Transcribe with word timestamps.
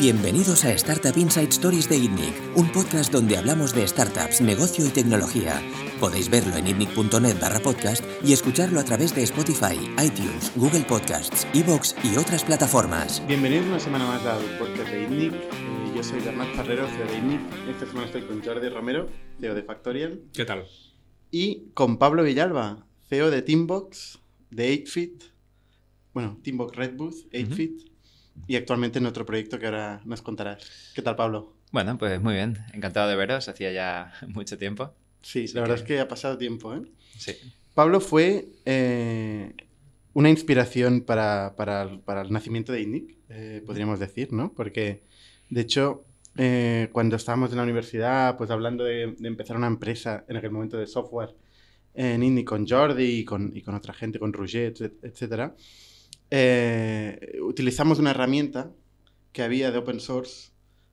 Bienvenidos 0.00 0.64
a 0.64 0.72
Startup 0.72 1.14
Inside 1.14 1.50
Stories 1.50 1.86
de 1.86 1.98
ITNIC, 1.98 2.56
un 2.56 2.72
podcast 2.72 3.12
donde 3.12 3.36
hablamos 3.36 3.74
de 3.74 3.86
startups, 3.86 4.40
negocio 4.40 4.86
y 4.86 4.88
tecnología. 4.88 5.60
Podéis 6.00 6.30
verlo 6.30 6.56
en 6.56 6.68
itnic.net 6.68 7.38
barra 7.38 7.60
podcast 7.60 8.02
y 8.24 8.32
escucharlo 8.32 8.80
a 8.80 8.84
través 8.84 9.14
de 9.14 9.24
Spotify, 9.24 9.76
iTunes, 10.02 10.52
Google 10.56 10.84
Podcasts, 10.88 11.46
Evox 11.52 11.94
y 12.02 12.16
otras 12.16 12.44
plataformas. 12.44 13.22
Bienvenidos 13.28 13.66
una 13.66 13.78
semana 13.78 14.06
más 14.06 14.24
al 14.24 14.42
podcast 14.58 14.90
de 14.90 15.02
ITNIC. 15.02 15.34
Eh, 15.34 15.92
yo 15.94 16.02
soy 16.02 16.20
Bernat 16.20 16.48
Ferrero, 16.54 16.86
CEO 16.88 17.06
de 17.06 17.18
ITNIC. 17.18 17.40
Esta 17.68 17.86
semana 17.86 18.06
estoy 18.06 18.22
con 18.22 18.42
Jordi 18.42 18.70
Romero, 18.70 19.06
CEO 19.38 19.54
de 19.54 19.62
Factorial. 19.64 20.22
¿Qué 20.32 20.46
tal? 20.46 20.64
Y 21.30 21.70
con 21.74 21.98
Pablo 21.98 22.22
Villalba, 22.22 22.86
CEO 23.10 23.28
de 23.28 23.42
Teambox, 23.42 24.20
de 24.50 24.72
8fit. 24.72 25.24
Bueno, 26.14 26.38
Teambox 26.44 26.76
Red 26.76 26.94
Booth, 26.94 27.28
8fit 27.32 27.90
y 28.46 28.54
actualmente 28.54 29.00
en 29.00 29.06
otro 29.06 29.26
proyecto 29.26 29.58
que 29.58 29.66
ahora 29.66 30.00
nos 30.04 30.22
contarás. 30.22 30.92
¿Qué 30.94 31.02
tal, 31.02 31.16
Pablo? 31.16 31.56
Bueno, 31.72 31.98
pues 31.98 32.22
muy 32.22 32.34
bien. 32.34 32.58
Encantado 32.72 33.08
de 33.08 33.16
veros. 33.16 33.48
Hacía 33.48 33.72
ya 33.72 34.12
mucho 34.28 34.56
tiempo. 34.56 34.94
Sí, 35.22 35.48
la 35.48 35.62
verdad 35.62 35.78
es 35.78 35.82
que 35.82 35.98
ha 35.98 36.06
pasado 36.06 36.38
tiempo, 36.38 36.72
¿eh? 36.72 36.82
Sí. 37.18 37.32
Pablo 37.74 38.00
fue 38.00 38.46
eh, 38.64 39.54
una 40.12 40.30
inspiración 40.30 41.00
para, 41.00 41.56
para, 41.56 41.98
para, 42.04 42.22
el 42.22 42.32
nacimiento 42.32 42.72
de 42.72 42.82
INNIC, 42.82 43.16
eh, 43.28 43.62
podríamos 43.66 43.98
decir, 43.98 44.32
¿no? 44.32 44.52
Porque, 44.52 45.02
de 45.48 45.60
hecho, 45.60 46.04
eh, 46.36 46.88
cuando 46.92 47.16
estábamos 47.16 47.50
en 47.50 47.56
la 47.56 47.64
universidad, 47.64 48.36
pues 48.36 48.50
hablando 48.50 48.84
de, 48.84 49.16
de, 49.18 49.28
empezar 49.28 49.56
una 49.56 49.66
empresa 49.66 50.24
en 50.28 50.36
aquel 50.36 50.52
momento 50.52 50.78
de 50.78 50.86
software 50.86 51.34
en 51.94 52.22
INNIC 52.22 52.46
con 52.46 52.66
Jordi 52.66 53.20
y 53.20 53.24
con, 53.24 53.52
y 53.54 53.62
con 53.62 53.74
otra 53.74 53.92
gente, 53.92 54.18
con 54.18 54.32
Roger, 54.32 54.72
etcétera, 55.02 55.54
eh, 56.30 57.38
utilizamos 57.42 57.98
una 57.98 58.10
herramienta 58.10 58.72
que 59.32 59.42
había 59.42 59.70
de 59.70 59.78
open 59.78 60.00
source 60.00 60.50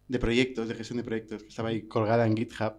de 0.07 0.19
proyectos, 0.19 0.67
de 0.67 0.75
gestión 0.75 0.97
de 0.97 1.03
proyectos, 1.03 1.43
que 1.43 1.49
estaba 1.49 1.69
ahí 1.69 1.83
colgada 1.83 2.25
en 2.25 2.35
GitHub. 2.35 2.73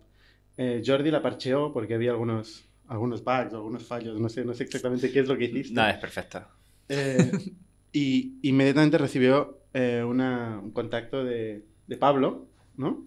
Eh, 0.56 0.82
Jordi 0.84 1.10
la 1.10 1.22
parcheó 1.22 1.72
porque 1.72 1.94
había 1.94 2.10
algunos, 2.10 2.68
algunos 2.88 3.22
bugs, 3.22 3.52
algunos 3.52 3.84
fallos, 3.84 4.18
no 4.20 4.28
sé, 4.28 4.44
no 4.44 4.54
sé 4.54 4.64
exactamente 4.64 5.10
qué 5.12 5.20
es 5.20 5.28
lo 5.28 5.36
que 5.36 5.44
hiciste. 5.44 5.74
Nada, 5.74 5.90
es 5.90 5.98
perfecto. 5.98 6.42
Eh, 6.88 7.30
y 7.92 8.38
inmediatamente 8.42 8.98
recibió 8.98 9.60
eh, 9.74 10.02
una, 10.06 10.58
un 10.62 10.72
contacto 10.72 11.24
de, 11.24 11.64
de 11.86 11.96
Pablo, 11.96 12.48
¿no? 12.76 13.06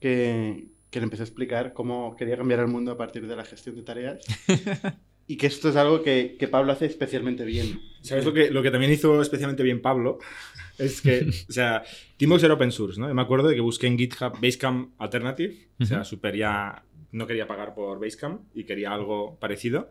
Que, 0.00 0.71
que 0.92 1.00
le 1.00 1.04
empezó 1.04 1.22
a 1.22 1.24
explicar 1.24 1.72
cómo 1.72 2.14
quería 2.16 2.36
cambiar 2.36 2.60
el 2.60 2.68
mundo 2.68 2.92
a 2.92 2.98
partir 2.98 3.26
de 3.26 3.34
la 3.34 3.46
gestión 3.46 3.74
de 3.74 3.82
tareas. 3.82 4.18
y 5.26 5.38
que 5.38 5.46
esto 5.46 5.70
es 5.70 5.76
algo 5.76 6.02
que, 6.02 6.36
que, 6.38 6.48
Pablo 6.48 6.70
hace 6.70 6.84
especialmente 6.84 7.46
bien. 7.46 7.80
¿Sabes 8.02 8.26
lo 8.26 8.34
que, 8.34 8.50
lo 8.50 8.62
que 8.62 8.70
también 8.70 8.92
hizo 8.92 9.22
especialmente 9.22 9.62
bien 9.62 9.80
Pablo? 9.80 10.18
Es 10.76 11.00
que, 11.00 11.26
o 11.48 11.52
sea, 11.52 11.82
Teambox 12.18 12.42
era 12.42 12.52
open 12.52 12.70
source, 12.70 13.00
¿no? 13.00 13.10
Y 13.10 13.14
me 13.14 13.22
acuerdo 13.22 13.48
de 13.48 13.54
que 13.54 13.62
busqué 13.62 13.86
en 13.86 13.96
GitHub 13.96 14.38
Basecamp 14.38 14.92
Alternative, 15.00 15.54
o 15.80 15.86
sea, 15.86 16.04
super 16.04 16.36
ya 16.36 16.84
no 17.10 17.26
quería 17.26 17.46
pagar 17.46 17.74
por 17.74 17.98
Basecamp 17.98 18.42
y 18.54 18.64
quería 18.64 18.92
algo 18.92 19.38
parecido. 19.40 19.90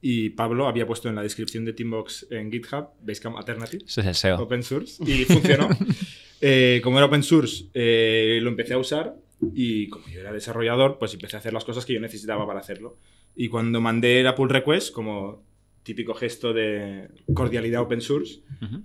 Y 0.00 0.30
Pablo 0.30 0.68
había 0.68 0.86
puesto 0.86 1.08
en 1.08 1.16
la 1.16 1.22
descripción 1.22 1.64
de 1.64 1.72
Teambox 1.72 2.28
en 2.30 2.52
GitHub 2.52 2.90
Basecamp 3.00 3.36
Alternative. 3.36 3.82
Eso 3.84 4.00
es 4.00 4.06
el 4.06 4.14
SEO. 4.14 4.42
Open 4.42 4.62
source. 4.62 5.02
Y 5.04 5.24
funcionó. 5.24 5.68
eh, 6.40 6.80
como 6.84 6.98
era 6.98 7.06
open 7.06 7.24
source, 7.24 7.64
eh, 7.74 8.38
lo 8.40 8.50
empecé 8.50 8.74
a 8.74 8.78
usar 8.78 9.16
y 9.54 9.88
como 9.88 10.08
yo 10.08 10.20
era 10.20 10.32
desarrollador, 10.32 10.98
pues 10.98 11.14
empecé 11.14 11.36
a 11.36 11.40
hacer 11.40 11.52
las 11.52 11.64
cosas 11.64 11.84
que 11.84 11.92
yo 11.94 12.00
necesitaba 12.00 12.46
para 12.46 12.60
hacerlo. 12.60 12.98
Y 13.34 13.48
cuando 13.48 13.80
mandé 13.80 14.22
la 14.22 14.34
pull 14.34 14.48
request, 14.48 14.92
como 14.92 15.44
típico 15.82 16.14
gesto 16.14 16.52
de 16.52 17.08
cordialidad 17.34 17.82
open 17.82 18.00
source, 18.00 18.40
uh 18.60 18.64
-huh. 18.64 18.82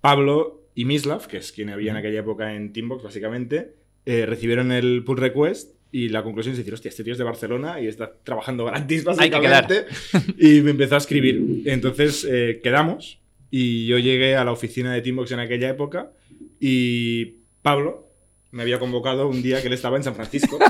Pablo 0.00 0.68
y 0.74 0.84
Mislav, 0.84 1.26
que 1.26 1.38
es 1.38 1.52
quien 1.52 1.70
había 1.70 1.92
en 1.92 1.96
aquella 1.96 2.20
época 2.20 2.54
en 2.54 2.72
Teambox, 2.72 3.04
básicamente, 3.04 3.74
eh, 4.04 4.26
recibieron 4.26 4.72
el 4.72 5.04
pull 5.04 5.18
request 5.18 5.76
y 5.92 6.08
la 6.08 6.22
conclusión 6.22 6.52
es 6.52 6.58
decir, 6.58 6.74
hostia, 6.74 6.88
este 6.88 7.04
tío 7.04 7.12
es 7.12 7.18
de 7.18 7.24
Barcelona 7.24 7.80
y 7.80 7.86
está 7.86 8.12
trabajando 8.24 8.64
gratis, 8.64 9.04
básicamente. 9.04 9.84
y 10.38 10.60
me 10.62 10.72
empezó 10.72 10.94
a 10.96 10.98
escribir. 10.98 11.62
Entonces 11.66 12.26
eh, 12.28 12.60
quedamos 12.62 13.20
y 13.50 13.86
yo 13.86 13.98
llegué 13.98 14.34
a 14.34 14.44
la 14.44 14.52
oficina 14.52 14.92
de 14.92 15.02
Teambox 15.02 15.32
en 15.32 15.38
aquella 15.40 15.68
época 15.68 16.12
y 16.58 17.36
Pablo 17.60 18.11
me 18.52 18.62
había 18.62 18.78
convocado 18.78 19.26
un 19.28 19.42
día 19.42 19.60
que 19.60 19.66
él 19.66 19.74
estaba 19.74 19.96
en 19.96 20.04
San 20.04 20.14
Francisco. 20.14 20.58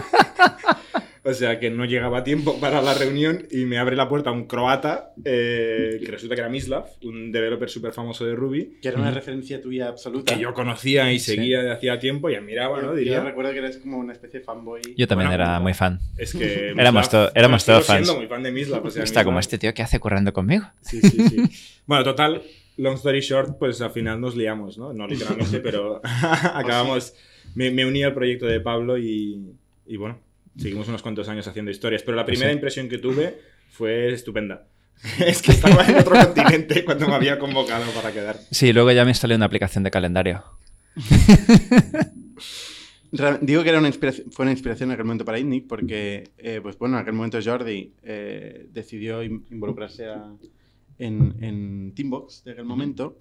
O 1.25 1.33
sea, 1.35 1.61
que 1.61 1.71
no 1.71 1.85
llegaba 1.85 2.19
a 2.19 2.25
tiempo 2.25 2.59
para 2.59 2.83
la 2.83 2.95
reunión 2.95 3.47
y 3.49 3.65
me 3.65 3.79
abre 3.79 3.95
la 3.95 4.09
puerta 4.09 4.33
un 4.33 4.49
croata, 4.49 5.13
eh, 5.25 6.01
que 6.05 6.11
resulta 6.11 6.35
que 6.35 6.41
era 6.41 6.51
Mislav, 6.51 6.87
un 7.05 7.31
developer 7.31 7.71
súper 7.71 7.93
famoso 7.93 8.27
de 8.27 8.35
Ruby. 8.35 8.79
Que 8.83 8.89
era 8.89 8.99
una 8.99 9.13
referencia 9.13 9.61
tuya 9.61 9.87
absoluta. 9.87 10.35
Que 10.35 10.41
yo 10.41 10.53
conocía 10.53 11.13
y 11.13 11.21
seguía 11.21 11.61
sí. 11.61 11.67
de 11.67 11.73
hacía 11.73 12.01
tiempo 12.01 12.29
y 12.29 12.35
admiraba, 12.35 12.81
yo, 12.81 12.87
¿no? 12.87 12.95
Diría. 12.95 13.19
Yo 13.19 13.25
recuerdo 13.25 13.53
que 13.53 13.59
eres 13.59 13.77
como 13.77 13.99
una 13.99 14.15
especie 14.15 14.41
de 14.41 14.45
fanboy. 14.45 14.83
Yo 14.97 15.07
también 15.07 15.29
bueno, 15.31 15.45
era 15.45 15.61
muy 15.61 15.75
fan. 15.75 16.01
Es 16.19 16.33
que. 16.35 16.71
éramos 16.71 17.09
to 17.09 17.31
éramos 17.37 17.65
todos 17.65 17.87
fans. 17.87 18.05
siendo 18.05 18.21
muy 18.21 18.27
fan 18.27 18.43
de 18.43 18.51
Mislav. 18.51 18.85
O 18.85 18.91
sea, 18.91 19.05
Está 19.05 19.21
Mislav... 19.21 19.25
como 19.27 19.39
este 19.39 19.59
tío 19.59 19.73
que 19.75 19.83
hace 19.83 20.01
currando 20.01 20.33
conmigo. 20.33 20.65
Sí, 20.81 21.01
sí, 21.03 21.29
sí. 21.29 21.81
bueno, 21.87 22.03
total, 22.03 22.43
long 22.79 22.95
story 22.97 23.21
short, 23.21 23.59
pues 23.61 23.81
al 23.81 23.93
final 23.93 24.21
nos 24.21 24.35
liamos, 24.35 24.77
¿no? 24.77 24.93
No 24.93 25.07
literalmente, 25.07 25.61
pero 25.61 26.01
acabamos. 26.03 27.15
Me, 27.55 27.71
me, 27.71 27.87
uní 27.87 28.03
al 28.03 28.15
proyecto 28.15 28.47
de 28.47 28.61
Pablo 28.61 28.99
y, 28.99 29.55
y 29.87 29.97
bueno, 29.97 30.19
Seguimos 30.57 30.89
unos 30.89 31.03
cuantos 31.03 31.29
años 31.29 31.47
haciendo 31.47 31.71
historias, 31.71 32.03
pero 32.03 32.17
la 32.17 32.27
primera 32.27 32.51
sí. 32.51 32.55
impresión 32.55 32.89
que 32.89 32.99
tuve 32.99 33.39
fue 33.71 34.13
estupenda. 34.13 34.67
es 35.27 35.41
que 35.43 35.53
estaba 35.53 35.87
en 35.89 35.97
otro 35.97 36.15
continente 36.15 36.85
cuando 36.85 37.09
me 37.09 37.15
había 37.15 37.39
convocado 37.39 37.91
para 37.93 38.13
quedar. 38.13 38.39
Sí, 38.51 38.73
luego 38.73 38.93
ya 38.93 39.05
me 39.05 39.11
instalé 39.11 39.35
una 39.35 39.47
aplicación 39.47 39.85
de 39.85 39.91
calendario. 39.91 40.45
Digo 43.43 43.63
que 43.63 43.69
era 43.69 43.79
una 43.79 43.89
inspiración, 43.89 44.33
fue 44.33 44.45
una 44.45 44.53
inspiración 44.53 44.89
en 44.89 44.95
aquel 44.95 45.05
momento 45.05 45.27
para 45.27 45.39
ITNIC 45.39 45.67
porque, 45.67 46.31
eh, 46.39 46.61
pues 46.63 46.79
bueno, 46.79 46.97
en 46.97 47.03
aquel 47.03 47.13
momento 47.13 47.39
Jordi 47.45 47.93
eh, 48.03 48.69
decidió 48.73 49.23
involucrarse 49.23 50.07
a, 50.07 50.33
en, 50.99 51.37
en, 51.41 51.93
Teambox 51.95 52.45
de 52.45 52.53
aquel 52.53 52.65
momento. 52.65 53.19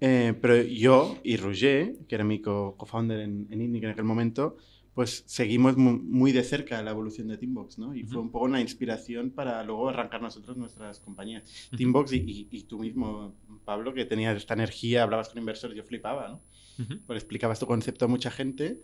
Eh, 0.00 0.34
pero 0.40 0.62
yo 0.62 1.18
y 1.24 1.36
Roger, 1.36 1.96
que 2.06 2.14
era 2.14 2.24
mi 2.24 2.40
co-founder 2.40 3.20
en, 3.20 3.46
en 3.50 3.62
ITNIC 3.62 3.84
en 3.84 3.90
aquel 3.90 4.04
momento, 4.04 4.56
pues 4.94 5.24
seguimos 5.26 5.76
muy 5.76 6.32
de 6.32 6.42
cerca 6.42 6.82
la 6.82 6.90
evolución 6.90 7.28
de 7.28 7.36
Teambox, 7.36 7.78
¿no? 7.78 7.94
Y 7.94 8.02
uh 8.02 8.06
-huh. 8.06 8.08
fue 8.12 8.20
un 8.22 8.30
poco 8.30 8.46
una 8.46 8.62
inspiración 8.62 9.30
para 9.30 9.62
luego 9.62 9.90
arrancar 9.90 10.22
nosotros 10.22 10.56
nuestras 10.56 11.00
compañías. 11.00 11.42
Uh 11.44 11.74
-huh. 11.74 11.78
Teambox 11.78 12.12
y, 12.12 12.16
y, 12.16 12.48
y, 12.50 12.62
tú 12.62 12.78
mismo, 12.78 13.34
Pablo, 13.66 13.92
que 13.92 14.06
tenías 14.06 14.36
esta 14.36 14.54
energía, 14.54 15.02
hablabas 15.02 15.28
con 15.28 15.38
inversores, 15.38 15.76
yo 15.76 15.84
flipaba, 15.84 16.28
¿no? 16.28 16.42
Uh 16.78 16.88
-huh. 16.88 17.00
Pues 17.06 17.18
explicabas 17.18 17.60
tu 17.60 17.66
concepto 17.66 18.06
a 18.06 18.08
mucha 18.08 18.30
gente 18.30 18.80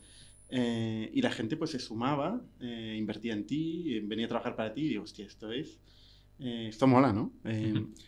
eh, 0.51 1.11
y 1.15 1.23
la 1.23 1.31
gente 1.31 1.57
pues 1.57 1.71
se 1.71 1.79
sumaba, 1.79 2.43
eh, 2.61 2.95
invertía 2.99 3.33
en 3.33 3.47
ti, 3.47 4.01
venía 4.01 4.27
a 4.27 4.29
trabajar 4.29 4.55
para 4.55 4.75
ti 4.75 4.83
y 4.83 4.89
digo, 4.89 5.05
hostia, 5.05 5.27
esto 5.27 5.51
es... 5.51 5.81
Eh, 6.39 6.67
esto 6.69 6.87
mola, 6.87 7.13
¿no? 7.13 7.33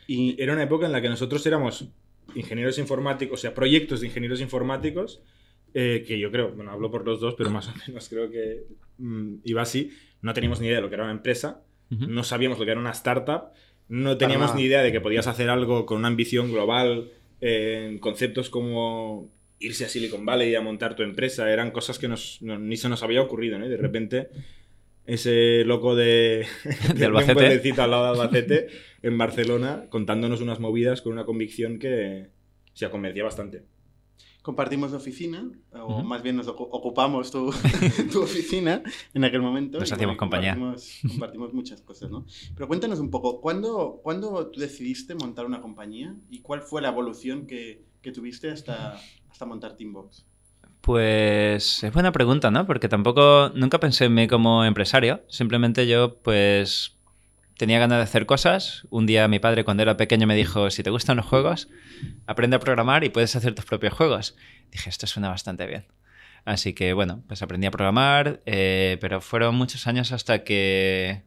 y 0.07 0.41
era 0.43 0.53
una 0.55 0.65
época 0.65 0.87
en 0.87 0.93
la 0.93 1.01
que 1.01 1.09
nosotros 1.09 1.47
éramos 1.47 1.89
ingenieros 2.35 2.79
informáticos, 2.79 3.41
o 3.41 3.43
sea, 3.43 3.55
proyectos 3.55 4.01
de 4.01 4.07
ingenieros 4.09 4.41
informáticos 4.41 5.23
eh, 5.75 6.05
que 6.07 6.19
yo 6.19 6.31
creo, 6.31 6.53
bueno, 6.53 6.71
hablo 6.71 6.91
por 6.91 7.05
los 7.05 7.21
dos, 7.21 7.35
pero 7.37 7.51
más 7.51 7.69
o 7.69 7.73
menos 7.87 8.09
creo 8.09 8.31
que 8.31 8.65
mmm, 8.99 9.37
iba 9.45 9.63
así. 9.63 9.91
No 10.23 10.33
teníamos 10.33 10.61
ni 10.61 10.67
idea 10.69 10.77
de 10.77 10.83
lo 10.83 10.89
que 10.89 10.95
era 10.95 11.05
una 11.05 11.13
empresa, 11.13 11.63
uh 11.91 11.95
-huh. 11.95 12.09
no 12.09 12.23
sabíamos 12.23 12.59
lo 12.59 12.65
que 12.65 12.71
era 12.71 12.81
una 12.81 12.93
startup, 12.93 13.53
no 13.89 14.17
teníamos 14.17 14.55
ni 14.55 14.63
idea 14.63 14.83
de 14.83 14.93
que 14.93 15.01
podías 15.01 15.27
hacer 15.27 15.51
algo 15.51 15.85
con 15.85 15.99
una 15.99 16.09
ambición 16.09 16.51
global, 16.51 17.11
eh, 17.41 17.99
conceptos 18.01 18.49
como 18.49 19.31
irse 19.59 19.85
a 19.85 19.89
Silicon 19.89 20.25
Valley 20.25 20.55
a 20.55 20.61
montar 20.61 20.97
tu 20.97 21.03
empresa, 21.03 21.51
eran 21.53 21.71
cosas 21.71 21.99
que 21.99 22.09
nos, 22.09 22.41
no, 22.41 22.59
ni 22.59 22.77
se 22.77 22.89
nos 22.89 23.03
había 23.03 23.21
ocurrido, 23.21 23.59
¿no? 23.59 23.67
Y 23.67 23.69
de 23.69 23.77
repente 23.77 24.29
ese 25.07 25.65
loco 25.65 25.95
de, 25.95 26.47
de 26.95 27.05
Albacete. 27.05 27.33
un 27.33 27.39
pueblecito 27.39 27.83
al 27.83 27.91
lado 27.91 28.05
de 28.05 28.11
Albacete, 28.11 28.67
en 29.03 29.19
Barcelona, 29.19 29.87
contándonos 29.91 30.41
unas 30.41 30.61
movidas 30.61 31.03
con 31.03 31.13
una 31.13 31.25
convicción 31.25 31.79
que 31.79 32.29
se 32.73 32.91
convencía 32.91 33.25
bastante 33.25 33.65
compartimos 34.45 34.93
oficina, 34.93 35.51
o 35.73 35.77
uh 35.77 35.99
-huh. 35.99 36.05
más 36.05 36.23
bien 36.23 36.37
nos 36.37 36.49
ocupamos 36.49 37.31
tu, 37.31 37.51
tu, 38.13 38.23
oficina 38.23 38.83
en 39.15 39.25
aquel 39.25 39.41
momento. 39.41 39.81
Nos 39.81 39.91
hacíamos 39.91 40.19
compañía. 40.19 40.55
Compartimos, 40.55 41.01
compartimos, 41.09 41.55
muchas 41.55 41.81
cosas, 41.81 42.11
¿no? 42.11 42.27
Pero 42.55 42.69
cuéntanos 42.69 43.01
un 43.01 43.11
poco, 43.11 43.41
¿cuándo, 43.41 44.01
¿cuándo 44.03 44.49
tú 44.49 44.61
decidiste 44.61 45.15
montar 45.15 45.47
una 45.47 45.63
compañía 45.63 46.15
y 46.29 46.41
cuál 46.41 46.61
fue 46.61 46.83
la 46.83 46.89
evolución 46.89 47.47
que, 47.47 47.87
que 48.03 48.13
tuviste 48.13 48.51
hasta, 48.51 49.01
hasta 49.31 49.47
montar 49.47 49.77
Teambox? 49.77 50.27
Pues 50.85 51.83
es 51.83 51.93
buena 51.95 52.13
pregunta, 52.13 52.51
¿no? 52.51 52.67
Porque 52.67 52.91
tampoco, 52.91 53.51
nunca 53.55 53.81
pensé 53.81 54.05
en 54.05 54.13
mí 54.13 54.29
como 54.29 54.67
empresario. 54.67 55.25
Simplemente 55.29 55.87
yo, 55.87 56.19
pues, 56.19 56.99
tenía 57.57 57.79
ganas 57.79 57.97
de 57.97 58.05
hacer 58.05 58.27
cosas. 58.27 58.87
Un 58.91 59.07
día 59.07 59.27
mi 59.27 59.39
padre, 59.39 59.65
cuando 59.65 59.83
era 59.83 59.97
pequeño, 59.97 60.27
me 60.27 60.37
dijo, 60.37 60.71
si 60.71 60.83
te 60.83 60.91
gustan 60.91 61.17
los 61.17 61.25
juegos, 61.25 61.71
aprende 62.27 62.57
a 62.57 62.61
programar 62.61 63.03
y 63.03 63.09
puedes 63.09 63.35
hacer 63.35 63.55
tus 63.55 63.65
propios 63.65 63.95
juegos. 63.95 64.37
Dije, 64.73 64.91
esto 64.91 65.07
suena 65.07 65.31
bastante 65.31 65.67
bien. 65.67 65.87
Así 66.45 66.75
que, 66.75 66.93
bueno, 66.93 67.23
pues 67.29 67.41
aprendí 67.41 67.67
a 67.67 67.71
programar, 67.71 68.43
eh, 68.45 68.99
pero 69.01 69.23
fueron 69.23 69.55
muchos 69.55 69.87
años 69.87 70.13
hasta 70.13 70.45
que 70.45 71.23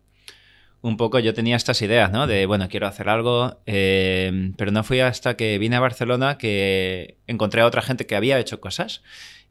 un 0.81 0.97
poco 0.97 1.17
yo 1.17 1.33
tenía 1.33 1.55
estas 1.55 1.81
ideas, 1.81 2.11
¿no? 2.11 2.27
De, 2.27 2.45
bueno, 2.45 2.69
quiero 2.69 2.85
hacer 2.85 3.09
algo, 3.09 3.59
eh, 3.65 4.51
pero 4.55 4.69
no 4.69 4.83
fui 4.83 4.99
hasta 4.99 5.35
que 5.35 5.57
vine 5.57 5.77
a 5.77 5.79
Barcelona 5.79 6.37
que 6.37 7.17
encontré 7.25 7.61
a 7.61 7.65
otra 7.65 7.81
gente 7.81 8.05
que 8.05 8.15
había 8.15 8.37
hecho 8.37 8.61
cosas 8.61 9.01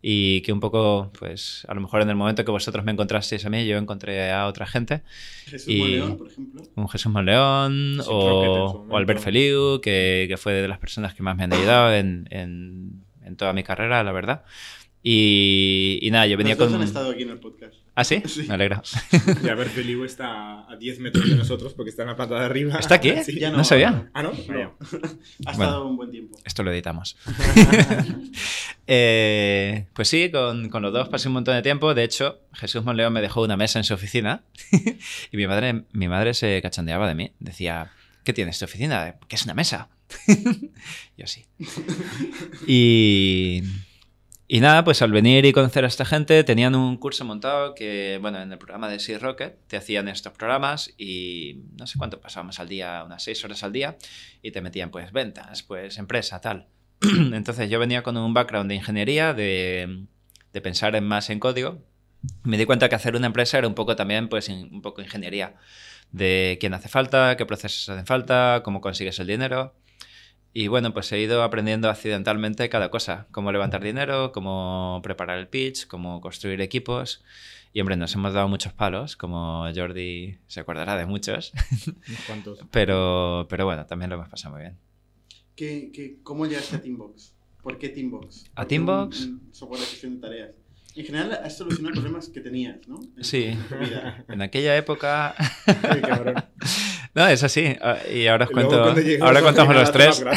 y 0.08 0.40
que 0.42 0.52
un 0.52 0.60
poco, 0.60 1.10
pues, 1.18 1.64
a 1.68 1.74
lo 1.74 1.80
mejor 1.80 2.00
en 2.00 2.08
el 2.08 2.14
momento 2.14 2.44
que 2.44 2.52
vosotros 2.52 2.84
me 2.84 2.92
encontrasteis 2.92 3.44
a 3.44 3.50
mí, 3.50 3.66
yo 3.66 3.76
encontré 3.76 4.30
a 4.30 4.46
otra 4.46 4.64
gente. 4.64 5.02
Jesús 5.46 5.66
Y- 5.68 5.78
Monleón, 5.80 6.16
por 6.16 6.28
ejemplo. 6.28 6.62
Un 6.76 6.88
Jesús 6.88 7.10
Monleón 7.12 7.98
Sí, 8.00 8.08
o, 8.08 8.86
o 8.88 8.96
Albert 8.96 9.18
Feliu, 9.18 9.80
que, 9.80 10.26
que 10.28 10.36
fue 10.36 10.52
de 10.52 10.68
las 10.68 10.78
personas 10.78 11.12
que 11.14 11.24
más 11.24 11.36
me 11.36 11.42
han 11.42 11.52
ayudado 11.52 11.92
en, 11.92 12.28
en- 12.30 13.02
en 13.24 13.34
toda 13.36 13.52
mi 13.52 13.64
carrera, 13.64 14.04
la 14.04 14.12
verdad. 14.12 14.44
Y, 15.08 16.00
y 16.02 16.10
nada, 16.10 16.26
yo 16.26 16.36
venía 16.36 16.54
Los 16.54 16.58
dos 16.58 16.72
con... 16.72 16.80
han 16.82 16.88
estado 16.88 17.12
aquí 17.12 17.22
en 17.22 17.30
el 17.30 17.38
podcast. 17.38 17.74
¿Ah, 17.94 18.02
sí? 18.02 18.20
Sí. 18.26 18.42
Me 18.48 18.54
alegra. 18.54 18.82
Y 19.44 19.48
a 19.48 19.54
ver, 19.54 19.68
Feliu 19.68 20.02
está 20.04 20.68
a 20.68 20.76
10 20.76 20.98
metros 20.98 21.28
de 21.30 21.36
nosotros 21.36 21.74
porque 21.74 21.90
está 21.90 22.02
en 22.02 22.08
la 22.08 22.16
planta 22.16 22.34
de 22.40 22.44
arriba. 22.44 22.76
¿Está 22.76 22.96
aquí? 22.96 23.12
Sí. 23.24 23.38
Ya 23.38 23.52
No 23.52 23.62
sabía. 23.62 24.10
Ah, 24.12 24.24
¿no? 24.24 24.32
No. 24.32 24.76
Ha 25.46 25.52
Bueno. 25.52 25.52
estado 25.52 25.86
un 25.86 25.96
buen 25.96 26.10
tiempo. 26.10 26.36
Esto 26.44 26.64
lo 26.64 26.72
editamos. 26.72 27.16
Eh, 28.88 29.86
pues 29.94 30.06
sí, 30.08 30.30
con, 30.30 30.68
con 30.68 30.80
los 30.82 30.92
dos 30.92 31.08
pasé 31.08 31.26
un 31.28 31.34
montón 31.34 31.56
de 31.56 31.62
tiempo. 31.62 31.92
De 31.94 32.04
hecho, 32.04 32.40
Jesús 32.52 32.84
Monleón 32.84 33.12
me 33.12 33.20
dejó 33.20 33.42
una 33.42 33.56
mesa 33.56 33.80
en 33.80 33.84
su 33.84 33.94
oficina 33.94 34.42
y 35.32 35.36
mi 35.36 35.46
madre, 35.48 35.84
mi 35.92 36.06
madre 36.06 36.34
se 36.34 36.60
cachondeaba 36.62 37.08
de 37.08 37.14
mí. 37.16 37.32
Decía, 37.40 37.90
¿qué 38.22 38.32
tienes 38.32 38.58
tu 38.60 38.64
oficina? 38.64 39.16
¿Qué 39.26 39.34
es 39.36 39.44
una 39.44 39.54
mesa? 39.54 39.88
Yo 41.16 41.26
sí. 41.26 41.46
Y, 42.68 43.62
y 44.48 44.60
nada, 44.60 44.84
pues 44.84 45.02
al 45.02 45.10
venir 45.10 45.44
y 45.44 45.52
conocer 45.52 45.84
a 45.84 45.88
esta 45.88 46.04
gente, 46.04 46.44
tenían 46.44 46.74
un 46.76 46.96
curso 46.98 47.24
montado 47.24 47.74
que, 47.74 48.18
bueno, 48.20 48.40
en 48.40 48.52
el 48.52 48.58
programa 48.58 48.88
de 48.88 49.00
Sea 49.00 49.18
Rocket 49.18 49.58
te 49.66 49.76
hacían 49.76 50.06
estos 50.08 50.32
programas 50.32 50.94
y 50.96 51.62
no 51.76 51.86
sé 51.86 51.98
cuánto 51.98 52.20
pasábamos 52.20 52.60
al 52.60 52.68
día, 52.68 53.02
unas 53.04 53.24
seis 53.24 53.44
horas 53.44 53.64
al 53.64 53.72
día, 53.72 53.96
y 54.42 54.52
te 54.52 54.60
metían 54.60 54.90
pues 54.90 55.10
ventas, 55.10 55.64
pues 55.64 55.98
empresa, 55.98 56.40
tal. 56.40 56.68
Entonces 57.32 57.68
yo 57.68 57.80
venía 57.80 58.02
con 58.02 58.16
un 58.16 58.34
background 58.34 58.68
de 58.68 58.76
ingeniería, 58.76 59.34
de, 59.34 60.04
de 60.52 60.60
pensar 60.60 60.94
en 60.94 61.04
más 61.04 61.28
en 61.30 61.40
código. 61.40 61.82
Me 62.44 62.56
di 62.56 62.66
cuenta 62.66 62.88
que 62.88 62.94
hacer 62.94 63.16
una 63.16 63.26
empresa 63.26 63.58
era 63.58 63.66
un 63.66 63.74
poco 63.74 63.96
también, 63.96 64.28
pues, 64.28 64.48
un 64.48 64.80
poco 64.80 65.02
ingeniería. 65.02 65.54
De 66.12 66.56
quién 66.60 66.72
hace 66.72 66.88
falta, 66.88 67.36
qué 67.36 67.46
procesos 67.46 67.88
hacen 67.88 68.06
falta, 68.06 68.62
cómo 68.64 68.80
consigues 68.80 69.18
el 69.18 69.26
dinero. 69.26 69.74
Y 70.52 70.68
bueno, 70.68 70.94
pues 70.94 71.12
he 71.12 71.20
ido 71.20 71.42
aprendiendo 71.42 71.90
accidentalmente 71.90 72.68
cada 72.70 72.90
cosa. 72.90 73.26
Cómo 73.30 73.52
levantar 73.52 73.82
dinero, 73.84 74.32
cómo 74.32 75.00
preparar 75.02 75.38
el 75.38 75.48
pitch, 75.48 75.86
cómo 75.86 76.20
construir 76.20 76.60
equipos. 76.62 77.22
Y 77.74 77.80
hombre, 77.80 77.96
nos 77.96 78.14
hemos 78.14 78.32
dado 78.32 78.48
muchos 78.48 78.72
palos, 78.72 79.16
como 79.16 79.66
Jordi 79.74 80.38
se 80.46 80.60
acordará 80.60 80.96
de 80.96 81.04
muchos. 81.04 81.52
Unos 82.08 82.20
cuantos. 82.26 82.58
Pero, 82.70 83.46
pero 83.50 83.66
bueno, 83.66 83.84
también 83.84 84.08
lo 84.08 84.16
hemos 84.16 84.30
pasado 84.30 84.54
muy 84.54 84.62
bien. 84.62 84.78
¿Qué, 85.54 85.90
qué, 85.92 86.16
¿Cómo 86.22 86.46
llegaste 86.46 86.76
a 86.76 86.80
Teambox? 86.80 87.34
¿Por 87.62 87.78
qué 87.78 87.90
Teambox? 87.90 88.44
¿A 88.54 88.54
¿Por 88.54 88.64
qué 88.64 88.68
Teambox? 88.68 89.20
Un, 89.26 89.30
un 89.46 89.54
software 89.54 89.80
de 89.80 89.86
gestión 89.86 90.14
de 90.14 90.20
tareas. 90.20 90.50
En 90.94 91.04
general, 91.04 91.32
has 91.44 91.58
solucionado 91.58 91.94
problemas 91.96 92.30
que 92.30 92.40
tenías, 92.40 92.88
¿no? 92.88 92.98
En 93.18 93.24
Sí. 93.24 93.54
tu 93.68 93.74
vida. 93.76 94.24
En 94.28 94.40
aquella 94.40 94.74
época... 94.78 95.34
Ay, 95.82 96.00
cabrón. 96.00 96.36
No, 97.16 97.26
es 97.26 97.42
así. 97.42 97.74
Ah, 97.80 97.96
Y 98.12 98.26
ahora 98.26 98.44
os 98.44 98.50
cuento... 98.50 98.94
Ahora 99.22 99.40
contamos 99.40 99.74
los 99.74 99.90
tres. 99.90 100.24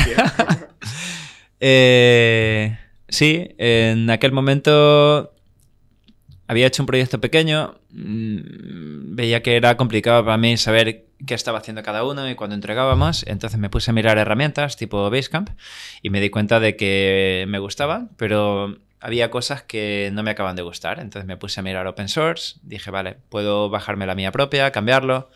Eh, 1.62 2.78
sí, 3.10 3.50
en 3.58 4.10
aquel 4.10 4.32
momento 4.32 5.34
había 6.48 6.68
hecho 6.68 6.82
un 6.82 6.88
proyecto 6.88 7.20
pequeño, 7.20 7.76
mm, 7.90 9.14
veía 9.14 9.44
que 9.44 9.58
era 9.58 9.76
complicado 9.76 10.24
para 10.24 10.38
mí 10.38 10.56
saber 10.56 11.08
qué 11.28 11.34
estaba 11.34 11.58
haciendo 11.58 11.84
cada 11.84 12.06
uno 12.06 12.30
y 12.30 12.36
cuando 12.36 12.56
entregábamos, 12.56 13.26
entonces 13.28 13.60
me 13.60 13.70
puse 13.70 13.92
a 13.92 13.94
mirar 13.94 14.18
herramientas 14.18 14.78
tipo 14.78 15.10
Basecamp 15.10 15.50
y 16.02 16.12
me 16.12 16.22
di 16.22 16.30
cuenta 16.30 16.62
de 16.62 16.78
que 16.78 17.44
me 17.50 17.60
gustaban, 17.60 18.10
pero 18.16 18.78
había 19.02 19.30
cosas 19.30 19.62
que 19.62 20.12
no 20.14 20.24
me 20.24 20.32
acaban 20.32 20.56
de 20.56 20.62
gustar, 20.62 21.02
entonces 21.02 21.28
me 21.28 21.36
puse 21.36 21.60
a 21.60 21.64
mirar 21.64 21.88
open 21.88 22.08
source, 22.08 22.56
dije, 22.64 22.90
vale, 22.90 23.18
puedo 23.28 23.70
bajarme 23.70 24.06
la 24.06 24.16
mía 24.16 24.32
propia, 24.32 24.72
cambiarlo. 24.72 25.30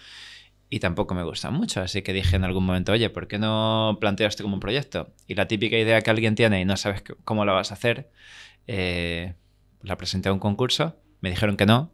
Y 0.76 0.80
tampoco 0.80 1.14
me 1.14 1.22
gusta 1.22 1.52
mucho, 1.52 1.82
así 1.82 2.02
que 2.02 2.14
dije 2.14 2.36
en 2.36 2.44
algún 2.44 2.66
momento, 2.66 2.94
oye, 2.94 3.08
¿por 3.12 3.28
qué 3.28 3.38
no 3.38 3.96
planteo 4.02 4.28
esto 4.28 4.42
como 4.42 4.56
un 4.56 4.60
proyecto? 4.60 5.14
Y 5.28 5.36
la 5.36 5.48
típica 5.48 5.78
idea 5.78 6.02
que 6.02 6.10
alguien 6.10 6.34
tiene 6.34 6.62
y 6.62 6.66
no 6.66 6.78
sabes 6.78 7.04
cómo 7.26 7.46
la 7.46 7.54
vas 7.54 7.70
a 7.70 7.76
hacer, 7.76 8.10
eh, 8.66 9.36
la 9.84 9.98
presenté 9.98 10.30
a 10.30 10.34
un 10.34 10.40
concurso, 10.40 10.96
me 11.22 11.30
dijeron 11.30 11.58
que 11.58 11.68
no, 11.68 11.92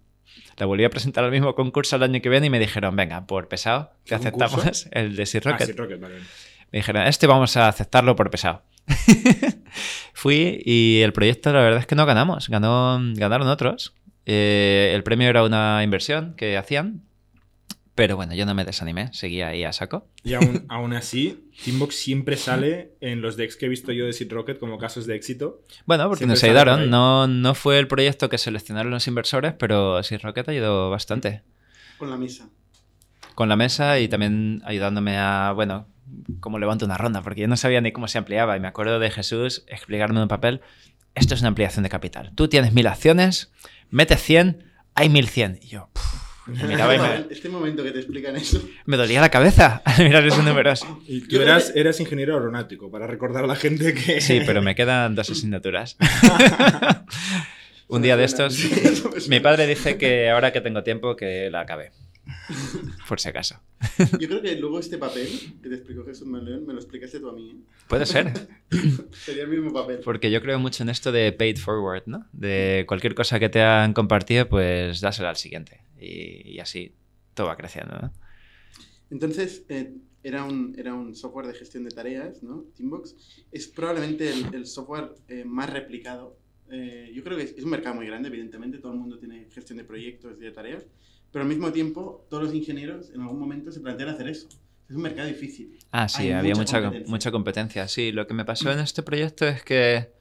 la 0.56 0.66
volví 0.66 0.86
a 0.86 0.90
presentar 0.90 1.26
al 1.26 1.32
mismo 1.32 1.56
concurso 1.56 1.98
el 1.98 2.04
año 2.04 2.22
que 2.22 2.30
viene 2.30 2.48
y 2.48 2.50
me 2.50 2.58
dijeron, 2.58 2.96
venga, 2.96 3.28
por 3.28 3.50
pesado, 3.50 3.92
te 4.06 4.16
aceptamos 4.16 4.88
el 4.92 5.14
de 5.18 5.26
Sea 5.26 5.42
Ah, 5.44 5.50
Rocket. 5.52 5.68
sí, 5.68 5.74
Rocket, 5.74 6.00
vale. 6.00 6.16
Me 6.72 6.80
dijeron, 6.80 7.06
este 7.06 7.28
vamos 7.28 7.58
a 7.58 7.68
aceptarlo 7.68 8.16
por 8.16 8.32
pesado. 8.32 8.64
Fui 10.14 10.62
y 10.66 11.02
el 11.02 11.12
proyecto 11.12 11.52
la 11.52 11.60
verdad 11.62 11.82
es 11.82 11.86
que 11.86 11.96
no 11.96 12.06
ganamos, 12.06 12.48
ganó, 12.48 12.98
ganaron 13.16 13.50
otros. 13.50 13.94
Eh, 14.26 14.92
el 14.96 15.04
premio 15.04 15.28
era 15.28 15.44
una 15.44 15.84
inversión 15.84 16.34
que 16.38 16.56
hacían, 16.58 17.02
pero 18.00 18.16
bueno, 18.16 18.34
yo 18.34 18.46
no 18.46 18.56
me 18.56 18.64
desanimé, 18.64 19.12
seguía 19.12 19.50
ahí 19.50 19.66
a 19.66 19.74
saco. 19.74 20.08
Y 20.24 20.34
aún, 20.34 20.64
aún 20.70 20.94
así, 20.94 21.50
Teambox 21.66 21.96
siempre 21.96 22.38
sale 22.38 22.94
en 23.02 23.20
los 23.20 23.36
decks 23.36 23.58
que 23.58 23.66
he 23.66 23.70
visto 23.70 23.92
yo 23.92 24.06
de 24.06 24.14
Seed 24.14 24.32
Rocket 24.32 24.58
como 24.58 24.78
casos 24.78 25.06
de 25.06 25.18
éxito. 25.18 25.66
Bueno, 25.86 26.06
porque 26.06 26.20
Siempre 26.20 26.36
nos 26.36 26.44
ayudaron, 26.46 26.90
no, 26.90 27.28
no 27.28 27.56
fue 27.56 27.78
el 27.78 27.90
proyecto 27.90 28.30
que 28.30 28.38
seleccionaron 28.38 28.90
los 28.90 29.06
inversores, 29.10 29.52
pero 29.60 30.02
sí 30.02 30.16
Rocket 30.16 30.48
ayudó 30.48 30.90
bastante. 30.90 31.44
Con 31.98 32.10
la 32.10 32.16
misa. 32.16 32.48
Con 33.36 33.50
la 33.50 33.58
mesa 33.58 34.00
y 34.00 34.08
también 34.08 34.62
ayudándome 34.64 35.18
a, 35.18 35.52
bueno, 35.54 35.86
cómo 36.40 36.58
levanto 36.58 36.86
una 36.86 36.98
ronda, 36.98 37.22
porque 37.22 37.42
yo 37.42 37.50
no 37.50 37.58
sabía 37.58 37.82
ni 37.82 37.92
cómo 37.92 38.08
se 38.08 38.18
ampliaba. 38.18 38.56
Y 38.56 38.62
me 38.62 38.70
acuerdo 38.70 39.00
de 39.00 39.12
Jesús 39.12 39.66
explicarme 39.68 40.20
en 40.20 40.22
un 40.22 40.30
papel, 40.30 40.62
esto 41.16 41.34
es 41.34 41.42
una 41.42 41.50
ampliación 41.50 41.84
de 41.84 41.90
capital. 41.90 42.32
Tú 42.34 42.48
tienes 42.48 42.72
mil 42.72 42.88
acciones, 42.88 43.52
metes 43.90 44.22
100, 44.22 44.64
hay 44.96 45.10
1100. 45.10 45.60
Y 45.64 45.68
yo, 45.68 45.90
puf, 45.92 46.29
miraba 46.50 46.94
y 46.94 46.98
este, 46.98 47.02
me, 47.02 47.10
momento, 47.10 47.34
este 47.34 47.50
momento 47.50 47.84
que 47.84 47.92
te 47.92 48.00
explican 48.00 48.36
eso. 48.36 48.62
me 48.86 48.98
dolía 48.98 49.22
la 49.22 49.30
cabeza 49.30 49.82
al 49.86 50.04
mirar 50.04 50.26
esos 50.26 50.44
números. 50.44 50.86
Y 51.08 51.22
tú 51.22 51.42
eras, 51.42 51.72
eras 51.76 52.00
ingeniero 52.00 52.36
aeronáutico, 52.36 52.92
para 52.92 53.08
recordar 53.08 53.44
a 53.44 53.48
la 53.48 53.56
gente 53.56 53.94
que... 53.94 54.22
Sí, 54.22 54.42
pero 54.46 54.62
me 54.62 54.76
quedan 54.76 55.16
dos 55.16 55.30
asignaturas. 55.30 55.98
Un 57.88 58.04
día 58.04 58.16
de 58.18 58.24
estos, 58.24 58.60
mi 59.30 59.40
padre 59.40 59.66
dice 59.66 59.98
que 59.98 60.30
ahora 60.30 60.54
que 60.54 60.62
tengo 60.62 60.84
tiempo 60.84 61.16
que 61.16 61.50
la 61.50 61.62
acabe. 61.62 61.92
Por 63.08 63.20
si 63.20 63.30
acaso. 63.30 63.60
Yo 64.20 64.28
creo 64.28 64.42
que 64.42 64.56
luego 64.56 64.80
este 64.80 64.98
papel 64.98 65.28
que 65.62 65.70
te 65.70 65.76
explicó 65.76 66.04
Jesús 66.06 66.28
Manuel 66.28 66.62
me 66.62 66.74
lo 66.74 66.80
explicaste 66.80 67.20
tú 67.20 67.30
a 67.30 67.34
mí. 67.34 67.52
¿eh? 67.52 67.56
Puede 67.88 68.06
ser. 68.06 68.32
Sería 69.12 69.44
el 69.44 69.50
mismo 69.50 69.72
papel. 69.74 70.00
Porque 70.04 70.32
yo 70.32 70.42
creo 70.42 70.60
mucho 70.60 70.84
en 70.84 70.90
esto 70.90 71.12
de 71.12 71.32
paid 71.32 71.58
forward, 71.58 72.04
¿no? 72.06 72.28
De 72.32 72.86
cualquier 72.88 73.16
cosa 73.16 73.40
que 73.40 73.50
te 73.50 73.62
han 73.62 73.94
compartido, 73.94 74.48
pues 74.48 75.02
dásela 75.02 75.30
al 75.30 75.38
siguiente. 75.38 75.82
Y, 76.00 76.56
y 76.56 76.60
así 76.60 76.94
todo 77.34 77.48
va 77.48 77.58
creciendo, 77.58 77.98
¿no? 78.00 78.14
Entonces, 79.12 79.66
eh, 79.70 79.96
era, 80.24 80.44
un, 80.44 80.76
era 80.78 80.94
un 80.94 81.16
software 81.16 81.48
de 81.48 81.54
gestión 81.54 81.84
de 81.84 81.92
tareas, 81.92 82.44
¿no? 82.44 82.66
Teambox. 82.76 83.46
Es 83.52 83.68
probablemente 83.68 84.30
el, 84.30 84.54
el 84.54 84.66
software 84.66 85.16
eh, 85.28 85.44
más 85.46 85.70
replicado. 85.70 86.38
Yo 86.70 87.24
creo 87.24 87.36
que 87.36 87.46
es, 87.46 87.56
es 87.58 87.64
un 87.64 87.72
mercado 87.72 87.96
muy 87.96 88.06
grande, 88.06 88.30
evidentemente. 88.30 88.78
Todo 88.78 88.92
el 88.94 89.00
mundo 89.00 89.18
tiene 89.18 89.48
gestión 89.50 89.80
de 89.80 89.84
proyectos 89.84 90.38
y 90.38 90.42
de 90.42 90.52
tareas. 90.52 90.86
Pero 91.32 91.44
al 91.44 91.50
mismo 91.50 91.72
tiempo, 91.72 92.26
todos 92.30 92.44
los 92.44 92.54
ingenieros 92.54 93.12
en 93.14 93.22
algún 93.22 93.40
momento 93.40 93.72
se 93.72 93.80
plantean 93.80 94.10
hacer 94.10 94.28
eso. 94.30 94.48
Es 94.90 94.96
un 94.96 95.04
mercado 95.04 95.28
difícil. 95.28 95.78
Ah, 95.92 96.08
sí, 96.10 96.24
Hay 96.24 96.32
había 96.32 96.56
mucha 96.56 96.78
mucha, 96.78 96.82
competencia. 96.82 97.12
mucha 97.12 97.32
competencia. 97.32 97.88
Sí, 97.88 98.12
lo 98.12 98.26
que 98.26 98.34
me 98.34 98.46
pasó 98.46 98.72
en 98.72 98.80
este 98.80 99.04
proyecto 99.04 99.48
es 99.48 99.62
que, 99.64 100.12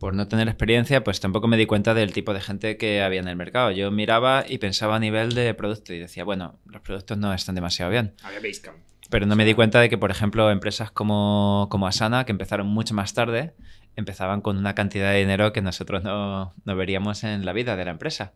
por 0.00 0.14
no 0.14 0.26
tener 0.26 0.48
experiencia, 0.48 1.04
pues 1.04 1.20
tampoco 1.20 1.46
me 1.46 1.56
di 1.56 1.66
cuenta 1.66 1.94
del 1.94 2.12
tipo 2.12 2.34
de 2.34 2.40
gente 2.40 2.76
que 2.76 3.02
había 3.02 3.20
en 3.20 3.28
el 3.28 3.36
mercado. 3.36 3.70
Yo 3.70 3.90
miraba 3.92 4.44
y 4.48 4.58
pensaba 4.58 4.96
a 4.96 4.98
nivel 4.98 5.34
de 5.34 5.54
producto 5.54 5.94
y 5.94 6.00
decía, 6.00 6.24
bueno, 6.24 6.58
los 6.66 6.82
productos 6.82 7.16
no 7.18 7.32
están 7.32 7.54
demasiado 7.54 7.92
bien. 7.92 8.14
Había 8.24 8.40
Basecamp. 8.40 8.78
Pero 9.10 9.26
no 9.26 9.36
me 9.36 9.44
di 9.44 9.54
cuenta 9.54 9.80
de 9.80 9.88
que, 9.88 9.98
por 9.98 10.10
ejemplo, 10.10 10.50
empresas 10.50 10.90
como, 10.90 11.68
como 11.70 11.86
Asana, 11.86 12.24
que 12.24 12.32
empezaron 12.32 12.66
mucho 12.66 12.94
más 12.94 13.12
tarde, 13.14 13.54
empezaban 13.96 14.40
con 14.40 14.56
una 14.56 14.74
cantidad 14.74 15.12
de 15.12 15.18
dinero 15.18 15.52
que 15.52 15.62
nosotros 15.62 16.02
no, 16.02 16.54
no 16.64 16.76
veríamos 16.76 17.22
en 17.24 17.44
la 17.44 17.52
vida 17.52 17.76
de 17.76 17.84
la 17.84 17.90
empresa. 17.92 18.32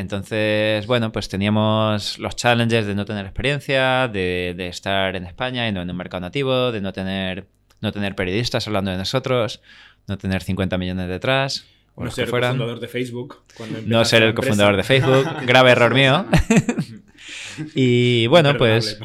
Entonces, 0.00 0.86
bueno, 0.86 1.12
pues 1.12 1.28
teníamos 1.28 2.18
los 2.18 2.34
challenges 2.34 2.86
de 2.86 2.94
no 2.94 3.04
tener 3.04 3.26
experiencia, 3.26 4.08
de, 4.08 4.54
de 4.56 4.68
estar 4.68 5.14
en 5.14 5.26
España 5.26 5.68
y 5.68 5.72
no 5.72 5.82
en 5.82 5.90
un 5.90 5.96
mercado 5.96 6.22
nativo, 6.22 6.72
de 6.72 6.80
no 6.80 6.90
tener, 6.94 7.46
no 7.82 7.92
tener 7.92 8.14
periodistas 8.14 8.66
hablando 8.66 8.90
de 8.90 8.96
nosotros, 8.96 9.60
no 10.08 10.16
tener 10.16 10.42
50 10.42 10.78
millones 10.78 11.06
detrás. 11.06 11.66
o 11.96 12.04
No 12.04 12.10
ser 12.10 12.24
el 12.24 12.30
cofundador 12.30 12.80
de 12.80 12.88
Facebook. 12.88 13.42
No 13.84 14.04
ser 14.06 14.22
el 14.22 14.32
cofundador 14.32 14.76
de 14.78 14.84
Facebook, 14.84 15.26
grave 15.46 15.72
error 15.72 15.92
mío. 15.92 16.24
Y 17.74 18.26
bueno, 18.28 18.56
pues 18.56 18.98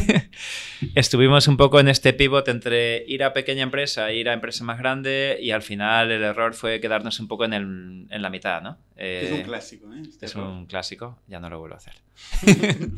estuvimos 0.94 1.46
un 1.48 1.56
poco 1.56 1.80
en 1.80 1.88
este 1.88 2.12
pivot 2.12 2.48
entre 2.48 3.04
ir 3.06 3.22
a 3.24 3.32
pequeña 3.32 3.62
empresa 3.62 4.10
e 4.10 4.16
ir 4.16 4.28
a 4.28 4.32
empresa 4.32 4.64
más 4.64 4.78
grande 4.78 5.38
y 5.40 5.50
al 5.50 5.62
final 5.62 6.10
el 6.10 6.22
error 6.22 6.54
fue 6.54 6.80
quedarnos 6.80 7.20
un 7.20 7.28
poco 7.28 7.44
en, 7.44 7.52
el- 7.52 8.06
en 8.10 8.22
la 8.22 8.30
mitad, 8.30 8.62
¿no? 8.62 8.78
es 8.96 9.30
un 9.32 9.38
Eh, 9.38 9.42
clásico, 9.44 9.92
¿eh? 9.94 10.02
Este 10.08 10.26
es 10.26 10.32
error. 10.34 10.46
un 10.48 10.66
clásico, 10.66 11.18
ya 11.26 11.40
no 11.40 11.48
lo 11.50 11.58
vuelvo 11.58 11.74
a 11.76 11.78
hacer. 11.78 11.94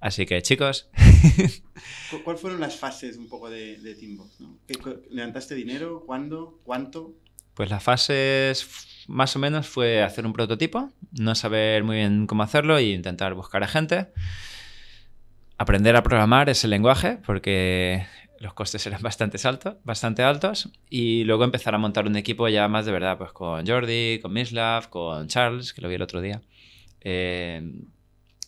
Así 0.00 0.26
que 0.26 0.42
chicos, 0.42 0.88
¿Cu- 2.10 2.22
¿Cuáles 2.22 2.42
fueron 2.42 2.60
las 2.60 2.76
fases 2.76 3.16
un 3.16 3.28
poco 3.28 3.48
de, 3.48 3.78
de 3.78 4.76
cu- 4.82 5.00
¿Levantaste 5.10 5.54
dinero? 5.54 6.02
¿Cuándo? 6.06 6.60
¿Cuánto? 6.64 7.14
pues 7.54 7.70
las 7.70 7.82
fases 7.84 8.66
más 9.08 9.36
o 9.36 9.38
menos 9.38 9.66
fue 9.66 10.02
hacer 10.02 10.26
un 10.26 10.32
prototipo, 10.32 10.90
no 11.12 11.34
saber 11.34 11.84
muy 11.84 11.96
bien 11.96 12.26
cómo 12.26 12.42
hacerlo 12.42 12.78
e 12.78 12.84
intentar 12.84 13.34
buscar 13.34 13.62
a 13.62 13.68
gente, 13.68 14.08
aprender 15.58 15.96
a 15.96 16.02
programar 16.02 16.48
ese 16.48 16.68
lenguaje 16.68 17.18
porque 17.24 18.06
los 18.40 18.54
costes 18.54 18.86
eran 18.86 19.00
bastante, 19.02 19.38
altos, 19.46 19.76
bastante 19.84 20.22
altos 20.22 20.70
y 20.90 21.24
luego 21.24 21.44
empezar 21.44 21.74
a 21.74 21.78
montar 21.78 22.06
un 22.06 22.16
equipo 22.16 22.48
ya 22.48 22.68
más 22.68 22.86
de 22.86 22.92
verdad, 22.92 23.18
pues 23.18 23.32
con 23.32 23.66
Jordi, 23.66 24.20
con 24.20 24.32
Mislav, 24.32 24.90
con 24.90 25.28
Charles, 25.28 25.72
que 25.72 25.80
lo 25.80 25.88
vi 25.88 25.94
el 25.94 26.02
otro 26.02 26.20
día. 26.20 26.42
Eh, 27.00 27.62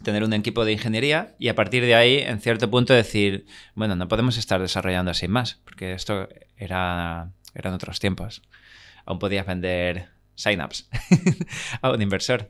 tener 0.02 0.24
un 0.24 0.32
equipo 0.32 0.64
de 0.64 0.72
ingeniería 0.72 1.34
y 1.38 1.48
a 1.48 1.54
partir 1.54 1.84
de 1.84 1.94
ahí, 1.94 2.18
en 2.18 2.40
cierto 2.40 2.70
punto, 2.70 2.92
decir, 2.92 3.46
bueno, 3.74 3.96
no 3.96 4.08
podemos 4.08 4.36
estar 4.36 4.60
desarrollando 4.60 5.10
así 5.10 5.28
más, 5.28 5.60
porque 5.64 5.92
esto 5.92 6.28
era, 6.56 7.30
eran 7.54 7.74
otros 7.74 7.98
tiempos. 7.98 8.42
Aún 9.06 9.18
podías 9.18 9.46
vender 9.46 10.15
signups 10.36 10.88
a 11.82 11.90
un 11.90 12.00
inversor. 12.00 12.48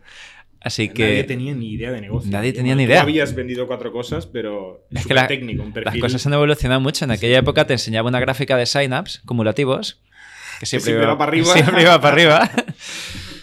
Así 0.61 0.89
que 0.89 1.05
Nadie 1.05 1.25
tenía 1.25 1.55
ni 1.55 1.73
idea 1.73 1.93
de 1.93 2.01
negocio. 2.01 2.31
Nadie 2.31 2.53
tenía 2.53 2.75
bueno, 2.75 2.83
ni 2.83 2.87
tú 2.87 2.91
idea. 2.93 3.03
habías 3.03 3.35
vendido 3.35 3.67
cuatro 3.69 3.93
cosas, 3.93 4.27
pero 4.27 4.85
Es 4.91 5.07
que 5.07 5.15
la- 5.15 5.27
técnico, 5.29 5.63
un 5.63 5.69
las 5.69 5.75
perfil. 5.75 6.01
cosas 6.01 6.27
han 6.27 6.33
evolucionado 6.35 6.81
mucho. 6.81 7.05
En 7.05 7.13
aquella 7.13 7.39
época 7.39 7.67
te 7.67 7.73
enseñaba 7.75 8.09
una 8.09 8.19
gráfica 8.21 8.57
de 8.57 8.67
signups 8.67 9.23
cumulativos, 9.25 10.01
que 10.59 10.67
siempre, 10.67 10.91
siempre 10.93 11.07
va 11.07 11.17
para 11.17 11.29
arriba. 11.31 11.47
Siempre 11.53 11.83
iba 11.83 12.01
para 12.01 12.15
arriba. 12.15 12.51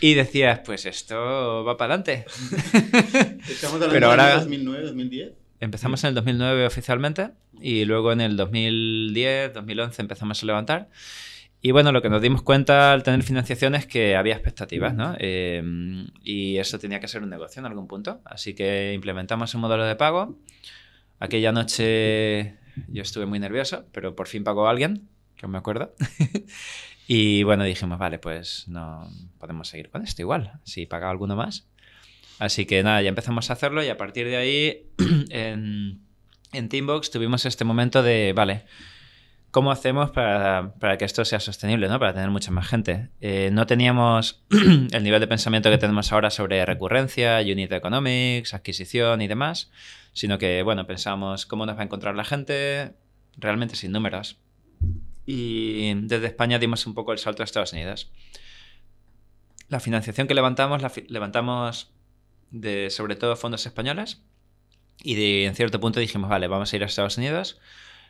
Y 0.02 0.16
decías, 0.16 0.60
pues 0.66 0.86
esto 0.86 1.64
va 1.64 1.78
para 1.78 1.94
adelante. 1.94 2.26
Estamos 3.48 3.76
hablando 3.76 3.88
Pero 3.94 4.08
de 4.08 4.12
ahora- 4.12 4.36
2009, 4.40 4.84
2010. 4.88 5.32
Empezamos 5.62 6.04
en 6.04 6.10
el 6.10 6.16
2009 6.16 6.66
oficialmente 6.66 7.30
y 7.62 7.86
luego 7.86 8.12
en 8.12 8.20
el 8.20 8.36
2010, 8.36 9.54
2011 9.54 10.02
empezamos 10.02 10.44
a 10.44 10.46
levantar. 10.46 10.90
Y 11.66 11.72
bueno, 11.72 11.94
lo 11.94 12.02
que 12.02 12.10
nos 12.10 12.22
dimos 12.22 12.42
cuenta 12.42 12.92
al 12.92 13.04
tener 13.04 13.24
financiación 13.24 13.74
es 13.74 13.88
que 13.88 14.18
había 14.18 14.34
expectativas, 14.34 14.94
¿no? 14.94 15.16
Eh, 15.18 15.64
y 16.22 16.58
eso 16.58 16.78
tenía 16.78 17.00
que 17.00 17.08
ser 17.08 17.24
un 17.24 17.30
negocio 17.30 17.62
en 17.62 17.66
algún 17.66 17.88
punto. 17.88 18.20
Así 18.26 18.54
que 18.54 18.92
implementamos 18.94 19.56
un 19.56 19.62
modelo 19.62 19.86
de 19.86 19.96
pago. 19.96 20.38
Aquella 21.22 21.54
noche 21.54 22.58
yo 22.90 23.02
estuve 23.02 23.28
muy 23.28 23.40
nervioso, 23.40 23.86
pero 23.94 24.14
por 24.14 24.28
fin 24.28 24.44
pagó 24.44 24.68
alguien, 24.68 25.08
que 25.38 25.48
me 25.48 25.58
acuerdo. 25.58 25.96
y 27.08 27.44
bueno, 27.44 27.64
dijimos, 27.64 27.98
vale, 27.98 28.20
pues 28.20 28.68
no 28.68 29.10
podemos 29.40 29.70
seguir 29.70 29.90
con 29.90 30.04
esto 30.04 30.22
igual, 30.22 30.60
si 30.66 30.86
paga 30.86 31.10
alguno 31.10 31.38
más. 31.38 31.66
Así 32.40 32.66
que 32.66 32.84
nada, 32.84 33.02
ya 33.02 33.08
empezamos 33.08 33.50
a 33.50 33.54
hacerlo 33.54 33.82
y 33.82 33.88
a 33.88 33.96
partir 33.96 34.28
de 34.28 34.36
ahí 34.36 34.88
en, 35.30 36.02
en 36.52 36.68
Teambox 36.68 37.10
tuvimos 37.10 37.46
este 37.46 37.64
momento 37.64 38.04
de, 38.04 38.34
vale, 38.36 38.66
¿cómo 39.54 39.72
hacemos 39.72 40.10
para, 40.12 40.74
para 40.80 40.98
que 40.98 41.06
esto 41.06 41.24
sea 41.24 41.40
sostenible, 41.40 41.88
¿no? 41.88 42.00
para 42.00 42.14
tener 42.14 42.30
mucha 42.30 42.52
más 42.52 42.68
gente? 42.68 43.10
Eh, 43.22 43.50
no 43.54 43.66
teníamos 43.66 44.44
el 44.92 45.04
nivel 45.04 45.22
de 45.22 45.28
pensamiento 45.28 45.70
que 45.70 45.78
tenemos 45.78 46.12
ahora 46.12 46.30
sobre 46.30 46.66
recurrencia, 46.66 47.40
unit 47.40 47.72
economics, 47.72 48.54
adquisición 48.54 49.22
y 49.22 49.28
demás, 49.28 49.72
sino 50.12 50.38
que, 50.38 50.64
bueno, 50.64 50.86
pensamos 50.88 51.46
cómo 51.46 51.66
nos 51.66 51.78
va 51.78 51.82
a 51.82 51.86
encontrar 51.86 52.16
la 52.16 52.26
gente 52.26 52.94
realmente 53.38 53.76
sin 53.76 53.92
números. 53.92 54.38
Y 55.26 55.94
desde 56.08 56.26
España 56.28 56.60
dimos 56.60 56.86
un 56.86 56.94
poco 56.94 57.14
el 57.14 57.20
salto 57.20 57.44
a 57.44 57.46
Estados 57.46 57.72
Unidos. 57.74 58.12
La 59.70 59.80
financiación 59.80 60.28
que 60.28 60.34
levantamos, 60.34 60.82
la 60.82 60.90
fi- 60.90 61.06
levantamos 61.08 61.92
de 62.52 62.90
sobre 62.90 63.16
todo 63.16 63.36
fondos 63.36 63.66
españoles 63.66 64.22
y 65.04 65.16
de, 65.16 65.46
en 65.46 65.56
cierto 65.56 65.80
punto 65.80 66.00
dijimos, 66.00 66.30
vale, 66.30 66.48
vamos 66.48 66.72
a 66.72 66.76
ir 66.76 66.84
a 66.84 66.88
Estados 66.88 67.18
Unidos. 67.18 67.60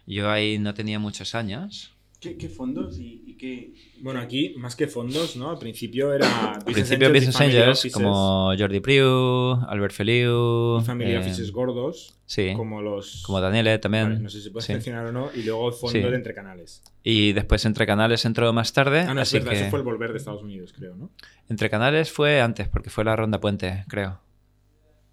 Yo 0.05 0.29
ahí 0.29 0.59
no 0.59 0.73
tenía 0.73 0.99
muchos 0.99 1.35
años. 1.35 1.89
¿Qué, 2.19 2.37
qué 2.37 2.47
fondos 2.47 2.97
y, 2.99 3.21
y 3.27 3.33
qué...? 3.35 3.73
Bueno, 3.99 4.21
aquí, 4.21 4.53
más 4.57 4.77
que 4.77 4.87
fondos, 4.87 5.35
¿no? 5.35 5.49
Al 5.49 5.57
principio 5.59 6.13
era. 6.13 6.53
Al 6.53 6.63
principio 6.63 7.09
Business 7.11 7.39
Angels, 7.41 7.89
como 7.93 8.53
Jordi 8.57 8.79
Priu, 8.79 9.53
Albert 9.67 9.93
Feliu, 9.93 10.79
Family 10.85 11.11
eh, 11.11 11.17
Offices 11.17 11.51
gordos, 11.51 12.17
sí, 12.25 12.53
como, 12.55 12.77
como 12.77 12.81
los. 12.81 13.25
Daniele 13.41 13.77
también. 13.79 14.05
Vale, 14.05 14.19
no 14.21 14.29
sé 14.29 14.39
si 14.41 14.51
puedes 14.51 14.67
sí. 14.67 14.71
mencionar 14.71 15.07
o 15.07 15.11
no. 15.11 15.29
Y 15.35 15.43
luego 15.43 15.67
el 15.67 15.73
fondo 15.73 15.91
Sí. 15.91 15.99
de 15.99 16.15
entre 16.15 16.33
canales. 16.33 16.81
Y 17.03 17.33
después 17.33 17.65
Entre 17.65 17.85
Canales 17.85 18.23
entró 18.23 18.53
más 18.53 18.71
tarde. 18.71 19.01
Ah, 19.01 19.13
no, 19.13 19.21
es 19.21 19.27
así 19.27 19.39
verdad, 19.39 19.51
que 19.51 19.57
ese 19.57 19.69
fue 19.69 19.79
el 19.79 19.85
volver 19.85 20.11
de 20.13 20.17
Estados 20.17 20.41
Unidos, 20.43 20.71
creo, 20.73 20.95
¿no? 20.95 21.11
Entre 21.49 21.69
Canales 21.69 22.09
fue 22.09 22.39
antes, 22.39 22.69
porque 22.69 22.89
fue 22.89 23.03
la 23.03 23.17
ronda 23.17 23.41
puente, 23.41 23.83
creo. 23.89 24.21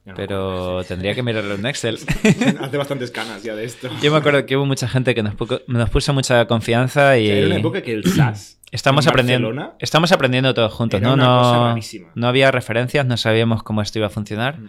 No 0.04 0.14
Pero 0.14 0.82
tendría 0.84 1.14
que 1.14 1.22
mirarlo 1.22 1.54
en 1.54 1.66
Excel. 1.66 1.98
Hace 2.60 2.76
bastantes 2.78 3.10
canas 3.10 3.42
ya 3.42 3.54
de 3.54 3.64
esto. 3.64 3.88
Yo 4.02 4.10
me 4.10 4.18
acuerdo 4.18 4.46
que 4.46 4.56
hubo 4.56 4.64
mucha 4.66 4.88
gente 4.88 5.14
que 5.14 5.22
nos, 5.22 5.36
pu- 5.36 5.62
nos 5.66 5.90
puso 5.90 6.14
mucha 6.14 6.46
confianza 6.46 7.18
y... 7.18 7.28
Era 7.28 7.46
una 7.46 7.56
época 7.56 7.82
que 7.82 7.92
el 7.92 8.04
SAS. 8.14 8.58
Estamos 8.72 9.04
en 9.04 9.10
aprendiendo, 9.10 9.48
Barcelona 9.48 9.74
estamos 9.80 10.12
aprendiendo 10.12 10.54
todos 10.54 10.72
juntos, 10.72 11.00
¿no? 11.02 11.16
No, 11.16 11.74
no 12.14 12.26
había 12.28 12.50
referencias, 12.52 13.04
no 13.04 13.16
sabíamos 13.16 13.62
cómo 13.64 13.82
esto 13.82 13.98
iba 13.98 14.06
a 14.06 14.10
funcionar 14.10 14.58
Mm. 14.60 14.68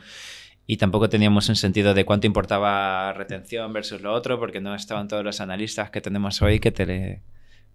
y 0.67 0.77
tampoco 0.77 1.07
teníamos 1.07 1.47
un 1.49 1.55
sentido 1.55 1.93
de 1.93 2.03
cuánto 2.03 2.25
importaba 2.27 3.13
retención 3.13 3.71
versus 3.73 4.01
lo 4.01 4.11
otro, 4.13 4.39
porque 4.39 4.59
no 4.59 4.73
estaban 4.75 5.07
todos 5.07 5.23
los 5.23 5.39
analistas 5.39 5.91
que 5.91 6.01
tenemos 6.01 6.41
hoy 6.41 6.59
que 6.59 6.71
te 6.71 7.21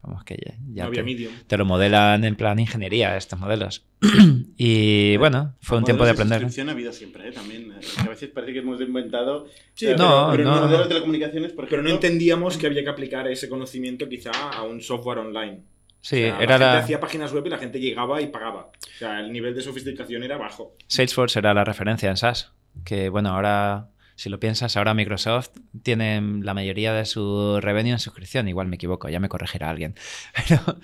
Vamos, 0.02 0.22
que 0.24 0.36
ya, 0.36 0.54
ya 0.72 0.82
no 0.84 0.88
había 0.88 1.00
te, 1.00 1.04
medium. 1.04 1.32
te 1.46 1.56
lo 1.56 1.64
modelan 1.64 2.24
en 2.24 2.36
plan 2.36 2.58
ingeniería 2.58 3.16
estos 3.16 3.38
modelos. 3.40 3.84
y 4.56 5.16
bueno, 5.16 5.54
fue 5.60 5.78
un 5.78 5.84
tiempo 5.84 6.04
de 6.04 6.10
aprender. 6.12 6.38
suscripción 6.40 6.68
ha 6.68 6.72
habido 6.72 6.92
siempre, 6.92 7.28
¿eh? 7.28 7.32
También. 7.32 7.72
eh, 7.72 7.80
A 7.98 8.08
veces 8.08 8.30
parece 8.30 8.52
que 8.52 8.58
hemos 8.60 8.80
inventado... 8.80 9.46
Sí, 9.74 9.86
eh, 9.86 9.94
pero- 9.96 10.08
no, 10.08 10.28
pero 10.30 10.42
en 10.42 10.48
no. 10.48 10.54
los 10.56 10.64
modelos 10.66 10.84
de 10.84 10.88
telecomunicaciones, 10.88 11.52
por 11.52 11.68
Pero 11.68 11.82
no 11.82 11.88
ejemplo, 11.88 12.06
entendíamos 12.08 12.56
que 12.58 12.66
había 12.66 12.82
que 12.84 12.90
aplicar 12.90 13.26
ese 13.28 13.48
conocimiento 13.48 14.08
quizá 14.08 14.30
a 14.30 14.62
un 14.62 14.80
software 14.80 15.18
online. 15.18 15.60
Sí, 16.00 16.16
O 16.24 16.26
sea, 16.28 16.38
era 16.40 16.58
la 16.58 16.64
gente 16.66 16.76
la... 16.76 16.78
hacía 16.78 17.00
páginas 17.00 17.32
web 17.32 17.46
y 17.46 17.50
la 17.50 17.58
gente 17.58 17.80
llegaba 17.80 18.22
y 18.22 18.26
pagaba. 18.28 18.66
O 18.66 18.98
sea, 18.98 19.18
el 19.18 19.32
nivel 19.32 19.54
de 19.56 19.62
sofisticación 19.62 20.22
era 20.22 20.36
bajo. 20.36 20.76
Salesforce 20.86 21.40
era 21.40 21.52
la 21.52 21.64
referencia 21.64 22.08
en 22.10 22.16
SaaS. 22.16 22.52
Que 22.84 23.08
bueno, 23.08 23.30
ahora, 23.30 23.88
si 24.16 24.30
lo 24.30 24.40
piensas, 24.40 24.78
ahora 24.78 24.94
Microsoft 24.94 25.50
tiene 25.82 26.22
la 26.42 26.54
mayoría 26.54 26.94
de 26.94 27.04
su 27.04 27.60
revenue 27.60 27.92
en 27.92 27.98
suscripción. 27.98 28.48
Igual 28.48 28.66
me 28.66 28.76
equivoco, 28.76 29.10
ya 29.10 29.20
me 29.20 29.28
corregirá 29.28 29.68
alguien. 29.68 29.94
Pero, 30.48 30.78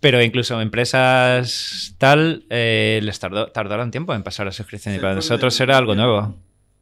pero 0.00 0.22
incluso 0.22 0.60
empresas 0.60 1.94
tal 1.96 2.44
eh, 2.50 3.00
les 3.02 3.18
tardó, 3.18 3.46
tardaron 3.46 3.90
tiempo 3.90 4.14
en 4.14 4.22
pasar 4.22 4.46
a 4.48 4.52
suscripción 4.52 4.94
y 4.94 4.98
para 4.98 5.14
nosotros 5.14 5.58
era 5.60 5.78
algo 5.78 5.94
nuevo. 5.94 6.36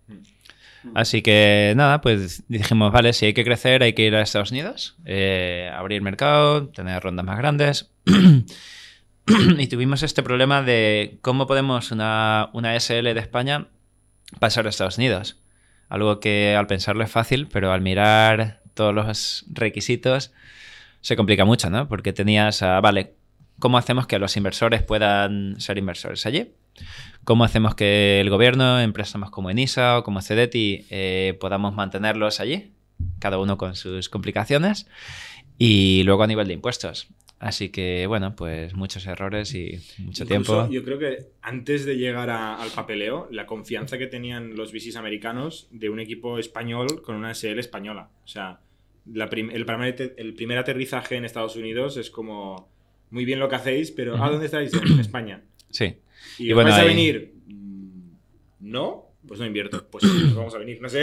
Mm. 0.08 0.96
Así 0.96 1.22
que 1.22 1.72
nada, 1.76 2.00
pues 2.00 2.42
dijimos, 2.48 2.90
vale, 2.90 3.12
si 3.12 3.26
hay 3.26 3.34
que 3.34 3.44
crecer 3.44 3.84
hay 3.84 3.92
que 3.92 4.02
ir 4.02 4.16
a 4.16 4.22
Estados 4.22 4.50
Unidos, 4.50 4.96
eh, 5.04 5.70
abrir 5.72 6.02
mercado, 6.02 6.66
tener 6.68 7.00
rondas 7.00 7.24
más 7.24 7.38
grandes. 7.38 7.92
y 9.58 9.66
tuvimos 9.68 10.02
este 10.02 10.24
problema 10.24 10.62
de 10.62 11.18
cómo 11.20 11.46
podemos 11.46 11.92
una, 11.92 12.50
una 12.54 12.78
SL 12.78 13.14
de 13.14 13.20
España 13.20 13.68
pasar 14.40 14.66
a 14.66 14.70
Estados 14.70 14.98
Unidos. 14.98 15.41
Algo 15.92 16.20
que 16.20 16.56
al 16.56 16.66
pensarlo 16.66 17.04
es 17.04 17.10
fácil, 17.10 17.48
pero 17.48 17.70
al 17.70 17.82
mirar 17.82 18.62
todos 18.72 18.94
los 18.94 19.44
requisitos 19.52 20.32
se 21.02 21.16
complica 21.16 21.44
mucho, 21.44 21.68
¿no? 21.68 21.86
Porque 21.86 22.14
tenías, 22.14 22.62
a, 22.62 22.80
vale, 22.80 23.12
¿cómo 23.58 23.76
hacemos 23.76 24.06
que 24.06 24.18
los 24.18 24.34
inversores 24.38 24.82
puedan 24.82 25.60
ser 25.60 25.76
inversores 25.76 26.24
allí? 26.24 26.54
¿Cómo 27.24 27.44
hacemos 27.44 27.74
que 27.74 28.22
el 28.22 28.30
gobierno, 28.30 28.80
empresas 28.80 29.30
como 29.30 29.50
Enisa 29.50 29.98
o 29.98 30.02
como 30.02 30.22
Cedeti, 30.22 30.86
eh, 30.88 31.36
podamos 31.38 31.74
mantenerlos 31.74 32.40
allí? 32.40 32.72
Cada 33.18 33.36
uno 33.36 33.58
con 33.58 33.76
sus 33.76 34.08
complicaciones. 34.08 34.86
Y 35.58 36.04
luego 36.04 36.22
a 36.22 36.26
nivel 36.26 36.46
de 36.46 36.54
impuestos. 36.54 37.08
Así 37.44 37.70
que, 37.70 38.06
bueno, 38.06 38.36
pues 38.36 38.72
muchos 38.74 39.04
errores 39.04 39.52
y 39.56 39.80
mucho 39.98 40.22
Incluso, 40.22 40.26
tiempo. 40.26 40.68
Yo 40.70 40.84
creo 40.84 40.98
que 41.00 41.26
antes 41.42 41.84
de 41.84 41.96
llegar 41.96 42.30
a- 42.30 42.54
al 42.62 42.70
papeleo, 42.70 43.26
la 43.32 43.46
confianza 43.46 43.98
que 43.98 44.06
tenían 44.06 44.54
los 44.54 44.70
VCs 44.72 44.94
americanos 44.94 45.66
de 45.72 45.90
un 45.90 45.98
equipo 45.98 46.38
español 46.38 47.02
con 47.02 47.16
una 47.16 47.32
SL 47.32 47.58
española. 47.58 48.10
O 48.24 48.28
sea, 48.28 48.60
la 49.12 49.28
prim- 49.28 49.50
el, 49.50 49.66
primer, 49.66 49.96
te- 49.96 50.14
el 50.18 50.34
primer 50.34 50.56
aterrizaje 50.58 51.16
en 51.16 51.24
Estados 51.24 51.56
Unidos 51.56 51.96
es 51.96 52.10
como 52.10 52.68
muy 53.10 53.24
bien 53.24 53.40
lo 53.40 53.48
que 53.48 53.56
hacéis, 53.56 53.90
pero 53.90 54.22
¿a 54.22 54.30
dónde 54.30 54.46
estáis? 54.46 54.72
En 54.74 55.00
España. 55.00 55.42
Sí. 55.68 55.96
¿Y, 56.38 56.50
Y 56.50 56.52
bueno, 56.52 56.70
vais 56.70 56.80
a 56.80 56.84
venir? 56.84 57.34
Mm, 57.48 58.10
¿No? 58.60 59.06
Pues 59.26 59.38
no 59.38 59.46
invierto. 59.46 59.86
Pues 59.90 60.02
nos 60.04 60.34
vamos 60.34 60.54
a 60.54 60.58
venir. 60.58 60.78
No 60.82 60.88
sé, 60.88 61.02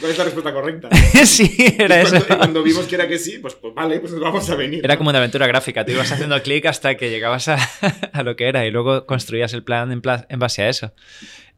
¿cuál 0.00 0.12
es 0.12 0.18
la 0.18 0.24
respuesta 0.24 0.52
correcta? 0.54 0.88
sí, 1.26 1.54
era 1.78 1.98
y 2.00 2.04
eso. 2.06 2.10
cuando, 2.16 2.34
y 2.34 2.36
cuando 2.38 2.62
vimos 2.62 2.86
que 2.86 2.94
era 2.94 3.08
que 3.08 3.18
sí, 3.18 3.38
pues, 3.40 3.54
pues 3.54 3.74
vale, 3.74 3.98
pues 4.00 4.12
nos 4.12 4.20
vamos 4.22 4.48
a 4.48 4.54
venir. 4.54 4.80
Era 4.84 4.94
¿no? 4.94 4.98
como 4.98 5.10
una 5.10 5.18
aventura 5.18 5.46
gráfica. 5.46 5.84
Tú 5.84 5.92
ibas 5.92 6.10
haciendo 6.12 6.40
clic 6.42 6.64
hasta 6.66 6.96
que 6.96 7.10
llegabas 7.10 7.48
a, 7.48 7.56
a 8.12 8.22
lo 8.22 8.36
que 8.36 8.46
era 8.46 8.64
y 8.66 8.70
luego 8.70 9.06
construías 9.06 9.52
el 9.54 9.64
plan 9.64 9.90
en, 9.92 10.00
pla- 10.00 10.26
en 10.28 10.38
base 10.38 10.62
a 10.62 10.68
eso. 10.68 10.94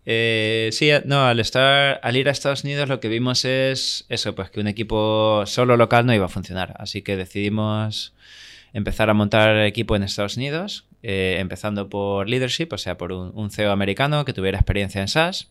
Eh, 0.06 0.68
sí, 0.72 0.90
no, 1.04 1.26
al 1.26 1.40
estar, 1.40 2.00
al 2.02 2.16
ir 2.16 2.28
a 2.28 2.32
Estados 2.32 2.64
Unidos 2.64 2.88
lo 2.88 3.00
que 3.00 3.08
vimos 3.08 3.44
es 3.44 4.04
eso, 4.08 4.34
pues 4.34 4.50
que 4.50 4.60
un 4.60 4.66
equipo 4.68 5.44
solo 5.46 5.76
local 5.76 6.04
no 6.06 6.14
iba 6.14 6.26
a 6.26 6.30
funcionar. 6.30 6.74
Así 6.78 7.02
que 7.02 7.16
decidimos 7.16 8.14
empezar 8.74 9.08
a 9.08 9.14
montar 9.14 9.56
equipo 9.64 9.96
en 9.96 10.02
Estados 10.02 10.36
Unidos, 10.36 10.86
eh, 11.02 11.36
empezando 11.40 11.88
por 11.88 12.28
leadership, 12.28 12.68
o 12.72 12.78
sea, 12.78 12.98
por 12.98 13.12
un, 13.12 13.30
un 13.34 13.50
CEO 13.50 13.70
americano 13.72 14.24
que 14.26 14.34
tuviera 14.34 14.58
experiencia 14.58 15.00
en 15.00 15.08
SaaS. 15.08 15.50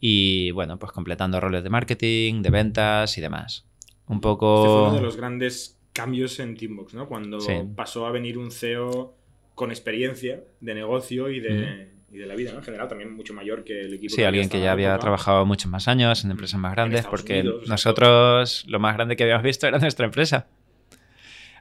Y 0.00 0.50
bueno, 0.52 0.78
pues 0.78 0.92
completando 0.92 1.40
roles 1.40 1.62
de 1.62 1.70
marketing, 1.70 2.40
de 2.42 2.50
ventas 2.50 3.16
y 3.18 3.20
demás. 3.20 3.66
Un 4.06 4.16
Este 4.16 4.28
fue 4.28 4.32
poco... 4.32 4.82
uno 4.88 4.94
de 4.96 5.02
los 5.02 5.16
grandes 5.16 5.78
cambios 5.92 6.38
en 6.40 6.56
Teambox, 6.56 6.94
¿no? 6.94 7.06
Cuando 7.08 7.40
Sí. 7.40 7.52
pasó 7.76 8.06
a 8.06 8.10
venir 8.10 8.36
un 8.38 8.50
CEO 8.50 9.14
con 9.54 9.70
experiencia 9.70 10.42
de 10.60 10.74
negocio 10.74 11.30
y 11.30 11.40
de, 11.40 11.90
y 12.12 12.18
de 12.18 12.26
la 12.26 12.34
vida, 12.34 12.52
¿no? 12.52 12.58
En 12.58 12.64
general, 12.64 12.88
también 12.88 13.14
mucho 13.14 13.32
mayor 13.34 13.64
que 13.64 13.82
el 13.82 13.94
equipo. 13.94 14.14
Sí, 14.14 14.22
alguien 14.24 14.48
que 14.48 14.60
ya 14.60 14.72
había 14.72 14.98
trabajado 14.98 15.46
muchos 15.46 15.70
más 15.70 15.88
años 15.88 16.24
en 16.24 16.32
empresas 16.32 16.58
más 16.60 16.72
grandes, 16.72 17.06
porque 17.06 17.40
Unidos, 17.40 17.68
nosotros 17.68 18.64
lo 18.68 18.80
más 18.80 18.94
grande 18.94 19.16
que 19.16 19.22
habíamos 19.22 19.44
visto 19.44 19.66
era 19.66 19.78
nuestra 19.78 20.04
empresa. 20.06 20.48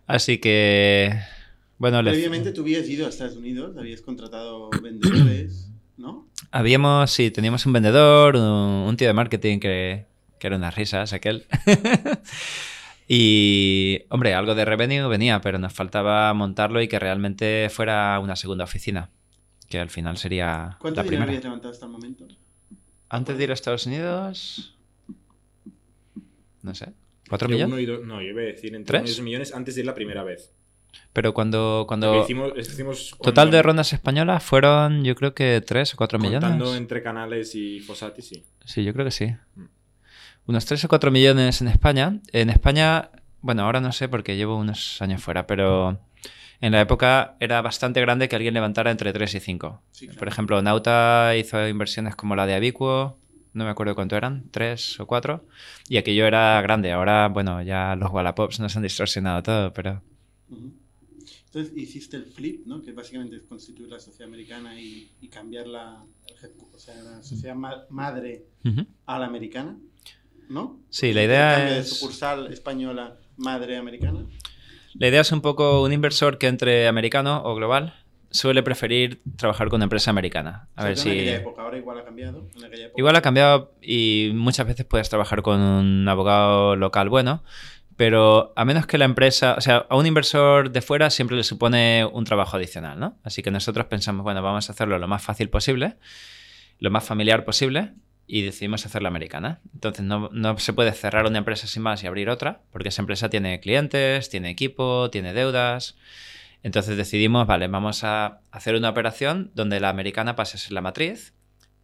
Así 0.08 0.38
que, 0.40 1.18
bueno, 1.78 2.02
Previamente 2.04 2.52
tú 2.52 2.62
habías 2.62 2.88
ido 2.90 3.06
a 3.06 3.10
Estados 3.10 3.38
Unidos, 3.38 3.76
habías 3.78 4.02
contratado 4.02 4.70
vendedores, 4.82 5.70
¿no? 5.98 6.28
habíamos, 6.52 7.12
sí, 7.12 7.32
teníamos 7.32 7.66
un 7.66 7.74
vendedor, 7.74 8.36
un, 8.36 8.42
un 8.44 8.98
tío 8.98 9.08
de 9.08 9.14
marketing 9.14 9.60
que, 9.60 10.06
que 10.40 10.48
era 10.48 10.58
unas 10.58 10.76
risas, 10.76 11.14
aquel. 11.14 11.46
y, 13.08 14.02
hombre, 14.10 14.34
algo 14.34 14.56
de 14.56 14.66
revenue 14.66 15.08
venía, 15.08 15.42
pero 15.42 15.58
nos 15.58 15.74
faltaba 15.74 16.34
montarlo 16.34 16.82
y 16.82 16.88
que 16.88 17.00
realmente 17.00 17.70
fuera 17.72 18.20
una 18.20 18.36
segunda 18.36 18.64
oficina, 18.66 19.10
que 19.70 19.80
al 19.80 19.90
final 19.90 20.18
sería 20.18 20.78
¿Cuánto 20.80 20.98
la 21.00 21.04
dinero 21.04 21.08
primera. 21.08 21.30
habías 21.32 21.44
levantado 21.44 21.72
hasta 21.72 21.86
el 21.86 21.92
momento? 21.92 22.28
Antes 23.10 23.38
de 23.38 23.44
ir 23.44 23.52
a 23.52 23.54
Estados 23.54 23.86
Unidos, 23.86 24.76
no 26.62 26.74
sé, 26.76 26.94
¿cuatro 27.30 27.48
millones? 27.50 27.68
uno 27.74 27.80
y 27.80 27.86
dos- 27.86 28.02
no, 28.06 28.22
yo 28.22 28.30
iba 28.30 28.42
a 28.42 28.46
decir 28.46 28.76
entre 28.76 29.00
¿Tres? 29.00 29.02
uno 29.02 29.08
y 29.10 29.12
dos 29.16 29.24
millones 29.24 29.54
antes 29.54 29.76
de 29.76 29.82
ir 29.82 29.86
la 29.88 29.94
primera 29.96 30.24
vez. 30.24 30.54
Pero 31.12 31.34
cuando, 31.34 31.86
cuando 31.88 32.22
hicimos, 32.24 32.54
hicimos 32.58 33.16
total 33.22 33.50
de 33.52 33.62
rondas 33.62 33.94
españolas 33.94 34.44
fueron, 34.44 35.04
yo 35.04 35.16
creo 35.16 35.34
que 35.34 35.62
tres 35.66 35.94
o 35.94 35.98
cuatro 35.98 36.20
Contando 36.20 36.50
millones. 36.58 36.78
entre 36.80 37.02
canales 37.04 37.56
y 37.56 37.80
Fossati, 37.80 38.22
sí. 38.22 38.44
Sí, 38.66 38.84
yo 38.84 38.94
creo 38.94 39.06
que 39.06 39.12
sí. 39.12 39.28
Mm. 39.56 39.66
Unos 40.46 40.66
3 40.66 40.84
o 40.84 40.90
4 40.90 41.10
millones 41.10 41.62
en 41.62 41.70
España. 41.70 42.20
En 42.34 42.50
España, 42.50 43.12
bueno, 43.42 43.64
ahora 43.64 43.80
no 43.80 43.94
sé 43.94 44.10
porque 44.10 44.36
llevo 44.36 44.58
unos 44.58 45.02
años 45.02 45.24
fuera, 45.24 45.48
pero 45.48 46.00
en 46.60 46.74
la 46.74 46.82
época 46.82 47.38
era 47.40 47.62
bastante 47.62 48.02
grande 48.02 48.28
que 48.28 48.36
alguien 48.36 48.54
levantara 48.54 48.92
entre 48.92 49.14
3 49.14 49.36
y 49.36 49.40
5. 49.40 49.82
Sí, 49.92 50.06
claro. 50.08 50.20
Por 50.20 50.28
ejemplo, 50.28 50.62
Nauta 50.62 51.34
hizo 51.38 51.66
inversiones 51.68 52.18
como 52.18 52.36
la 52.36 52.46
de 52.46 52.56
Abiquo, 52.56 53.18
no 53.54 53.64
me 53.66 53.70
acuerdo 53.70 53.96
cuánto 53.96 54.16
eran, 54.16 54.50
3 54.52 55.00
o 55.00 55.06
4, 55.08 55.46
y 55.90 55.98
aquello 55.98 56.26
era 56.26 56.62
grande. 56.62 56.92
Ahora, 56.92 57.28
bueno, 57.30 57.62
ya 57.62 57.96
los 57.96 58.12
Wallapops 58.12 58.60
nos 58.60 58.76
han 58.76 58.84
distorsionado 58.84 59.42
todo, 59.44 59.74
pero... 59.74 60.02
Entonces 61.46 61.72
hiciste 61.78 62.18
el 62.18 62.26
flip, 62.26 62.66
¿no? 62.66 62.82
Que 62.82 62.92
básicamente 62.94 63.36
es 63.36 63.44
constituir 63.44 63.90
la 63.90 64.00
sociedad 64.00 64.28
americana 64.28 64.80
y, 64.80 65.12
y 65.22 65.28
cambiar 65.28 65.68
la, 65.68 66.04
el 66.42 66.52
o 66.74 66.80
sea, 66.80 66.96
la 66.96 67.22
sociedad 67.24 67.56
ma- 67.56 67.84
madre 67.90 68.46
Ujú. 68.66 68.86
a 69.06 69.20
la 69.20 69.28
americana, 69.28 69.78
¿no? 70.50 70.80
Sí, 70.90 71.14
la 71.14 71.22
El 71.22 71.28
idea 71.28 71.60
de 71.60 71.80
es- 71.80 71.90
sucursal 71.90 72.52
española 72.52 73.18
madre 73.38 73.78
americana. 73.78 74.26
La 74.96 75.08
idea 75.08 75.22
es 75.22 75.32
un 75.32 75.42
poco 75.42 75.84
un 75.84 75.94
inversor 75.94 76.38
que 76.40 76.48
entre 76.48 76.88
americano 76.88 77.42
o 77.46 77.56
global 77.56 77.94
suele 78.34 78.64
preferir 78.64 79.22
trabajar 79.38 79.70
con 79.70 79.78
una 79.78 79.86
empresa 79.86 80.10
americana. 80.10 80.68
A 80.76 80.82
O 80.82 80.84
sea, 80.84 80.84
ver 80.84 80.92
en 80.92 80.98
si... 80.98 81.10
aquella 81.10 81.36
época, 81.38 81.62
ahora 81.62 81.78
igual 81.78 82.00
ha 82.00 82.04
cambiado. 82.04 82.50
En 82.58 82.66
aquella 82.66 82.86
época. 82.86 83.00
Igual 83.00 83.16
ha 83.16 83.22
cambiado 83.22 83.76
y 83.82 84.32
muchas 84.34 84.68
veces 84.68 84.86
puedes 84.86 85.10
trabajar 85.10 85.44
con 85.44 85.62
un 85.62 86.08
abogado 86.10 86.76
local 86.76 87.10
bueno, 87.10 87.44
pero 87.96 88.52
a 88.56 88.66
menos 88.66 88.88
que 88.88 88.98
la 88.98 89.06
empresa, 89.06 89.56
o 89.58 89.62
sea, 89.62 89.86
a 89.88 89.96
un 89.96 90.08
inversor 90.08 90.72
de 90.72 90.82
fuera 90.82 91.12
siempre 91.12 91.38
le 91.38 91.44
supone 91.44 92.06
un 92.12 92.26
trabajo 92.26 92.58
adicional, 92.58 93.00
¿no? 93.00 93.18
Así 93.24 93.44
que 93.44 93.52
nosotros 93.52 93.86
pensamos, 93.86 94.24
bueno, 94.24 94.42
vamos 94.42 94.68
a 94.68 94.74
hacerlo 94.74 94.98
lo 94.98 95.08
más 95.08 95.22
fácil 95.22 95.50
posible, 95.50 95.96
lo 96.80 96.90
más 96.90 97.04
familiar 97.04 97.46
posible 97.46 97.94
y 98.26 98.42
decidimos 98.42 98.86
hacerla 98.86 99.10
americana. 99.10 99.62
Entonces 99.76 100.04
no, 100.04 100.30
no 100.34 100.58
se 100.58 100.74
puede 100.74 100.92
cerrar 100.94 101.28
una 101.28 101.38
empresa 101.38 101.68
sin 101.68 101.84
más 101.84 102.04
y 102.04 102.08
abrir 102.08 102.30
otra, 102.30 102.62
porque 102.72 102.90
esa 102.90 103.04
empresa 103.04 103.30
tiene 103.30 103.60
clientes, 103.60 104.30
tiene 104.30 104.50
equipo, 104.50 105.12
tiene 105.12 105.34
deudas. 105.34 105.96
Entonces 106.64 106.96
decidimos, 106.98 107.46
vale, 107.46 107.68
vamos 107.68 108.04
a 108.04 108.40
hacer 108.52 108.76
una 108.76 108.90
operación 108.90 109.52
donde 109.54 109.80
la 109.80 109.90
americana 109.90 110.36
pase 110.36 110.58
a 110.58 110.60
ser 110.60 110.72
la 110.72 110.82
matriz 110.82 111.34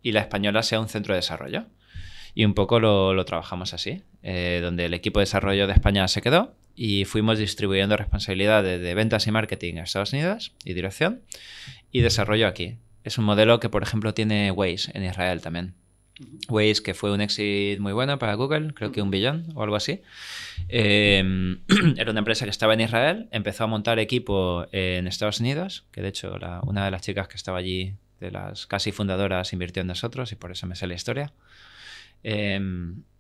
y 0.02 0.14
la 0.14 0.22
española 0.22 0.64
sea 0.64 0.80
un 0.80 0.88
centro 0.88 1.14
de 1.14 1.20
desarrollo. 1.20 1.66
Y 2.34 2.46
un 2.46 2.54
poco 2.54 2.80
lo, 2.80 3.26
trabajamos 3.26 3.74
así, 3.74 4.04
eh, 4.24 4.60
donde 4.64 4.86
el 4.86 4.94
equipo 4.94 5.20
de 5.20 5.24
desarrollo 5.24 5.68
de 5.68 5.74
España 5.74 6.08
se 6.08 6.22
quedó 6.22 6.56
y 6.76 7.04
fuimos 7.04 7.38
distribuyendo 7.38 7.98
responsabilidades 7.98 8.82
de 8.82 8.94
ventas 8.94 9.28
y 9.28 9.32
marketing 9.32 9.76
a 9.78 9.84
Estados 9.84 10.14
Unidos 10.14 10.54
y 10.64 10.74
dirección 10.74 11.24
y 11.92 12.02
desarrollo 12.02 12.48
aquí. 12.48 12.78
Es 13.04 13.18
un 13.18 13.26
modelo 13.26 13.60
que, 13.60 13.70
por 13.70 13.84
ejemplo, 13.84 14.14
tiene 14.14 14.52
Waze 14.52 14.92
en 14.94 15.04
Israel 15.04 15.42
también. 15.42 15.74
Waze, 16.50 16.82
que 16.84 16.94
fue 16.94 17.12
un 17.12 17.22
éxito 17.22 17.82
muy 17.82 17.94
bueno 17.94 18.18
para 18.20 18.34
Google, 18.34 18.74
creo 18.74 18.92
que 18.92 19.02
un 19.02 19.12
billón 19.12 19.46
o 19.56 19.64
algo 19.64 19.76
así. 19.76 20.02
Eh, 20.68 21.58
era 21.98 22.12
una 22.12 22.20
empresa 22.20 22.46
que 22.46 22.52
estaba 22.52 22.74
en 22.74 22.82
Israel, 22.82 23.28
empezó 23.32 23.64
a 23.64 23.68
montar 23.68 24.00
equipo 24.00 24.66
en 24.72 25.08
Estados 25.08 25.40
Unidos, 25.40 25.86
que 25.92 26.02
de 26.02 26.10
hecho 26.10 26.38
la- 26.38 26.62
una 26.66 26.86
de 26.86 26.92
las 26.92 27.02
chicas 27.02 27.28
que 27.28 27.36
estaba 27.38 27.58
allí, 27.60 27.94
de 28.20 28.32
las 28.32 28.68
casi 28.68 28.92
fundadoras, 28.92 29.54
invirtió 29.54 29.82
en 29.82 29.88
nosotros 29.88 30.32
y 30.32 30.36
por 30.36 30.52
eso 30.52 30.68
me 30.68 30.76
sé 30.76 30.88
la 30.88 30.94
historia. 30.96 31.32
Eh, 32.24 32.60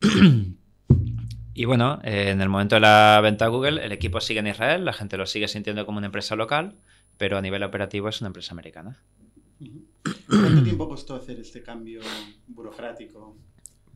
y 1.53 1.65
bueno, 1.65 1.99
eh, 2.03 2.29
en 2.31 2.41
el 2.41 2.49
momento 2.49 2.75
de 2.75 2.81
la 2.81 3.19
venta 3.23 3.45
a 3.45 3.47
Google, 3.49 3.83
el 3.85 3.91
equipo 3.91 4.19
sigue 4.21 4.39
en 4.39 4.47
Israel, 4.47 4.83
la 4.85 4.93
gente 4.93 5.17
lo 5.17 5.25
sigue 5.25 5.47
sintiendo 5.47 5.85
como 5.85 5.97
una 5.99 6.07
empresa 6.07 6.35
local, 6.35 6.75
pero 7.17 7.37
a 7.37 7.41
nivel 7.41 7.63
operativo 7.63 8.09
es 8.09 8.21
una 8.21 8.27
empresa 8.27 8.51
americana. 8.53 8.97
¿Cuánto 10.27 10.63
tiempo 10.63 10.87
costó 10.87 11.15
hacer 11.15 11.39
este 11.39 11.61
cambio 11.61 12.01
burocrático? 12.47 13.37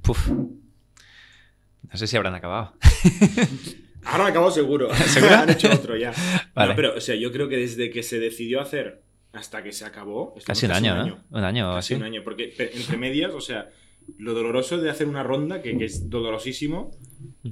Puf. 0.02 0.30
No 0.30 1.98
sé 1.98 2.08
si 2.08 2.18
habrán 2.18 2.36
acabado. 2.36 2.74
Ahora 4.06 4.28
acabo 4.28 4.52
seguro. 4.52 4.94
¿Seguro? 5.08 5.36
Han 5.36 5.50
hecho 5.50 5.72
otro 5.72 5.96
ya. 5.96 6.12
Vale. 6.54 6.72
No, 6.72 6.76
pero, 6.76 6.96
o 6.96 7.02
sea, 7.02 7.16
yo 7.16 7.32
creo 7.32 7.48
que 7.48 7.58
desde 7.58 7.90
que 7.90 8.04
se 8.04 8.20
decidió 8.20 8.60
hacer 8.62 9.04
hasta 9.32 9.64
que 9.64 9.72
se 9.72 9.86
acabó. 9.86 10.36
Casi 10.46 10.66
un 10.66 10.74
año, 10.74 11.06
¿no? 11.06 11.24
Un 11.32 11.44
año 11.44 11.72
o 11.72 11.76
Casi 11.76 11.94
así. 11.94 12.02
un 12.02 12.04
año. 12.06 12.22
Porque 12.24 12.54
entre 12.58 12.98
medias, 12.98 13.34
o 13.34 13.42
sea, 13.42 13.70
lo 14.18 14.34
doloroso 14.34 14.78
de 14.80 14.90
hacer 14.90 15.08
una 15.08 15.24
ronda, 15.24 15.62
que, 15.62 15.78
que 15.78 15.86
es 15.86 16.10
dolorosísimo, 16.10 16.92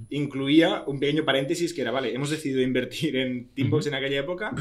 incluía 0.10 0.84
un 0.86 1.00
pequeño 1.00 1.24
paréntesis 1.24 1.74
que 1.74 1.82
era, 1.82 1.92
vale, 1.92 2.14
hemos 2.14 2.30
decidido 2.30 2.62
invertir 2.62 3.16
en 3.16 3.50
Teambox 3.54 3.88
en 3.88 3.94
aquella 3.96 4.20
época. 4.20 4.54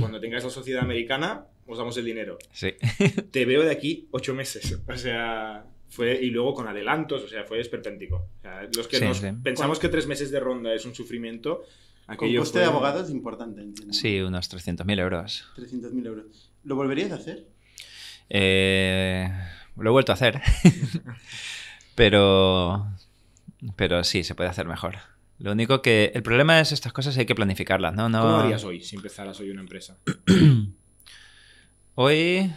Cuando 0.00 0.18
tengáis 0.20 0.42
la 0.44 0.50
sociedad 0.50 0.82
americana, 0.82 1.46
os 1.66 1.78
damos 1.78 1.96
el 1.96 2.04
dinero. 2.04 2.38
Sí. 2.52 2.74
Te 3.30 3.44
veo 3.44 3.62
de 3.62 3.70
aquí 3.70 4.08
ocho 4.10 4.34
meses. 4.34 4.78
O 4.88 4.96
sea, 4.96 5.64
fue. 5.88 6.14
Y 6.22 6.30
luego 6.30 6.54
con 6.54 6.68
adelantos, 6.68 7.22
o 7.22 7.28
sea, 7.28 7.44
fue 7.44 7.60
esperpéntico. 7.60 8.16
O 8.38 8.42
sea, 8.42 8.62
los 8.76 8.86
que 8.88 8.98
Sí, 8.98 9.04
nos 9.04 9.18
sí. 9.18 9.26
pensamos 9.42 9.78
que 9.78 9.88
tres 9.88 10.06
meses 10.06 10.30
de 10.30 10.40
ronda 10.40 10.72
es 10.74 10.84
un 10.86 10.94
sufrimiento. 10.94 11.62
Con 12.06 12.14
Aquello 12.14 12.40
coste 12.40 12.58
fue- 12.58 12.60
de 12.62 12.66
abogado 12.68 13.02
es 13.02 13.10
importante, 13.10 13.60
entiendo. 13.62 13.92
Sí, 13.92 14.20
unos 14.20 14.48
300.000 14.48 14.98
euros. 15.00 15.44
300.000 15.56 16.06
euros. 16.06 16.52
¿Lo 16.62 16.76
volverías 16.76 17.10
a 17.10 17.16
hacer? 17.16 17.46
Eh, 18.28 19.28
lo 19.76 19.90
he 19.90 19.92
vuelto 19.92 20.12
a 20.12 20.14
hacer. 20.14 20.40
pero, 21.94 22.86
pero 23.76 24.04
sí, 24.04 24.22
se 24.24 24.34
puede 24.34 24.50
hacer 24.50 24.66
mejor. 24.66 24.96
Lo 25.38 25.52
único 25.52 25.82
que... 25.82 26.12
El 26.14 26.22
problema 26.22 26.60
es 26.60 26.72
estas 26.72 26.92
cosas 26.92 27.16
hay 27.18 27.26
que 27.26 27.34
planificarlas, 27.34 27.94
¿no? 27.94 28.08
no 28.08 28.22
¿Cómo 28.22 28.36
harías 28.36 28.64
hoy 28.64 28.82
si 28.82 28.96
empezaras 28.96 29.38
hoy 29.40 29.50
una 29.50 29.60
empresa? 29.60 29.98
Hoy, 31.98 32.52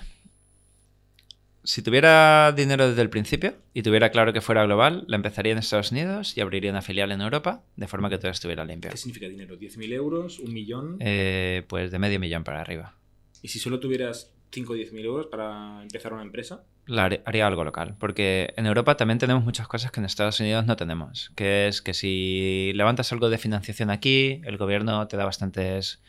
si 1.63 1.82
tuviera 1.82 2.52
dinero 2.52 2.89
desde 2.89 3.02
el 3.02 3.10
principio 3.10 3.56
y 3.73 3.84
tuviera 3.84 4.10
claro 4.12 4.34
que 4.34 4.41
fuera 4.41 4.65
global, 4.65 5.06
la 5.08 5.15
empezaría 5.15 5.54
en 5.54 5.58
Estados 5.60 5.91
Unidos 5.93 6.36
y 6.38 6.41
abriría 6.41 6.71
una 6.71 6.82
filial 6.82 7.12
en 7.13 7.21
Europa, 7.21 7.63
de 7.78 7.88
forma 7.88 8.10
que 8.10 8.17
todo 8.17 8.32
estuviera 8.32 8.65
limpio. 8.65 8.91
¿Qué 8.91 8.97
significa 8.97 9.30
dinero? 9.30 9.56
¿10.000 9.58 9.93
euros? 9.93 10.39
¿Un 10.39 10.54
millón? 10.54 10.97
Eh, 10.99 11.63
pues 11.67 11.89
de 11.91 11.99
medio 11.99 12.19
millón 12.19 12.43
para 12.43 12.60
arriba. 12.60 12.95
¿Y 13.41 13.47
si 13.47 13.60
solo 13.60 13.80
tuvieras 13.80 14.34
5 14.52 14.73
o 14.73 14.75
10.000 14.75 15.06
euros 15.06 15.28
para 15.28 15.82
empezar 15.84 16.12
una 16.12 16.23
empresa? 16.23 16.63
La 16.86 17.06
haré- 17.08 17.21
haría 17.23 17.47
algo 17.47 17.63
local, 17.63 17.95
porque 17.97 18.54
en 18.58 18.65
Europa 18.65 18.97
también 18.97 19.19
tenemos 19.19 19.45
muchas 19.45 19.69
cosas 19.69 19.91
que 19.91 20.02
en 20.02 20.06
Estados 20.06 20.39
Unidos 20.41 20.65
no 20.65 20.75
tenemos, 20.75 21.32
que 21.38 21.69
es 21.69 21.82
que 21.82 21.93
si 21.93 22.71
levantas 22.75 23.13
algo 23.13 23.30
de 23.30 23.38
financiación 23.38 23.89
aquí, 23.89 24.41
el 24.43 24.58
gobierno 24.58 25.08
te 25.08 25.15
da 25.15 25.23
bastantes 25.23 26.02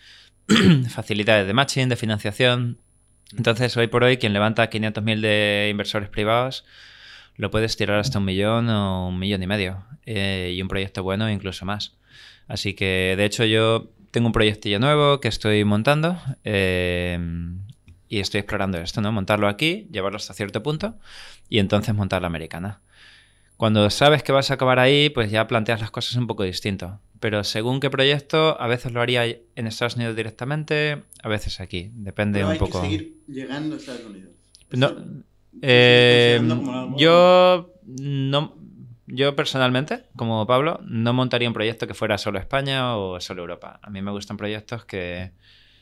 facilidades 0.88 1.46
de 1.46 1.52
matching, 1.52 1.88
de 1.88 1.96
financiación. 1.96 2.78
Entonces, 3.36 3.76
hoy 3.76 3.86
por 3.86 4.04
hoy, 4.04 4.16
quien 4.16 4.32
levanta 4.32 4.68
500.000 4.70 5.20
de 5.20 5.68
inversores 5.70 6.08
privados, 6.08 6.64
lo 7.36 7.50
puedes 7.50 7.76
tirar 7.76 7.98
hasta 7.98 8.18
un 8.18 8.24
millón 8.24 8.68
o 8.68 9.08
un 9.08 9.18
millón 9.18 9.42
y 9.42 9.46
medio, 9.46 9.84
eh, 10.06 10.52
y 10.54 10.60
un 10.62 10.68
proyecto 10.68 11.02
bueno 11.02 11.30
incluso 11.30 11.64
más. 11.64 11.96
Así 12.48 12.74
que, 12.74 13.14
de 13.16 13.24
hecho, 13.24 13.44
yo 13.44 13.90
tengo 14.10 14.26
un 14.26 14.32
proyectillo 14.32 14.80
nuevo 14.80 15.20
que 15.20 15.28
estoy 15.28 15.64
montando. 15.64 16.20
eh, 16.44 17.18
y 18.10 18.18
estoy 18.18 18.40
explorando 18.40 18.76
esto, 18.78 19.00
¿no? 19.00 19.12
Montarlo 19.12 19.46
aquí, 19.48 19.86
llevarlo 19.92 20.16
hasta 20.16 20.34
cierto 20.34 20.62
punto 20.62 20.98
y 21.48 21.60
entonces 21.60 21.94
montar 21.94 22.20
la 22.20 22.26
americana. 22.26 22.80
Cuando 23.56 23.88
sabes 23.88 24.24
que 24.24 24.32
vas 24.32 24.50
a 24.50 24.54
acabar 24.54 24.80
ahí, 24.80 25.10
pues 25.10 25.30
ya 25.30 25.46
planteas 25.46 25.80
las 25.80 25.92
cosas 25.92 26.16
un 26.16 26.26
poco 26.26 26.42
distinto. 26.42 26.98
Pero 27.20 27.44
según 27.44 27.80
qué 27.80 27.90
proyecto, 27.90 28.60
a 28.60 28.66
veces 28.66 28.92
lo 28.92 29.00
haría 29.00 29.24
en 29.26 29.66
Estados 29.66 29.96
Unidos 29.96 30.16
directamente, 30.16 31.02
a 31.22 31.28
veces 31.28 31.60
aquí. 31.60 31.90
Depende 31.94 32.38
Pero 32.38 32.46
un 32.46 32.52
hay 32.54 32.58
poco. 32.58 32.80
que 32.80 32.88
seguir 32.88 33.16
llegando 33.28 33.76
a 33.76 33.78
Estados 33.78 34.04
Unidos. 34.06 34.30
No, 34.70 34.88
¿Estás 34.88 35.04
eh, 35.62 36.40
yo 36.96 37.74
no, 37.84 38.56
yo 39.06 39.36
personalmente, 39.36 40.04
como 40.16 40.46
Pablo, 40.46 40.80
no 40.84 41.12
montaría 41.12 41.48
un 41.48 41.54
proyecto 41.54 41.86
que 41.86 41.94
fuera 41.94 42.16
solo 42.18 42.38
España 42.38 42.96
o 42.96 43.20
solo 43.20 43.42
Europa. 43.42 43.80
A 43.82 43.90
mí 43.90 44.00
me 44.00 44.12
gustan 44.12 44.36
proyectos 44.36 44.84
que, 44.84 45.32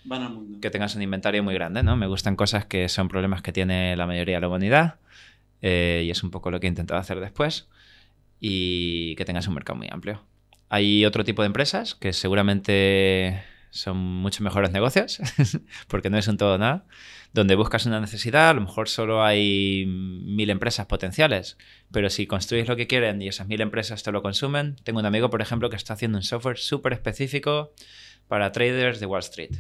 Van 0.04 0.22
al 0.22 0.32
mundo. 0.32 0.58
que 0.60 0.70
tengas 0.70 0.96
un 0.96 1.02
inventario 1.02 1.42
muy 1.42 1.54
grande, 1.54 1.82
¿no? 1.82 1.96
Me 1.96 2.06
gustan 2.06 2.34
cosas 2.34 2.64
que 2.64 2.88
son 2.88 3.08
problemas 3.08 3.42
que 3.42 3.52
tiene 3.52 3.94
la 3.96 4.06
mayoría 4.06 4.36
de 4.36 4.40
la 4.40 4.48
humanidad 4.48 4.96
eh, 5.60 6.02
y 6.06 6.10
es 6.10 6.22
un 6.22 6.30
poco 6.30 6.50
lo 6.50 6.58
que 6.60 6.66
he 6.66 6.70
intentado 6.70 6.98
hacer 6.98 7.20
después 7.20 7.68
y 8.40 9.14
que 9.16 9.24
tengas 9.24 9.46
un 9.48 9.54
mercado 9.54 9.76
muy 9.76 9.88
amplio. 9.90 10.22
Hay 10.68 11.04
otro 11.04 11.24
tipo 11.24 11.42
de 11.42 11.46
empresas 11.46 11.94
que 11.94 12.12
seguramente 12.12 13.42
son 13.70 13.96
mucho 13.96 14.42
mejores 14.42 14.70
negocios, 14.70 15.20
porque 15.88 16.10
no 16.10 16.18
es 16.18 16.28
un 16.28 16.36
todo 16.36 16.58
nada, 16.58 16.84
donde 17.32 17.54
buscas 17.54 17.86
una 17.86 18.00
necesidad, 18.00 18.50
a 18.50 18.54
lo 18.54 18.62
mejor 18.62 18.88
solo 18.88 19.22
hay 19.22 19.84
mil 19.86 20.50
empresas 20.50 20.86
potenciales, 20.86 21.58
pero 21.92 22.10
si 22.10 22.26
construyes 22.26 22.68
lo 22.68 22.76
que 22.76 22.86
quieren 22.86 23.20
y 23.20 23.28
esas 23.28 23.46
mil 23.46 23.60
empresas 23.60 24.02
te 24.02 24.12
lo 24.12 24.22
consumen, 24.22 24.76
tengo 24.84 25.00
un 25.00 25.06
amigo, 25.06 25.30
por 25.30 25.42
ejemplo, 25.42 25.70
que 25.70 25.76
está 25.76 25.94
haciendo 25.94 26.18
un 26.18 26.24
software 26.24 26.58
súper 26.58 26.92
específico 26.92 27.72
para 28.28 28.52
traders 28.52 29.00
de 29.00 29.06
Wall 29.06 29.20
Street. 29.20 29.56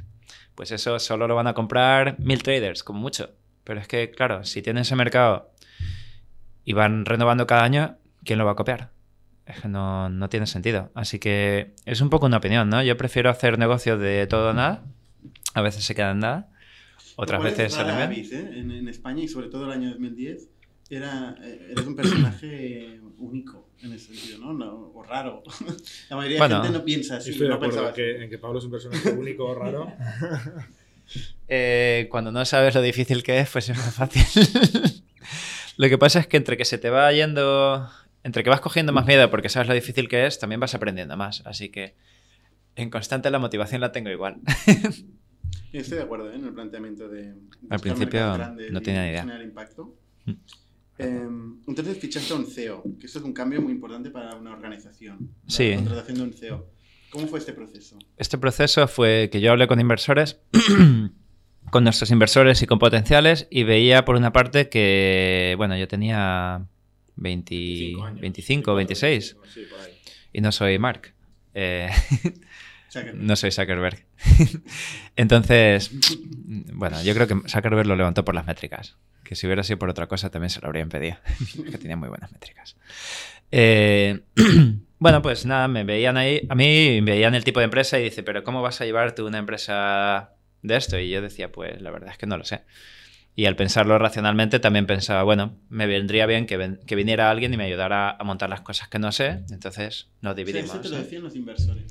Pues 0.54 0.72
eso 0.72 0.98
solo 0.98 1.28
lo 1.28 1.34
van 1.34 1.46
a 1.46 1.54
comprar 1.54 2.18
mil 2.18 2.42
traders, 2.42 2.82
como 2.82 3.00
mucho. 3.00 3.30
Pero 3.64 3.80
es 3.80 3.88
que, 3.88 4.10
claro, 4.10 4.44
si 4.44 4.62
tienen 4.62 4.82
ese 4.82 4.96
mercado 4.96 5.52
y 6.64 6.72
van 6.72 7.04
renovando 7.04 7.46
cada 7.46 7.64
año, 7.64 7.98
¿quién 8.24 8.38
lo 8.38 8.46
va 8.46 8.52
a 8.52 8.56
copiar? 8.56 8.97
Es 9.48 9.60
que 9.60 9.68
no, 9.68 10.10
no 10.10 10.28
tiene 10.28 10.46
sentido. 10.46 10.90
Así 10.94 11.18
que 11.18 11.72
es 11.86 12.00
un 12.02 12.10
poco 12.10 12.26
una 12.26 12.36
opinión, 12.36 12.68
¿no? 12.68 12.82
Yo 12.82 12.96
prefiero 12.96 13.30
hacer 13.30 13.58
negocios 13.58 13.98
de 13.98 14.26
todo 14.26 14.50
o 14.50 14.52
nada. 14.52 14.84
A 15.54 15.62
veces 15.62 15.84
se 15.84 15.94
queda 15.94 16.10
en 16.10 16.20
nada. 16.20 16.50
Otras 17.16 17.42
veces 17.42 17.76
avis, 17.76 18.30
¿eh? 18.30 18.48
en, 18.54 18.70
en 18.70 18.88
España 18.88 19.22
y 19.24 19.28
sobre 19.28 19.48
todo 19.48 19.64
el 19.64 19.72
año 19.72 19.90
2010 19.90 20.48
era, 20.90 21.34
eh, 21.42 21.68
eres 21.72 21.86
un 21.86 21.96
personaje 21.96 23.00
único 23.18 23.68
en 23.82 23.92
ese 23.92 24.14
sentido, 24.14 24.38
¿no? 24.38 24.52
No- 24.52 24.92
o 24.94 25.02
raro. 25.02 25.42
La 26.10 26.16
mayoría 26.16 26.38
Bueno, 26.38 26.58
de 26.58 26.62
gente 26.64 26.78
no 26.78 26.84
piensa 26.84 27.16
así. 27.16 27.30
Estoy 27.30 27.44
de 27.46 27.48
no 27.50 27.54
acuerdo 27.56 27.72
pensaba 27.74 27.88
en 27.88 27.94
que, 27.94 28.24
en 28.24 28.30
que 28.30 28.38
Pablo 28.38 28.58
es 28.58 28.64
un 28.66 28.70
personaje 28.70 29.10
único 29.10 29.44
o 29.46 29.54
raro. 29.54 29.92
Eh, 31.48 32.06
cuando 32.10 32.30
no 32.30 32.44
sabes 32.44 32.74
lo 32.74 32.82
difícil 32.82 33.22
que 33.22 33.40
es, 33.40 33.48
pues 33.48 33.66
es 33.70 33.78
más 33.78 33.94
fácil. 33.94 34.22
lo 35.78 35.88
que 35.88 35.96
pasa 35.96 36.20
es 36.20 36.26
que 36.26 36.36
entre 36.36 36.58
que 36.58 36.66
se 36.66 36.76
te 36.76 36.90
va 36.90 37.10
yendo, 37.14 37.88
entre 38.28 38.44
que 38.44 38.50
vas 38.50 38.60
cogiendo 38.60 38.92
más 38.92 39.06
miedo 39.06 39.30
porque 39.30 39.48
sabes 39.48 39.68
lo 39.68 39.74
difícil 39.74 40.06
que 40.06 40.26
es, 40.26 40.38
también 40.38 40.60
vas 40.60 40.74
aprendiendo 40.74 41.16
más. 41.16 41.42
Así 41.46 41.70
que 41.70 41.94
en 42.76 42.90
constante 42.90 43.30
la 43.30 43.38
motivación 43.38 43.80
la 43.80 43.90
tengo 43.90 44.10
igual. 44.10 44.36
Estoy 45.72 45.96
de 45.96 46.04
acuerdo 46.04 46.30
¿eh? 46.30 46.36
en 46.36 46.44
el 46.44 46.52
planteamiento 46.52 47.08
de. 47.08 47.32
buscar 47.62 47.80
principio 47.80 48.36
no 48.70 48.82
tenía 48.82 49.02
ni 49.04 49.08
idea. 49.08 49.22
Generar 49.22 49.42
impacto. 49.42 49.96
Mm. 50.26 50.32
Eh, 50.98 51.28
entonces 51.68 51.98
fichaste 51.98 52.34
a 52.34 52.36
un 52.36 52.46
CEO, 52.46 52.82
que 53.00 53.06
esto 53.06 53.18
es 53.18 53.24
un 53.24 53.32
cambio 53.32 53.62
muy 53.62 53.72
importante 53.72 54.10
para 54.10 54.36
una 54.36 54.52
organización. 54.52 55.30
la 55.44 55.50
Sí. 55.50 55.72
contratación 55.74 56.18
de 56.18 56.22
un 56.24 56.32
CEO. 56.34 56.66
¿Cómo 57.10 57.26
fue 57.28 57.38
este 57.38 57.54
proceso? 57.54 57.96
Este 58.18 58.36
proceso 58.36 58.86
fue 58.88 59.30
que 59.32 59.40
yo 59.40 59.52
hablé 59.52 59.66
con 59.68 59.80
inversores, 59.80 60.38
con 61.70 61.82
nuestros 61.84 62.10
inversores 62.10 62.60
y 62.60 62.66
con 62.66 62.78
potenciales, 62.78 63.48
y 63.50 63.62
veía 63.62 64.04
por 64.04 64.16
una 64.16 64.32
parte 64.34 64.68
que, 64.68 65.54
bueno, 65.56 65.78
yo 65.78 65.88
tenía 65.88 66.66
20 67.20 67.94
años. 68.04 68.20
25, 68.20 68.74
26, 68.74 69.36
Sí, 69.52 69.62
por 69.70 69.80
ahí. 69.80 69.98
y 70.32 70.40
no 70.40 70.52
soy 70.52 70.78
Mark. 70.78 71.12
Eh, 71.54 71.90
no 73.14 73.36
soy 73.36 73.50
Zuckerberg. 73.50 74.04
Entonces, 75.16 75.90
bueno, 76.72 77.02
yo 77.02 77.14
creo 77.14 77.26
que 77.26 77.48
Zuckerberg 77.48 77.86
lo 77.86 77.96
levantó 77.96 78.24
por 78.24 78.34
las 78.34 78.46
métricas. 78.46 78.96
Que 79.24 79.34
si 79.34 79.46
hubiera 79.46 79.62
sido 79.62 79.78
por 79.78 79.90
otra 79.90 80.06
cosa 80.06 80.30
también 80.30 80.50
se 80.50 80.60
lo 80.60 80.68
habrían 80.68 80.88
pedido. 80.88 81.16
que 81.70 81.78
tenía 81.78 81.96
muy 81.96 82.08
buenas 82.08 82.32
métricas. 82.32 82.76
Eh, 83.50 84.20
bueno, 84.98 85.22
pues 85.22 85.44
nada, 85.46 85.68
me 85.68 85.84
veían 85.84 86.16
ahí. 86.16 86.46
A 86.48 86.54
mí 86.54 87.00
me 87.02 87.12
veían 87.12 87.34
el 87.34 87.44
tipo 87.44 87.60
de 87.60 87.64
empresa 87.64 87.98
y 87.98 88.04
dice, 88.04 88.22
pero 88.22 88.42
¿cómo 88.44 88.62
vas 88.62 88.80
a 88.80 88.84
llevarte 88.84 89.22
una 89.22 89.38
empresa 89.38 90.32
de 90.62 90.76
esto? 90.76 90.98
Y 90.98 91.10
yo 91.10 91.20
decía, 91.20 91.52
pues 91.52 91.80
la 91.82 91.90
verdad 91.90 92.10
es 92.12 92.18
que 92.18 92.26
no 92.26 92.38
lo 92.38 92.44
sé. 92.44 92.62
Y 93.38 93.46
al 93.46 93.54
pensarlo 93.54 93.96
racionalmente 94.00 94.58
también 94.58 94.86
pensaba, 94.86 95.22
bueno, 95.22 95.54
me 95.68 95.86
vendría 95.86 96.26
bien 96.26 96.44
que, 96.44 96.56
ven- 96.56 96.80
que 96.88 96.96
viniera 96.96 97.30
alguien 97.30 97.54
y 97.54 97.56
me 97.56 97.62
ayudara 97.62 98.10
a 98.10 98.24
montar 98.24 98.50
las 98.50 98.62
cosas 98.62 98.88
que 98.88 98.98
no 98.98 99.12
sé. 99.12 99.44
Entonces 99.52 100.08
nos 100.22 100.32
o 100.32 100.34
sea, 100.34 100.44
dividimos. 100.44 100.70
eso 100.72 100.80
te 100.80 100.88
lo 100.88 100.96
decían 100.96 101.22
los 101.22 101.36
inversores. 101.36 101.84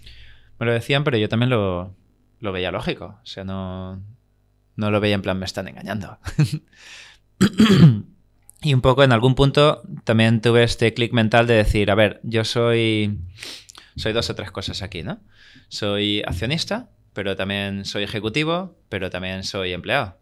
Me 0.60 0.66
lo 0.66 0.74
decían, 0.74 1.06
pero 1.06 1.18
yo 1.18 1.30
también 1.30 1.50
lo, 1.50 1.96
lo 2.42 2.52
veía 2.52 2.70
lógico. 2.70 3.18
O 3.24 3.26
sea, 3.26 3.46
no, 3.46 4.04
no 4.76 4.92
lo 4.92 5.00
veía 5.00 5.16
en 5.16 5.22
plan, 5.22 5.40
me 5.40 5.46
están 5.46 5.70
engañando. 5.70 6.18
y 8.62 8.74
un 8.74 8.82
poco 8.82 9.06
en 9.06 9.14
algún 9.14 9.34
punto 9.36 9.84
también 10.04 10.42
tuve 10.42 10.64
este 10.64 10.94
clic 10.94 11.14
mental 11.14 11.48
de 11.48 11.54
decir, 11.54 11.92
a 11.92 11.96
ver, 11.96 12.20
yo 12.24 12.44
soy, 12.44 13.20
soy 13.96 14.12
dos 14.12 14.30
o 14.30 14.36
tres 14.36 14.52
cosas 14.52 14.82
aquí, 14.82 15.02
¿no? 15.02 15.22
Soy 15.70 16.24
accionista, 16.26 16.90
pero 17.14 17.38
también 17.38 17.86
soy 17.86 18.04
ejecutivo, 18.04 18.76
pero 18.90 19.10
también 19.10 19.46
soy 19.46 19.72
empleado. 19.72 20.18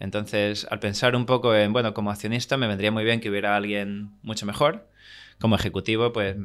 Entonces, 0.00 0.66
al 0.70 0.80
pensar 0.80 1.14
un 1.14 1.26
poco 1.26 1.54
en, 1.54 1.72
bueno, 1.72 1.94
como 1.94 2.10
accionista 2.10 2.56
me 2.56 2.66
vendría 2.66 2.90
muy 2.90 3.04
bien 3.04 3.20
que 3.20 3.30
hubiera 3.30 3.56
alguien 3.56 4.10
mucho 4.22 4.46
mejor. 4.46 4.88
Como 5.38 5.56
ejecutivo, 5.56 6.12
pues 6.12 6.36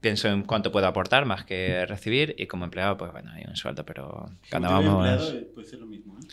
pienso 0.00 0.28
en 0.28 0.42
cuánto 0.42 0.72
puedo 0.72 0.86
aportar 0.86 1.26
más 1.26 1.44
que 1.44 1.86
recibir 1.86 2.34
y 2.38 2.46
como 2.46 2.64
empleado, 2.64 2.96
pues 2.96 3.12
bueno, 3.12 3.30
hay 3.32 3.44
un 3.46 3.56
sueldo, 3.56 3.84
pero 3.84 4.30
ganábamos... 4.50 5.06
empleado, 5.08 5.38
eh, 5.38 5.50
puede 5.54 5.68
ser 5.68 5.80
lo 5.80 5.86
mismo. 5.86 6.18
¿eh? 6.18 6.26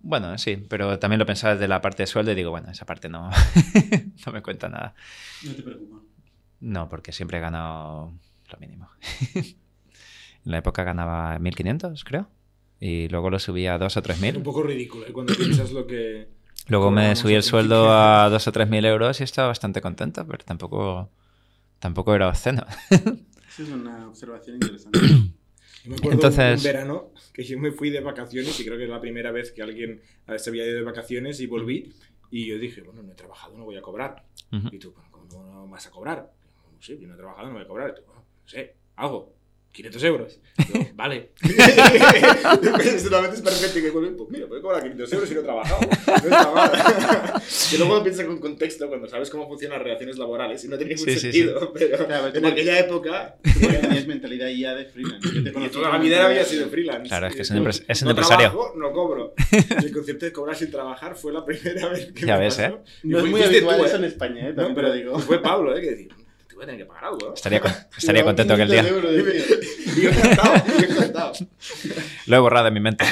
Bueno, 0.00 0.36
sí, 0.36 0.56
pero 0.68 0.98
también 0.98 1.18
lo 1.18 1.26
pensaba 1.26 1.54
desde 1.54 1.66
la 1.66 1.80
parte 1.80 2.02
de 2.02 2.06
sueldo 2.06 2.32
y 2.32 2.34
digo, 2.34 2.50
bueno, 2.50 2.70
esa 2.70 2.84
parte 2.84 3.08
no, 3.08 3.30
no 4.26 4.32
me 4.32 4.42
cuenta 4.42 4.68
nada. 4.68 4.94
No 5.44 5.52
te 5.54 5.62
preocupes. 5.62 6.02
No, 6.60 6.88
porque 6.88 7.12
siempre 7.12 7.38
he 7.38 7.40
ganado 7.40 8.12
lo 8.50 8.58
mínimo. 8.58 8.90
en 9.34 9.54
la 10.44 10.58
época 10.58 10.84
ganaba 10.84 11.38
1.500, 11.38 12.02
creo. 12.04 12.28
Y 12.86 13.08
luego 13.08 13.30
lo 13.30 13.38
subía 13.38 13.74
a 13.74 13.78
2 13.78 13.96
o 13.96 14.00
Es 14.00 14.06
un 14.06 14.14
3.000. 14.16 14.42
poco 14.42 14.62
ridículo 14.62 15.06
¿eh? 15.06 15.12
cuando 15.12 15.34
piensas 15.38 15.72
lo 15.72 15.86
que. 15.86 16.28
Luego 16.68 16.90
me 16.90 17.14
subí 17.16 17.32
el 17.34 17.42
sueldo 17.42 17.90
a 17.90 18.28
2 18.30 18.48
o 18.48 18.52
3.000 18.52 18.84
euros 18.86 19.20
y 19.20 19.24
estaba 19.24 19.48
bastante 19.48 19.80
contento, 19.80 20.26
pero 20.26 20.44
tampoco, 20.44 21.10
tampoco 21.78 22.14
era 22.14 22.28
obsceno. 22.28 22.64
Esa 22.90 23.62
es 23.62 23.68
una 23.70 24.08
observación 24.08 24.56
interesante. 24.56 24.98
Yo 25.84 25.90
me 25.90 25.96
acuerdo 25.96 26.12
Entonces- 26.12 26.58
un 26.58 26.64
verano 26.64 27.10
que 27.32 27.44
yo 27.44 27.58
me 27.58 27.70
fui 27.72 27.90
de 27.90 28.00
vacaciones 28.00 28.58
y 28.60 28.64
creo 28.64 28.76
que 28.78 28.84
es 28.84 28.90
la 28.90 29.00
primera 29.00 29.30
vez 29.32 29.50
que 29.52 29.60
alguien 29.62 30.00
se 30.38 30.48
había 30.50 30.64
ido 30.66 30.76
de 30.76 30.82
vacaciones 30.82 31.40
y 31.40 31.46
volví. 31.46 31.92
Y 32.30 32.46
yo 32.46 32.58
dije, 32.58 32.80
bueno, 32.82 33.02
no 33.02 33.12
he 33.12 33.14
trabajado, 33.14 33.56
no 33.58 33.64
voy 33.64 33.76
a 33.76 33.82
cobrar. 33.82 34.24
Ujú. 34.50 34.68
Y 34.72 34.78
tú, 34.78 34.92
"Bueno, 34.92 35.08
¿cómo 35.10 35.44
no 35.44 35.68
vas 35.68 35.86
a 35.86 35.90
cobrar? 35.90 36.32
No 36.74 36.80
sé, 36.82 36.98
yo 36.98 37.06
no 37.06 37.14
he 37.14 37.16
trabajado, 37.18 37.48
no 37.48 37.54
voy 37.54 37.62
a 37.62 37.66
cobrar. 37.68 37.90
Y 37.90 37.94
tú, 38.00 38.02
"Bueno, 38.06 38.22
no 38.42 38.48
sé, 38.48 38.74
algo. 38.96 39.33
500 39.74 40.04
euros. 40.04 40.40
Yo, 40.72 40.80
vale. 40.94 41.30
Solamente 43.02 43.36
es 43.36 43.42
perfecto 43.42 43.78
y 43.78 43.82
que 43.82 43.90
vuelve, 43.90 44.12
pues 44.12 44.30
mira, 44.30 44.46
puedo 44.46 44.62
cobrar 44.62 44.82
500 44.82 45.12
euros 45.12 45.28
si 45.28 45.34
no 45.34 45.40
he 45.40 45.44
trabajado. 45.44 45.80
No 46.06 46.14
está 46.14 46.52
mal. 46.52 47.42
y 47.72 47.76
luego 47.78 48.02
piensas 48.04 48.26
con 48.26 48.38
contexto, 48.38 48.86
cuando 48.88 49.08
sabes 49.08 49.30
cómo 49.30 49.48
funcionan 49.48 49.78
las 49.78 49.84
relaciones 49.84 50.16
laborales, 50.16 50.64
y 50.64 50.68
no 50.68 50.76
tiene 50.78 50.94
ningún 50.94 51.08
Sí, 51.08 51.14
sí, 51.14 51.20
sentido. 51.20 51.72
Pero 51.74 52.06
Claro, 52.06 52.30
en 52.34 52.46
aquella 52.46 52.78
época, 52.78 53.36
Tú 53.42 53.60
ya 53.60 53.80
tenías 53.80 54.06
mentalidad 54.06 54.48
ya 54.48 54.74
de 54.74 54.84
freelance. 54.86 55.28
Yo 55.34 55.42
te 55.42 55.50
y 55.50 55.52
conocí 55.52 55.70
toda 55.72 55.90
la 55.90 55.98
vida 55.98 56.26
había 56.26 56.44
sido 56.44 56.68
freelance. 56.68 57.08
Claro, 57.08 57.26
es 57.26 57.34
que 57.34 57.42
es 57.42 57.50
Y 57.50 57.54
un 57.54 57.64
empres- 57.64 57.84
es 57.88 58.02
un 58.02 58.06
no 58.06 58.10
empresario. 58.12 58.50
Trabajo, 58.50 58.72
no 58.76 58.92
cobro. 58.92 59.34
Y 59.50 59.56
el 59.86 59.92
concepto 59.92 60.24
de 60.26 60.32
cobrar 60.32 60.56
sin 60.56 60.70
trabajar 60.70 61.16
fue 61.16 61.32
la 61.32 61.44
primera 61.44 61.88
vez 61.88 62.12
que 62.12 62.26
Ya 62.26 62.36
me 62.38 62.44
ves, 62.44 62.56
pasó. 62.56 62.80
Y 63.02 63.08
No 63.08 63.18
es 63.18 63.24
muy 63.24 63.42
habitual 63.42 63.78
tú, 63.78 63.84
eso 63.86 63.96
¿eh? 63.96 63.98
en 63.98 64.04
España, 64.04 64.48
¿eh? 64.48 64.52
No, 64.54 64.68
te 64.68 64.74
pero 64.74 64.88
lo 64.88 64.94
digo. 64.94 65.18
Fue 65.18 65.42
Pablo, 65.42 65.76
¿eh? 65.76 65.80
Que 65.80 65.90
decir, 65.90 66.08
te 66.54 66.56
voy 66.56 66.64
a 66.64 66.66
tener 66.66 66.80
que 66.82 66.86
pagar 66.86 67.04
algo. 67.06 67.34
Estaría, 67.34 67.60
con- 67.60 67.72
estaría 67.98 68.22
contento 68.24 68.54
aquel 68.54 68.68
día. 68.70 68.82
500 68.84 69.04
euros, 69.14 69.24
decía. 69.24 69.56
Y 69.96 70.00
yo 70.02 70.10
encantado. 70.10 71.32
Lo 72.26 72.36
he 72.36 72.38
borrado 72.40 72.64
de 72.64 72.70
mi 72.72 72.80
mente. 72.80 73.04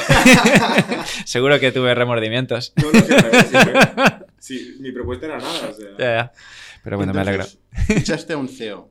Seguro 1.25 1.59
que 1.61 1.71
tuve 1.73 1.95
remordimientos. 1.95 2.73
No, 2.77 2.89
al 2.89 2.95
revés, 3.07 3.47
sí, 4.39 4.77
mi 4.81 4.91
propuesta 4.93 5.27
era 5.27 5.39
nada. 5.39 5.69
O 5.71 5.75
sea, 5.75 5.87
Ya, 5.99 6.05
ya. 6.17 6.33
Pero 6.83 6.97
bueno, 6.97 7.13
me 7.15 7.21
alegro. 7.21 7.45
Fichaste 7.87 8.33
a 8.33 8.37
un 8.39 8.49
CEO. 8.49 8.91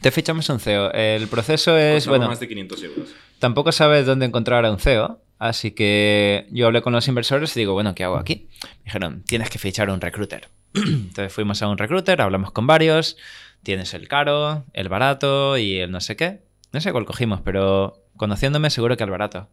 Te 0.00 0.10
fichamos 0.10 0.48
un 0.48 0.58
CEO. 0.60 0.90
El 0.92 1.28
proceso 1.28 1.76
es, 1.76 2.06
bueno, 2.06 2.26
más 2.26 2.40
de 2.40 2.48
500 2.48 2.82
euros. 2.84 3.10
tampoco 3.38 3.70
sabes 3.70 4.06
dónde 4.06 4.26
encontrar 4.26 4.64
a 4.64 4.72
un 4.72 4.80
CEO, 4.80 5.22
así 5.38 5.70
que 5.72 6.46
yo 6.50 6.66
hablé 6.66 6.80
con 6.82 6.92
los 6.94 7.06
inversores 7.06 7.54
y 7.56 7.60
digo, 7.60 7.74
bueno, 7.74 7.94
¿qué 7.94 8.04
hago 8.04 8.16
aquí? 8.16 8.48
Me 8.62 8.84
dijeron, 8.86 9.22
tienes 9.26 9.50
que 9.50 9.58
fichar 9.58 9.90
un 9.90 10.00
recruiter. 10.00 10.48
Entonces 10.74 11.32
fuimos 11.32 11.60
a 11.62 11.68
un 11.68 11.76
recruiter, 11.78 12.20
hablamos 12.22 12.50
con 12.50 12.66
varios, 12.66 13.16
tienes 13.62 13.94
el 13.94 14.08
caro, 14.08 14.64
el 14.72 14.88
barato 14.88 15.58
y 15.58 15.78
el 15.78 15.90
no 15.90 16.00
sé 16.00 16.16
qué. 16.16 16.42
No 16.72 16.80
sé 16.80 16.92
cuál 16.92 17.04
cogimos, 17.04 17.40
pero 17.42 18.06
conociéndome 18.16 18.70
seguro 18.70 18.96
que 18.96 19.04
el 19.04 19.10
barato. 19.10 19.48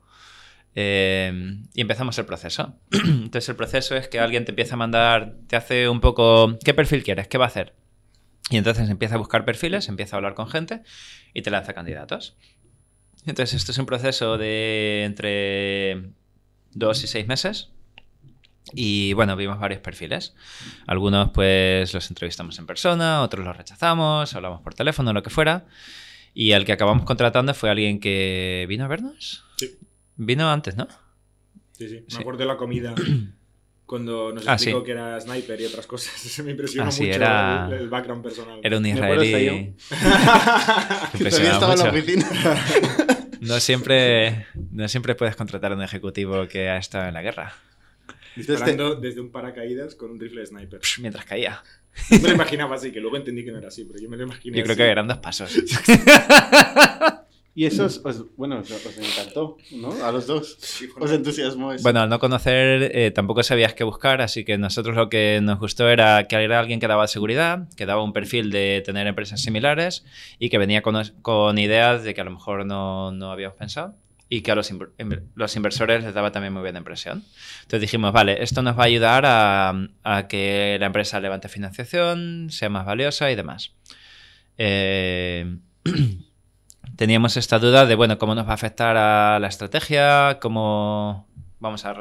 Eh, 0.76 1.58
y 1.74 1.82
empezamos 1.82 2.18
el 2.20 2.26
proceso. 2.26 2.76
Entonces 2.92 3.50
el 3.50 3.56
proceso 3.56 3.96
es 3.96 4.08
que 4.08 4.20
alguien 4.20 4.46
te 4.46 4.52
empieza 4.52 4.76
a 4.76 4.78
mandar, 4.78 5.36
te 5.48 5.56
hace 5.56 5.90
un 5.90 6.00
poco, 6.00 6.58
¿qué 6.64 6.74
perfil 6.74 7.04
quieres? 7.04 7.28
¿Qué 7.28 7.38
va 7.38 7.46
a 7.46 7.48
hacer? 7.48 7.74
Y 8.50 8.58
entonces 8.58 8.90
empieza 8.90 9.16
a 9.16 9.18
buscar 9.18 9.44
perfiles, 9.44 9.90
empieza 9.90 10.16
a 10.16 10.18
hablar 10.18 10.34
con 10.34 10.48
gente 10.48 10.82
y 11.34 11.42
te 11.42 11.52
lanza 11.52 11.74
candidatos. 11.74 12.38
Entonces 13.26 13.56
esto 13.56 13.74
es 13.74 13.78
un 13.78 13.86
proceso 13.86 14.38
de 14.38 15.04
entre 15.04 16.14
dos 16.72 17.04
y 17.04 17.08
seis 17.08 17.28
meses 17.28 17.72
Y 18.74 19.14
bueno, 19.14 19.36
vimos 19.36 19.60
varios 19.60 19.82
perfiles. 19.82 20.34
Algunos 20.88 21.30
pues 21.32 21.94
los 21.94 22.10
entrevistamos 22.10 22.58
en 22.60 22.66
persona, 22.68 23.22
otros 23.22 23.46
los 23.46 23.56
rechazamos, 23.56 24.34
hablamos 24.36 24.62
por 24.62 24.74
teléfono, 24.74 25.14
lo 25.14 25.24
que 25.24 25.30
fuera. 25.30 25.66
Y 26.34 26.52
el 26.52 26.66
que 26.66 26.74
acabamos 26.74 27.06
contratando 27.06 27.54
fue 27.54 27.70
alguien 27.70 28.00
que 28.00 28.66
vino 28.70 28.86
a 28.86 28.88
vernos. 28.88 29.44
Sí. 29.58 29.78
Vino 30.18 30.50
antes, 30.52 30.76
¿no? 30.76 30.88
Sí, 31.72 31.88
sí. 31.90 31.96
Me 31.96 32.04
Sí. 32.10 32.18
acuerdo 32.20 32.40
de 32.40 32.46
la 32.46 32.58
comida 32.58 32.94
cuando 33.86 34.34
nos 34.34 34.48
Ah, 34.48 34.54
explicó 34.54 34.80
sí. 34.80 34.86
que 34.86 34.92
era 34.92 35.20
sniper 35.22 35.62
y 35.62 35.66
otras 35.66 35.88
cosas. 35.88 36.12
Se 36.20 36.44
me 36.44 36.52
impresionó 36.52 36.90
Ah, 36.90 36.92
sí, 36.92 37.04
mucho 37.04 37.16
era- 37.16 37.68
el, 37.68 37.74
el 37.74 37.90
background 37.90 38.22
personal. 38.24 38.60
Era 38.64 38.78
un 38.78 38.86
israelí. 38.86 39.76
Que 41.18 41.26
todavía 41.30 41.52
estaba 41.54 41.74
en 41.74 41.80
la 41.80 41.86
mucho. 41.86 41.98
oficina. 41.98 42.28
No 43.40 43.60
siempre, 43.60 44.48
no 44.72 44.88
siempre 44.88 45.14
puedes 45.14 45.36
contratar 45.36 45.72
a 45.72 45.76
un 45.76 45.84
ejecutivo 45.84 46.48
que 46.48 46.70
ha 46.70 46.78
estado 46.78 47.08
en 47.08 47.14
la 47.14 47.22
guerra. 47.22 47.54
Disparando 48.38 48.96
desde 48.96 49.20
un 49.22 49.32
paracaídas 49.32 49.96
con 49.96 50.12
un 50.12 50.20
rifle 50.20 50.42
de 50.42 50.48
sniper. 50.48 50.80
Mientras 51.00 51.26
caía. 51.26 51.64
Me 52.12 52.20
lo 52.20 52.34
imaginaba 52.36 52.76
así, 52.76 52.92
que 52.92 53.00
luego 53.00 53.18
entendí 53.18 53.44
que 53.44 53.52
no 53.52 53.58
era 53.58 53.70
así, 53.70 53.84
pero 53.86 54.00
yo 54.00 54.08
me 54.10 54.18
lo 54.18 54.24
imaginé 54.24 54.58
Yo 54.58 54.64
creo 54.64 54.74
así. 54.74 54.78
que 54.84 54.90
eran 54.90 55.08
dos 55.08 55.18
pasos. 55.18 55.52
Y 57.56 57.66
eso 57.66 57.86
os, 57.86 58.02
os- 58.06 58.24
bueno, 58.36 58.60
os, 58.60 58.70
os 58.70 58.98
encantó, 59.00 59.58
¿no? 59.72 59.90
A 60.06 60.12
los 60.12 60.28
dos. 60.28 60.60
Os 61.00 61.12
entusiasmó 61.12 61.74
eso. 61.74 61.82
Bueno, 61.82 62.02
al 62.02 62.10
no 62.10 62.20
conocer, 62.20 62.92
eh, 62.94 63.10
tampoco 63.10 63.42
sabías 63.42 63.74
qué 63.74 63.84
buscar, 63.84 64.22
así 64.22 64.46
que 64.46 64.60
nosotros 64.60 64.96
lo 64.96 65.10
que 65.10 65.40
nos 65.42 65.58
gustó 65.58 65.90
era 65.90 66.28
que 66.28 66.36
era 66.36 66.60
alguien 66.60 66.80
que 66.80 66.88
daba 66.88 67.08
seguridad, 67.08 67.68
que 67.76 67.88
daba 67.88 68.04
un 68.04 68.14
perfil 68.14 68.52
de 68.52 68.84
tener 68.86 69.08
empresas 69.08 69.42
similares 69.42 70.06
y 70.38 70.50
que 70.52 70.60
venía 70.60 70.84
con, 70.84 71.02
con 71.24 71.58
ideas 71.58 72.04
de 72.04 72.14
que 72.14 72.22
a 72.22 72.26
lo 72.26 72.30
mejor 72.32 72.64
no, 72.64 73.12
no 73.12 73.32
habíamos 73.32 73.58
pensado 73.58 73.96
y 74.30 74.42
que 74.42 74.52
a 74.52 74.56
los, 74.56 74.72
inver- 74.74 75.24
los 75.36 75.56
inversores 75.56 76.04
les 76.04 76.14
daba 76.14 76.32
también 76.32 76.52
muy 76.54 76.62
buena 76.62 76.80
impresión. 76.80 77.24
Entonces 77.62 77.82
dijimos, 77.82 78.12
vale, 78.12 78.44
esto 78.44 78.62
nos 78.62 78.78
va 78.78 78.84
a 78.84 78.86
ayudar 78.88 79.26
a, 79.26 79.74
a 80.04 80.28
que 80.28 80.78
la 80.80 80.88
empresa 80.88 81.20
levante 81.20 81.48
financiación, 81.50 82.48
sea 82.50 82.70
más 82.70 82.86
valiosa 82.86 83.32
y 83.32 83.36
demás. 83.36 83.72
Eh, 84.58 85.58
teníamos 86.96 87.38
esta 87.38 87.60
duda 87.60 87.86
de, 87.86 87.96
bueno, 87.96 88.18
cómo 88.18 88.36
nos 88.36 88.46
va 88.48 88.52
a 88.52 88.56
afectar 88.56 88.98
a 88.98 89.40
la 89.40 89.48
estrategia, 89.48 90.40
cómo 90.42 91.28
vamos 91.60 91.86
a, 91.86 91.96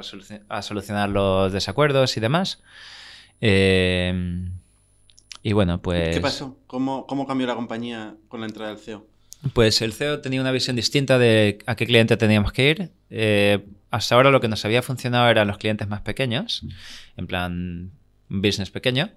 a 0.48 0.62
solucionar 0.62 1.08
los 1.10 1.52
desacuerdos 1.52 2.16
y 2.16 2.20
demás. 2.20 2.62
Eh, 3.40 4.48
y 5.42 5.52
bueno, 5.52 5.80
pues... 5.80 6.14
¿Qué 6.16 6.20
pasó? 6.20 6.58
¿Cómo, 6.66 7.06
¿Cómo 7.06 7.26
cambió 7.26 7.46
la 7.46 7.54
compañía 7.54 8.16
con 8.28 8.40
la 8.40 8.46
entrada 8.46 8.70
del 8.70 8.80
CEO? 8.80 9.06
Pues 9.52 9.80
el 9.82 9.92
CEO 9.92 10.20
tenía 10.20 10.40
una 10.40 10.50
visión 10.50 10.76
distinta 10.76 11.18
de 11.18 11.58
a 11.66 11.76
qué 11.76 11.86
cliente 11.86 12.16
teníamos 12.16 12.52
que 12.52 12.70
ir. 12.70 12.90
Eh, 13.10 13.64
hasta 13.90 14.14
ahora 14.14 14.30
lo 14.30 14.40
que 14.40 14.48
nos 14.48 14.64
había 14.64 14.82
funcionado 14.82 15.28
eran 15.28 15.46
los 15.46 15.58
clientes 15.58 15.88
más 15.88 16.00
pequeños, 16.00 16.64
en 17.16 17.26
plan 17.26 17.90
business 18.28 18.70
pequeño. 18.70 19.10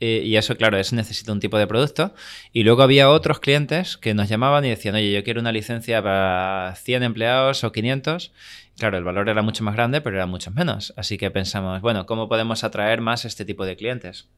Eh, 0.00 0.22
y 0.24 0.36
eso, 0.36 0.56
claro, 0.56 0.78
eso 0.78 0.96
necesita 0.96 1.30
un 1.30 1.40
tipo 1.40 1.58
de 1.58 1.66
producto. 1.66 2.14
Y 2.52 2.62
luego 2.62 2.82
había 2.82 3.10
otros 3.10 3.38
clientes 3.38 3.98
que 3.98 4.14
nos 4.14 4.28
llamaban 4.28 4.64
y 4.64 4.70
decían, 4.70 4.94
oye, 4.94 5.12
yo 5.12 5.22
quiero 5.22 5.40
una 5.40 5.52
licencia 5.52 6.02
para 6.02 6.74
100 6.76 7.02
empleados 7.02 7.62
o 7.64 7.72
500. 7.72 8.32
Claro, 8.78 8.96
el 8.96 9.04
valor 9.04 9.28
era 9.28 9.42
mucho 9.42 9.62
más 9.62 9.74
grande, 9.74 10.00
pero 10.00 10.16
era 10.16 10.26
mucho 10.26 10.50
menos. 10.50 10.94
Así 10.96 11.18
que 11.18 11.30
pensamos, 11.30 11.82
bueno, 11.82 12.06
¿cómo 12.06 12.28
podemos 12.28 12.64
atraer 12.64 13.02
más 13.02 13.26
este 13.26 13.44
tipo 13.44 13.66
de 13.66 13.76
clientes? 13.76 14.28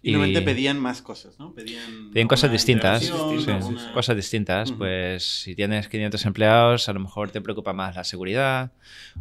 Y 0.00 0.12
normalmente 0.12 0.42
pedían 0.42 0.78
más 0.78 1.02
cosas, 1.02 1.38
¿no? 1.40 1.52
Pedían, 1.54 2.10
Pedían 2.12 2.28
cosas 2.28 2.52
distintas, 2.52 3.02
integración, 3.02 3.40
sí, 3.44 3.50
alguna- 3.50 3.92
cosas 3.92 4.14
distintas. 4.16 4.70
Pues 4.72 5.24
si 5.42 5.54
tienes 5.56 5.88
500 5.88 6.24
empleados, 6.24 6.88
a 6.88 6.92
lo 6.92 7.00
mejor 7.00 7.30
te 7.30 7.40
preocupa 7.40 7.72
más 7.72 7.96
la 7.96 8.04
seguridad 8.04 8.70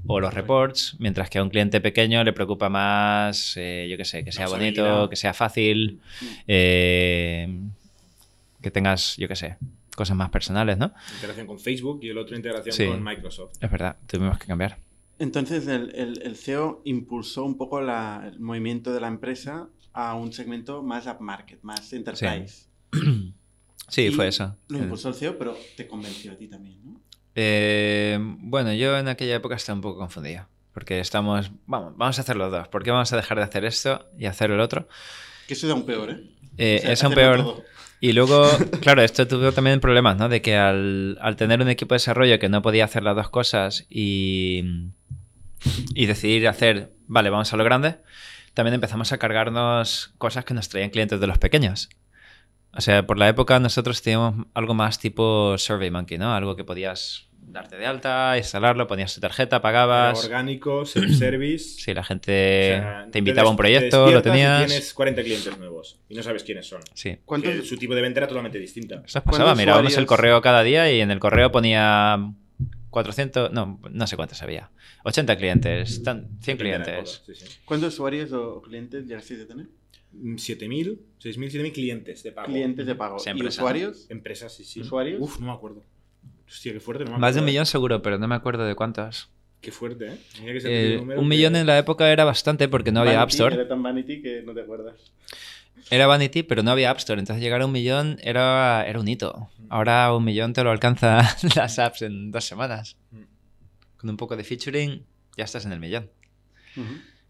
o 0.06 0.20
los 0.20 0.34
reports, 0.34 0.96
mientras 1.00 1.30
que 1.32 1.40
a 1.40 1.44
un 1.44 1.50
cliente 1.50 1.82
pequeño 1.82 2.24
le 2.24 2.32
preocupa 2.32 2.70
más, 2.70 3.56
eh, 3.58 3.88
yo 3.90 3.98
qué 3.98 4.06
sé, 4.06 4.24
que 4.24 4.32
sea 4.32 4.48
bonito, 4.48 5.10
que 5.10 5.16
sea 5.16 5.34
fácil, 5.34 6.00
eh, 6.48 7.60
que 8.62 8.72
tengas, 8.72 9.16
yo 9.18 9.28
qué 9.28 9.36
sé, 9.36 9.58
cosas 9.96 10.16
más 10.16 10.30
personales, 10.30 10.78
¿no? 10.78 10.94
Integración 11.16 11.48
con 11.48 11.60
Facebook 11.60 12.00
y 12.04 12.10
el 12.10 12.18
otro 12.18 12.36
integración 12.36 12.74
Sí. 12.76 12.86
con 12.88 13.04
Microsoft. 13.04 13.54
Es 13.60 13.72
verdad, 13.72 13.96
tuvimos 14.08 14.38
que 14.38 14.46
cambiar. 14.48 14.78
Entonces 15.20 15.66
el, 15.68 15.92
el- 15.96 16.22
el 16.24 16.36
CEO 16.36 16.82
impulsó 16.86 17.44
un 17.44 17.58
poco 17.58 17.82
la- 17.82 18.30
el 18.32 18.40
movimiento 18.40 18.94
de 18.94 19.00
la 19.02 19.08
empresa 19.08 19.68
a 20.00 20.14
un 20.16 20.32
segmento 20.32 20.84
más 20.84 21.08
upmarket, 21.08 21.62
más 21.64 21.92
enterprise. 21.92 22.68
Sí, 23.90 24.02
Y 24.08 24.12
fue 24.12 24.28
eso. 24.28 24.56
Lo 24.68 24.78
impulsó 24.78 25.10
el 25.10 25.16
CEO, 25.16 25.38
pero 25.38 25.58
te 25.76 25.88
convenció 25.88 26.34
a 26.34 26.36
ti 26.36 26.48
también, 26.48 26.80
¿no? 26.86 27.02
Eh, 27.36 28.18
bueno, 28.22 28.74
yo 28.74 28.98
en 28.98 29.08
aquella 29.08 29.36
época 29.36 29.56
estaba 29.56 29.76
un 29.76 29.82
poco 29.82 30.00
confundido. 30.00 30.46
Porque 30.74 31.00
estamos, 31.00 31.52
vamos, 31.66 31.94
vamos 31.98 32.20
a 32.20 32.22
hacer 32.22 32.36
los 32.36 32.52
dos. 32.52 32.68
¿Por 32.68 32.84
qué 32.84 32.92
vamos 32.92 33.12
a 33.12 33.16
dejar 33.16 33.38
de 33.40 33.44
hacer 33.46 33.66
esto 33.66 34.08
y 34.20 34.28
hacer 34.28 34.52
el 34.52 34.60
otro? 34.60 34.88
Que 35.48 35.56
eso 35.56 35.66
es 35.66 35.74
aún 35.74 35.86
peor, 35.88 36.12
¿eh? 36.12 36.24
Eh, 36.60 36.76
O 36.78 36.82
sea, 36.84 36.92
es 36.94 37.04
hacerlo 37.04 37.16
peor. 37.16 37.38
todo. 37.38 37.64
Y 38.00 38.14
luego, 38.14 38.48
claro, 38.82 39.02
esto 39.02 39.28
tuvo 39.28 39.52
también 39.52 39.80
problemas, 39.80 40.18
¿no? 40.18 40.30
De 40.30 40.44
que 40.44 40.56
al, 40.56 41.18
al 41.20 41.36
tener 41.36 41.60
un 41.62 41.70
equipo 41.70 41.96
de 41.96 41.98
desarrollo 41.98 42.38
que 42.38 42.50
no 42.50 42.62
podía 42.62 42.86
hacer 42.86 43.02
las 43.02 43.16
dos 43.16 43.30
cosas 43.32 43.88
y, 43.90 44.92
y 45.96 46.06
decidir 46.06 46.48
hacer, 46.48 46.94
vale, 47.08 47.32
vamos 47.32 47.52
a 47.52 47.58
lo 47.58 47.64
grande, 47.64 47.98
también 48.58 48.74
empezamos 48.74 49.14
a 49.14 49.18
cargarnos 49.20 50.14
cosas 50.18 50.44
que 50.44 50.54
nos 50.54 50.68
traían 50.68 50.90
clientes 50.90 51.20
de 51.20 51.28
los 51.28 51.38
pequeños. 51.38 51.90
O 52.74 52.82
sea, 52.82 53.06
por 53.08 53.18
la 53.18 53.30
época 53.30 53.60
nosotros 53.60 54.02
teníamos 54.02 54.46
algo 54.54 54.74
más 54.74 55.00
tipo 55.00 55.58
SurveyMonkey, 55.58 56.18
¿no? 56.18 56.34
Algo 56.36 56.56
que 56.56 56.64
podías 56.64 57.30
darte 57.40 57.78
de 57.78 57.86
alta, 57.86 58.36
instalarlo, 58.38 58.88
ponías 58.88 59.16
tu 59.16 59.22
tarjeta, 59.22 59.56
Era 59.56 59.62
pagabas. 59.62 60.24
orgánico, 60.26 60.86
self-service. 60.86 61.80
Si 61.82 61.94
la 61.94 62.02
O 62.02 62.04
gente 62.04 62.78
sea, 62.82 63.08
te 63.12 63.20
invitaba 63.20 63.48
a 63.48 63.52
un 63.52 63.58
proyecto, 63.58 64.00
lo 64.00 64.04
despiertas 64.06 64.28
y 64.28 64.32
tenías. 64.32 64.68
Tienes 64.68 64.94
40 64.94 65.24
clientes 65.24 65.58
nuevos 65.58 66.00
y 66.10 66.16
no 66.16 66.24
sabes 66.24 66.44
quiénes 66.44 66.68
son. 66.68 66.82
Sí. 66.94 67.18
¿Cuántos- 67.26 67.54
Que 67.54 67.62
su 67.62 67.78
tipo 67.78 67.96
de 67.96 68.02
venta 68.02 68.20
era 68.20 68.28
totalmente 68.28 68.60
distinta. 68.60 68.96
Eso 68.96 69.22
¿Cuántos 69.24 69.32
pasaba, 69.40 69.56
mirábamos 69.56 69.96
el 69.98 70.06
correo 70.06 70.42
cada 70.42 70.62
día 70.64 70.92
y 70.92 71.00
en 71.00 71.10
el 71.12 71.20
correo 71.20 71.52
ponía 71.52 72.18
400, 73.02 73.52
no, 73.52 73.80
no 73.92 74.08
sé 74.08 74.16
cuántos 74.16 74.42
había. 74.42 74.72
80 75.04 75.38
clientes, 75.38 76.02
tan- 76.02 76.28
100 76.42 76.58
Depende 76.58 76.64
de 76.64 76.80
la 76.80 76.84
clientes. 76.86 77.16
época, 77.28 77.34
sí, 77.40 77.46
sí. 77.46 77.58
¿Cuántos 77.64 77.94
usuarios 77.94 78.32
o 78.32 78.60
clientes 78.64 79.06
llegasteis 79.06 79.42
a 79.42 79.48
tener? 79.48 79.68
Mm, 80.14 80.36
7.000, 80.38 81.00
6.000, 81.20 81.52
7.000 81.52 81.72
clientes 81.74 82.24
de 82.24 82.32
pago. 82.32 82.48
Clientes 82.48 82.88
de 82.88 82.96
pago. 82.96 83.18
¿Y 83.24 83.30
empresa, 83.30 83.62
usuarios? 83.62 84.06
Empresas, 84.10 84.52
sí, 84.54 84.64
sí. 84.66 84.82
¿Usuarios? 84.82 85.22
Uf, 85.22 85.40
no 85.40 85.46
me 85.48 85.52
acuerdo. 85.54 85.84
Hostia, 86.48 86.74
qué 86.74 86.80
fuerte. 86.80 87.06
No 87.06 87.12
me 87.12 87.18
Más 87.20 87.36
de 87.36 87.42
un 87.42 87.46
millón 87.46 87.64
¿eh? 87.64 87.68
seguro, 87.68 88.02
pero 88.02 88.18
no 88.18 88.28
me 88.28 88.34
acuerdo 88.36 88.66
de 88.66 88.74
cuántos. 88.74 89.30
Qué 89.62 89.72
fuerte, 89.72 90.08
¿eh? 90.08 90.18
Que 90.34 90.96
Eh, 90.96 90.98
un 91.00 91.08
que- 91.10 91.22
millón 91.22 91.56
en 91.56 91.68
la 91.68 91.78
época 91.78 92.12
era 92.12 92.24
bastante 92.26 92.68
porque 92.68 92.92
no 92.92 93.02
había 93.02 93.14
App 93.22 93.28
Vanity, 93.28 93.36
Store. 93.36 93.56
Era 93.56 93.68
tan 93.68 93.84
vanity 93.84 94.22
que 94.24 94.42
no 94.44 94.54
te 94.56 94.62
acuerdas. 94.62 94.96
Era 95.92 96.08
Vanity, 96.08 96.44
pero 96.44 96.64
no 96.64 96.72
había 96.72 96.90
App 96.90 96.98
Store. 96.98 97.20
Entonces 97.20 97.44
llegar 97.44 97.62
a 97.62 97.66
un 97.68 97.72
millón 97.72 98.18
era, 98.24 98.84
era 98.88 99.00
un 99.00 99.08
hito. 99.08 99.50
Ahora 99.70 100.14
un 100.14 100.24
millón 100.24 100.54
te 100.54 100.64
lo 100.64 100.72
alcanza 100.72 101.22
las 101.56 101.80
apps 101.80 102.02
en 102.02 102.32
dos 102.32 102.46
semanas. 102.46 102.98
Con 103.98 104.10
un 104.10 104.18
poco 104.18 104.36
de 104.36 104.44
featuring 104.44 105.06
ya 105.36 105.44
estás 105.44 105.66
en 105.66 105.72
el 105.72 105.80
millón. 105.80 106.10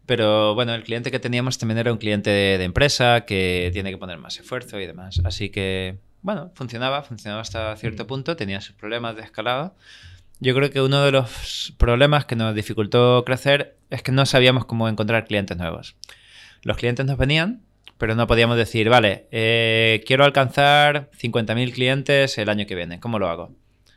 Pero 0.06 0.54
bueno, 0.54 0.74
el 0.74 0.84
cliente 0.84 1.10
que 1.10 1.18
teníamos 1.18 1.58
también 1.58 1.78
era 1.78 1.92
un 1.92 1.98
cliente 1.98 2.30
de, 2.30 2.58
de 2.58 2.64
empresa 2.64 3.24
que 3.26 3.70
tiene 3.72 3.90
que 3.90 3.98
poner 3.98 4.18
más 4.18 4.38
esfuerzo 4.38 4.80
y 4.80 4.86
demás. 4.86 5.20
Así 5.24 5.50
que, 5.50 5.98
bueno, 6.22 6.50
funcionaba, 6.54 7.02
funcionaba 7.02 7.42
hasta 7.42 7.76
cierto 7.76 8.06
punto, 8.06 8.36
tenía 8.36 8.60
sus 8.60 8.74
problemas 8.74 9.16
de 9.16 9.22
escalado. 9.22 9.74
Yo 10.40 10.54
creo 10.54 10.70
que 10.70 10.80
uno 10.80 11.02
de 11.02 11.10
los 11.10 11.74
problemas 11.78 12.24
que 12.24 12.36
nos 12.36 12.54
dificultó 12.54 13.24
crecer 13.24 13.76
es 13.90 14.02
que 14.02 14.12
no 14.12 14.24
sabíamos 14.24 14.66
cómo 14.66 14.88
encontrar 14.88 15.26
clientes 15.26 15.56
nuevos. 15.56 15.96
Los 16.62 16.76
clientes 16.76 17.04
nos 17.06 17.18
venían, 17.18 17.62
pero 17.98 18.14
no 18.14 18.26
podíamos 18.26 18.56
decir, 18.56 18.88
vale, 18.88 19.26
eh, 19.32 20.02
quiero 20.06 20.24
alcanzar 20.24 21.10
50.000 21.20 21.72
clientes 21.72 22.38
el 22.38 22.48
año 22.48 22.66
que 22.66 22.76
viene, 22.76 23.00
¿cómo 23.00 23.18
lo 23.18 23.28
hago? 23.28 23.52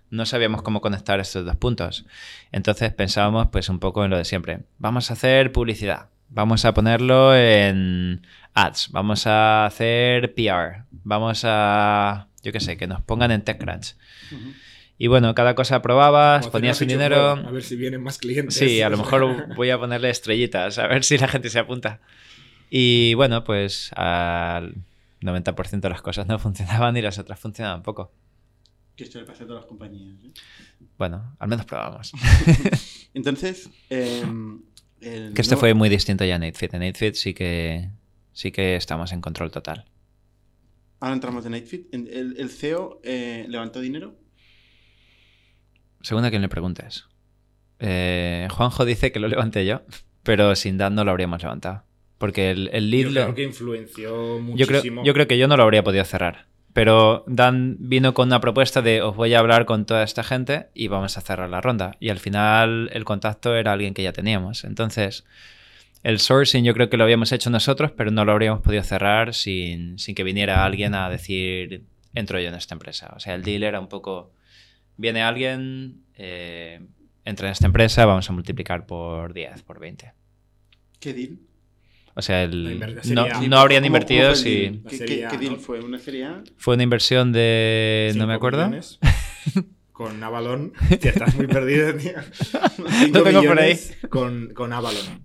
No 0.09 0.25
sabíamos 0.25 0.61
cómo 0.63 0.81
conectar 0.81 1.19
estos 1.19 1.45
dos 1.45 1.55
puntos. 1.55 2.05
Entonces 2.51 2.91
pensábamos 2.93 3.47
pues 3.49 3.69
un 3.69 3.79
poco 3.79 4.03
en 4.03 4.09
lo 4.09 4.17
de 4.17 4.25
siempre. 4.25 4.59
Vamos 4.77 5.09
a 5.09 5.13
hacer 5.13 5.53
publicidad. 5.53 6.09
Vamos 6.27 6.65
a 6.65 6.73
ponerlo 6.73 7.33
en 7.35 8.25
ads. 8.53 8.89
Vamos 8.91 9.25
a 9.27 9.65
hacer 9.65 10.33
PR. 10.33 10.83
Vamos 10.91 11.43
a, 11.45 12.27
yo 12.43 12.51
qué 12.51 12.59
sé, 12.59 12.75
que 12.75 12.87
nos 12.87 13.01
pongan 13.01 13.31
en 13.31 13.43
TechCrunch. 13.43 13.95
Y 14.97 15.07
bueno, 15.07 15.33
cada 15.33 15.55
cosa 15.55 15.81
probabas, 15.81 16.41
Como 16.41 16.51
ponías 16.51 16.81
un 16.81 16.89
dinero. 16.89 17.31
A 17.31 17.51
ver 17.51 17.63
si 17.63 17.77
vienen 17.77 18.03
más 18.03 18.17
clientes. 18.17 18.55
Sí, 18.55 18.81
a 18.81 18.89
lo 18.89 18.97
mejor 18.97 19.55
voy 19.55 19.69
a 19.69 19.79
ponerle 19.79 20.09
estrellitas, 20.09 20.77
a 20.77 20.87
ver 20.87 21.03
si 21.05 21.17
la 21.17 21.29
gente 21.29 21.49
se 21.49 21.59
apunta. 21.59 22.01
Y 22.73 23.13
bueno, 23.15 23.43
pues 23.43 23.91
al 23.97 24.75
90% 25.21 25.81
de 25.81 25.89
las 25.89 26.01
cosas 26.01 26.25
no 26.25 26.39
funcionaban 26.39 26.95
y 26.95 27.01
las 27.01 27.19
otras 27.19 27.38
funcionaban 27.39 27.84
poco. 27.84 28.13
Que 28.95 29.03
esto 29.03 29.19
le 29.19 29.25
pasa 29.25 29.43
a 29.43 29.47
todas 29.47 29.63
las 29.63 29.67
compañías. 29.67 30.15
¿eh? 30.23 30.31
Bueno, 30.97 31.36
al 31.38 31.47
menos 31.49 31.65
probamos. 31.65 32.13
Entonces, 33.13 33.69
em, 33.89 34.62
el 35.01 35.34
Que 35.34 35.41
esto 35.41 35.55
nuevo- 35.55 35.60
fue 35.60 35.73
muy 35.73 35.89
distinto 35.89 36.23
ya 36.23 36.36
en 36.38 36.43
8fit. 36.43 36.73
En 36.75 36.81
8fit 36.84 37.13
sí 37.15 37.34
que, 37.34 37.89
sí 38.31 38.51
que 38.53 38.77
estamos 38.77 39.12
en 39.12 39.19
control 39.19 39.51
total. 39.51 39.84
Ahora 41.01 41.15
entramos 41.15 41.45
en 41.45 41.53
8fit. 41.53 41.88
En- 41.91 42.07
El, 42.07 42.36
el 42.39 42.49
CEO 42.49 43.01
eh, 43.03 43.45
levantó 43.49 43.81
dinero. 43.81 44.15
Según 46.01 46.23
a 46.25 46.29
quien 46.29 46.41
le 46.41 46.49
preguntes. 46.49 47.05
Eh, 47.79 48.47
Juanjo 48.51 48.86
dice 48.86 49.12
que 49.12 49.19
lo 49.19 49.27
levanté 49.27 49.65
yo. 49.65 49.81
pero 50.23 50.55
sin 50.55 50.77
Dan 50.77 50.95
no 50.95 51.03
lo 51.03 51.12
habríamos 51.12 51.41
levantado. 51.41 51.84
Porque 52.21 52.51
el, 52.51 52.69
el 52.71 52.89
lead 52.89 53.07
Yo 53.07 53.12
lo- 53.12 53.21
creo 53.23 53.36
que 53.36 53.43
influenció 53.43 54.10
yo 54.53 54.67
creo, 54.67 54.79
muchísimo. 54.79 55.03
yo 55.03 55.13
creo 55.13 55.27
que 55.27 55.38
yo 55.38 55.47
no 55.49 55.57
lo 55.57 55.63
habría 55.63 55.84
podido 55.84 56.05
cerrar. 56.05 56.45
Pero 56.73 57.25
Dan 57.27 57.75
vino 57.79 58.13
con 58.13 58.29
una 58.29 58.39
propuesta 58.39 58.81
de 58.81 59.01
os 59.01 59.13
voy 59.17 59.34
a 59.34 59.39
hablar 59.39 59.65
con 59.65 59.86
toda 59.86 60.03
esta 60.03 60.23
gente 60.23 60.67
y 60.73 60.88
vamos 60.88 61.17
a 61.17 61.21
cerrar 61.21 61.49
la 61.49 61.60
ronda. 61.60 61.97
Y 61.99 62.07
al 62.10 62.19
final 62.19 62.89
el 62.93 63.03
contacto 63.03 63.53
era 63.55 63.73
alguien 63.73 63.93
que 63.93 64.03
ya 64.03 64.13
teníamos. 64.13 64.63
Entonces, 64.63 65.25
el 66.03 66.19
sourcing 66.19 66.63
yo 66.63 66.73
creo 66.73 66.89
que 66.89 66.95
lo 66.95 67.03
habíamos 67.03 67.34
hecho 67.34 67.49
nosotros, 67.49 67.91
pero 67.91 68.10
no 68.12 68.23
lo 68.23 68.31
habríamos 68.31 68.62
podido 68.62 68.84
cerrar 68.84 69.34
sin, 69.34 69.99
sin 69.99 70.15
que 70.15 70.23
viniera 70.23 70.63
alguien 70.63 70.95
a 70.95 71.10
decir 71.10 71.84
entro 72.13 72.39
yo 72.39 72.47
en 72.47 72.55
esta 72.55 72.73
empresa. 72.75 73.12
O 73.17 73.19
sea, 73.19 73.36
el 73.36 73.43
deal 73.43 73.63
era 73.63 73.79
un 73.81 73.88
poco, 73.89 74.31
viene 74.95 75.21
alguien, 75.23 76.03
eh, 76.15 76.79
entra 77.25 77.47
en 77.47 77.51
esta 77.51 77.65
empresa, 77.67 78.05
vamos 78.05 78.29
a 78.29 78.34
multiplicar 78.34 78.86
por 78.86 79.34
10, 79.34 79.62
por 79.63 79.79
20. 79.79 80.13
¿Qué 81.01 81.13
deal? 81.13 81.38
O 82.15 82.21
sea, 82.21 82.43
el, 82.43 82.80
no, 83.13 83.26
no 83.47 83.58
habrían 83.58 83.60
¿Cómo- 83.60 83.60
cómo 83.60 83.69
fue 83.69 83.86
invertido 83.88 84.36
si... 84.36 84.82
¿Qué, 84.89 85.28
qué- 85.30 85.38
deal 85.38 85.58
fue? 85.58 85.80
¿Una 85.80 85.97
serie 86.00 86.26
A? 86.26 86.43
Fue 86.58 86.74
una 86.76 86.84
inversión 86.84 87.32
de... 87.32 88.13
no 88.17 88.28
me 88.28 88.34
acuerdo. 88.34 88.65
millones 88.67 89.00
Con 89.91 90.21
Avalon. 90.24 90.74
Hostia, 90.91 91.12
estás 91.12 91.36
muy 91.36 91.47
perdido, 91.47 91.93
tío. 91.95 92.13
Lo 93.13 93.24
tengo 93.24 93.43
por 93.43 93.60
ahí. 93.60 93.80
Con, 94.10 94.52
con 94.54 94.74
Avalon. 94.74 95.24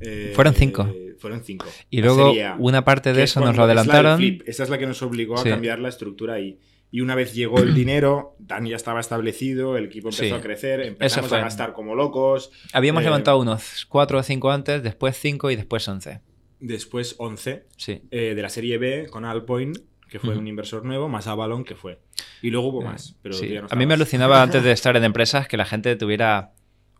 Eh, 0.00 0.32
Fueron 0.34 0.54
cinco. 0.54 0.88
eh, 0.94 1.14
fueron 1.18 1.42
cinco. 1.44 1.66
Y 1.90 2.00
luego 2.02 2.32
serie 2.32 2.54
una 2.58 2.84
parte 2.84 3.12
de 3.12 3.22
eso 3.22 3.40
nos 3.40 3.48
lo 3.48 3.52
es 3.52 3.56
la 3.58 3.66
del 3.66 3.78
adelantaron. 3.78 4.18
flip. 4.18 4.42
Esa 4.46 4.62
es 4.64 4.70
la 4.70 4.78
que 4.78 4.86
nos 4.86 5.02
obligó 5.02 5.34
a 5.36 5.42
Sí. 5.42 5.48
cambiar 5.48 5.78
la 5.78 5.88
estructura 5.88 6.34
ahí. 6.34 6.50
Y 6.50 6.58
una 6.92 7.14
vez 7.14 7.34
llegó 7.34 7.58
el 7.58 7.74
dinero, 7.74 8.36
Dan 8.38 8.66
ya 8.66 8.76
estaba 8.76 9.00
establecido, 9.00 9.76
el 9.76 9.86
equipo 9.86 10.08
empezó 10.08 10.22
Sí. 10.24 10.30
a 10.32 10.40
crecer, 10.40 10.80
empezamos 10.80 11.32
a 11.32 11.40
gastar 11.40 11.72
como 11.72 11.94
locos. 11.94 12.50
Habíamos 12.72 13.02
Eh, 13.02 13.06
levantado 13.06 13.38
unos 13.40 13.84
4 13.88 14.18
o 14.18 14.22
5 14.22 14.50
antes, 14.52 14.82
después 14.82 15.16
5 15.18 15.50
y 15.50 15.56
después 15.56 15.86
11. 15.88 16.20
Después 16.60 17.16
11 17.18 17.66
Sí. 17.76 18.02
eh, 18.10 18.34
de 18.34 18.42
la 18.42 18.48
serie 18.48 18.78
B 18.78 19.08
con 19.10 19.24
Alpoint, 19.24 19.76
que 20.08 20.20
fue 20.20 20.36
un 20.38 20.46
inversor 20.46 20.84
nuevo, 20.84 21.08
más 21.08 21.26
Avalon, 21.26 21.64
que 21.64 21.74
fue. 21.74 21.98
Y 22.40 22.50
luego 22.50 22.68
hubo 22.68 22.82
más. 22.82 23.16
Pero 23.22 23.34
Sí. 23.34 23.48
no 23.52 23.66
a 23.68 23.74
mí 23.74 23.84
me 23.86 23.94
alucinaba 23.94 24.40
antes 24.42 24.62
de 24.62 24.70
estar 24.72 24.96
en 24.96 25.02
empresas 25.02 25.48
que 25.48 25.56
la 25.56 25.64
gente 25.64 25.96
tuviera 25.96 26.52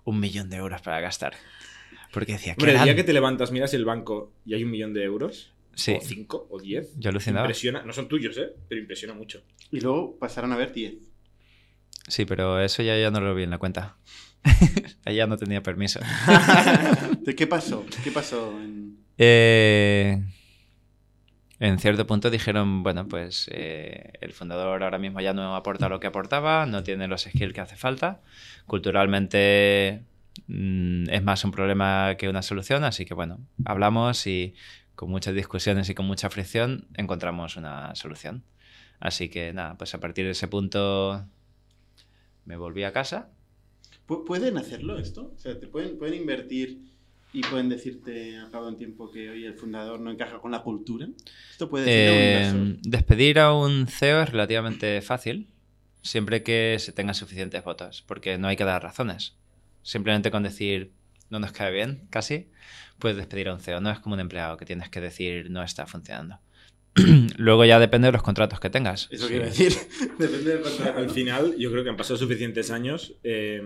un 0.02 0.18
millón 0.18 0.50
de 0.50 0.56
euros 0.56 0.82
para 0.82 0.98
gastar. 1.00 1.34
Porque 2.12 2.32
decía, 2.32 2.54
¿qué 2.56 2.62
Hombre, 2.64 2.76
el 2.78 2.84
día 2.84 2.96
que 2.96 3.04
te 3.04 3.12
levantas, 3.12 3.52
miras 3.52 3.72
el 3.74 3.84
banco 3.84 4.32
y 4.44 4.54
hay 4.54 4.64
un 4.64 4.70
millón 4.72 4.92
de 4.94 5.04
euros, 5.04 5.53
Sí, 5.76 5.92
o 5.92 6.00
cinco, 6.00 6.46
o 6.50 6.60
diez, 6.60 6.92
yo 6.96 7.10
alucinaba. 7.10 7.46
impresiona. 7.46 7.82
No 7.82 7.92
son 7.92 8.08
tuyos, 8.08 8.36
¿eh? 8.38 8.52
Pero 8.68 8.80
impresiona 8.80 9.14
mucho. 9.14 9.42
Y 9.70 9.80
luego 9.80 10.16
pasaron 10.18 10.52
a 10.52 10.56
ver 10.56 10.72
10. 10.72 10.94
Sí, 12.08 12.24
pero 12.24 12.60
eso 12.60 12.82
ya, 12.82 12.98
ya 12.98 13.10
no 13.10 13.20
lo 13.20 13.34
vi 13.34 13.44
en 13.44 13.50
la 13.50 13.58
cuenta. 13.58 13.96
Ya 15.06 15.26
no 15.26 15.36
tenía 15.36 15.62
permiso. 15.62 16.00
¿De 17.20 17.34
qué 17.34 17.46
pasó? 17.46 17.84
¿Qué 18.02 18.10
pasó? 18.10 18.58
En... 18.58 18.96
Eh, 19.18 20.18
en 21.60 21.78
cierto 21.78 22.06
punto 22.06 22.30
dijeron, 22.30 22.82
bueno, 22.82 23.06
pues 23.06 23.48
eh, 23.52 24.12
el 24.20 24.32
fundador 24.32 24.82
ahora 24.82 24.98
mismo 24.98 25.20
ya 25.20 25.32
no 25.32 25.54
aporta 25.54 25.88
lo 25.88 26.00
que 26.00 26.06
aportaba, 26.06 26.66
no 26.66 26.82
tiene 26.82 27.06
los 27.06 27.22
skills 27.22 27.52
que 27.52 27.60
hace 27.60 27.76
falta. 27.76 28.22
Culturalmente 28.66 30.02
mm, 30.46 31.08
es 31.10 31.22
más 31.22 31.44
un 31.44 31.52
problema 31.52 32.16
que 32.18 32.28
una 32.28 32.42
solución, 32.42 32.82
así 32.84 33.04
que 33.04 33.14
bueno, 33.14 33.38
hablamos 33.64 34.26
y 34.26 34.54
con 34.94 35.10
muchas 35.10 35.34
discusiones 35.34 35.88
y 35.90 35.94
con 35.94 36.06
mucha 36.06 36.30
fricción 36.30 36.88
encontramos 36.94 37.56
una 37.56 37.94
solución. 37.94 38.44
Así 39.00 39.28
que 39.28 39.52
nada, 39.52 39.76
pues 39.76 39.94
a 39.94 40.00
partir 40.00 40.24
de 40.26 40.32
ese 40.32 40.48
punto 40.48 41.26
me 42.44 42.56
volví 42.56 42.84
a 42.84 42.92
casa. 42.92 43.30
¿Pu- 44.06 44.24
¿Pueden 44.24 44.56
hacerlo 44.58 44.98
esto? 44.98 45.32
O 45.34 45.38
sea, 45.38 45.58
¿te 45.58 45.66
pueden, 45.66 45.98
pueden 45.98 46.14
invertir 46.20 46.82
y 47.32 47.40
pueden 47.42 47.68
decirte 47.68 48.38
a 48.38 48.50
cabo 48.50 48.66
de 48.66 48.72
un 48.72 48.76
tiempo 48.78 49.10
que 49.10 49.30
hoy 49.30 49.44
el 49.44 49.54
fundador 49.54 50.00
no 50.00 50.10
encaja 50.10 50.40
con 50.40 50.52
la 50.52 50.62
cultura? 50.62 51.08
¿Esto 51.50 51.68
puede 51.68 52.12
un 52.12 52.22
Eh, 52.22 52.22
inversor? 52.24 52.68
despedir 52.82 53.38
a 53.38 53.52
un 53.52 53.86
CEO 53.88 54.22
es 54.22 54.30
relativamente 54.30 55.00
fácil, 55.02 55.48
siempre 56.02 56.42
que 56.42 56.76
se 56.78 56.92
tengan 56.92 57.14
suficientes 57.14 57.62
votos, 57.64 58.02
porque 58.06 58.38
no 58.38 58.48
hay 58.48 58.56
que 58.56 58.64
dar 58.64 58.82
razones. 58.82 59.36
Simplemente 59.82 60.30
con 60.30 60.42
decir 60.42 60.92
no 61.30 61.38
nos 61.40 61.52
cae 61.52 61.72
bien, 61.72 62.06
casi, 62.10 62.50
puedes 63.04 63.18
despedir 63.18 63.48
a 63.48 63.52
un 63.54 63.60
CEO. 63.60 63.80
No 63.82 63.90
es 63.90 63.98
como 63.98 64.14
un 64.14 64.20
empleado 64.20 64.56
que 64.56 64.64
tienes 64.64 64.88
que 64.88 64.98
decir 65.02 65.50
no 65.50 65.62
está 65.62 65.86
funcionando. 65.86 66.38
Luego 67.36 67.64
ya 67.66 67.78
depende 67.78 68.06
de 68.08 68.12
los 68.12 68.22
contratos 68.22 68.60
que 68.60 68.70
tengas. 68.70 69.08
Eso 69.10 69.26
Sí. 69.26 69.32
quiero 69.34 69.44
decir. 69.44 69.72
Depende 70.18 70.52
del 70.54 70.60
contrato. 70.62 70.98
Al 70.98 71.10
final, 71.10 71.54
yo 71.58 71.70
creo 71.70 71.84
que 71.84 71.90
han 71.90 71.96
pasado 71.96 72.16
suficientes 72.16 72.70
años. 72.70 73.14
eh, 73.24 73.62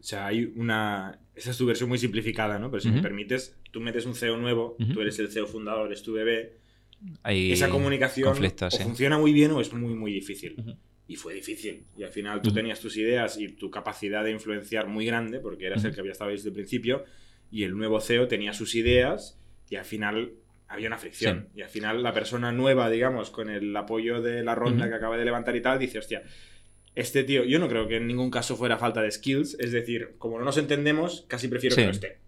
o 0.00 0.02
sea, 0.02 0.26
hay 0.28 0.52
una. 0.54 1.18
Esa 1.34 1.50
es 1.50 1.58
tu 1.58 1.66
versión 1.66 1.88
muy 1.88 1.98
simplificada, 1.98 2.58
¿no? 2.60 2.70
Pero 2.70 2.80
si 2.80 2.88
me 2.88 2.94
Ujú. 2.94 3.02
permites, 3.02 3.56
tú 3.72 3.80
metes 3.80 4.06
un 4.06 4.14
CEO 4.14 4.36
nuevo, 4.36 4.76
Ujú. 4.78 4.92
tú 4.94 5.00
eres 5.00 5.18
el 5.18 5.28
CEO 5.28 5.46
fundador, 5.46 5.92
es 5.92 6.02
tu 6.04 6.12
bebé. 6.12 6.58
Hay 7.24 7.50
Esa 7.52 7.68
comunicación 7.68 8.28
conflictos, 8.28 8.74
o 8.74 8.76
sí. 8.76 8.82
funciona 8.84 9.18
muy 9.18 9.32
bien 9.32 9.50
o 9.50 9.60
es 9.60 9.72
muy, 9.72 9.94
muy 9.94 10.12
difícil. 10.12 10.54
Ujú. 10.56 10.76
Y 11.08 11.16
fue 11.16 11.34
difícil. 11.34 11.84
Y 11.96 12.02
al 12.04 12.10
final 12.10 12.42
tú 12.42 12.52
tenías 12.52 12.78
tus 12.80 12.96
ideas 12.96 13.38
y 13.38 13.48
tu 13.48 13.70
capacidad 13.70 14.22
de 14.24 14.30
influenciar 14.30 14.86
muy 14.88 15.04
grande, 15.06 15.40
porque 15.40 15.66
eras 15.66 15.82
el 15.84 15.92
que 15.94 16.00
había 16.00 16.12
estado 16.12 16.30
desde 16.30 16.48
el 16.50 16.54
principio, 16.54 17.04
y 17.50 17.64
el 17.64 17.76
nuevo 17.76 18.00
CEO 18.00 18.28
tenía 18.28 18.52
sus 18.52 18.74
ideas 18.74 19.38
y 19.70 19.76
al 19.76 19.84
final 19.84 20.32
había 20.68 20.88
una 20.88 20.98
fricción. 20.98 21.48
Y 21.54 21.62
al 21.62 21.68
final 21.70 22.02
la 22.02 22.12
persona 22.12 22.52
nueva, 22.52 22.90
digamos, 22.90 23.30
con 23.30 23.48
el 23.48 23.74
apoyo 23.76 24.20
de 24.20 24.42
la 24.42 24.54
ronda 24.54 24.84
Ujú. 24.84 24.90
que 24.90 24.96
acaba 24.96 25.16
de 25.16 25.24
levantar 25.24 25.56
y 25.56 25.62
tal, 25.62 25.78
dice, 25.78 25.98
hostia, 25.98 26.22
este 26.94 27.24
tío, 27.24 27.44
yo 27.44 27.58
no 27.58 27.68
creo 27.68 27.86
que 27.88 27.96
en 27.96 28.06
ningún 28.06 28.30
caso 28.30 28.56
fuera 28.56 28.76
falta 28.76 29.00
de 29.00 29.10
skills, 29.10 29.56
es 29.60 29.72
decir, 29.72 30.16
como 30.18 30.38
no 30.38 30.44
nos 30.44 30.58
entendemos, 30.58 31.24
casi 31.28 31.48
prefiero 31.48 31.74
Sí. 31.74 31.80
que 31.80 31.86
no 31.86 31.92
esté. 31.92 32.18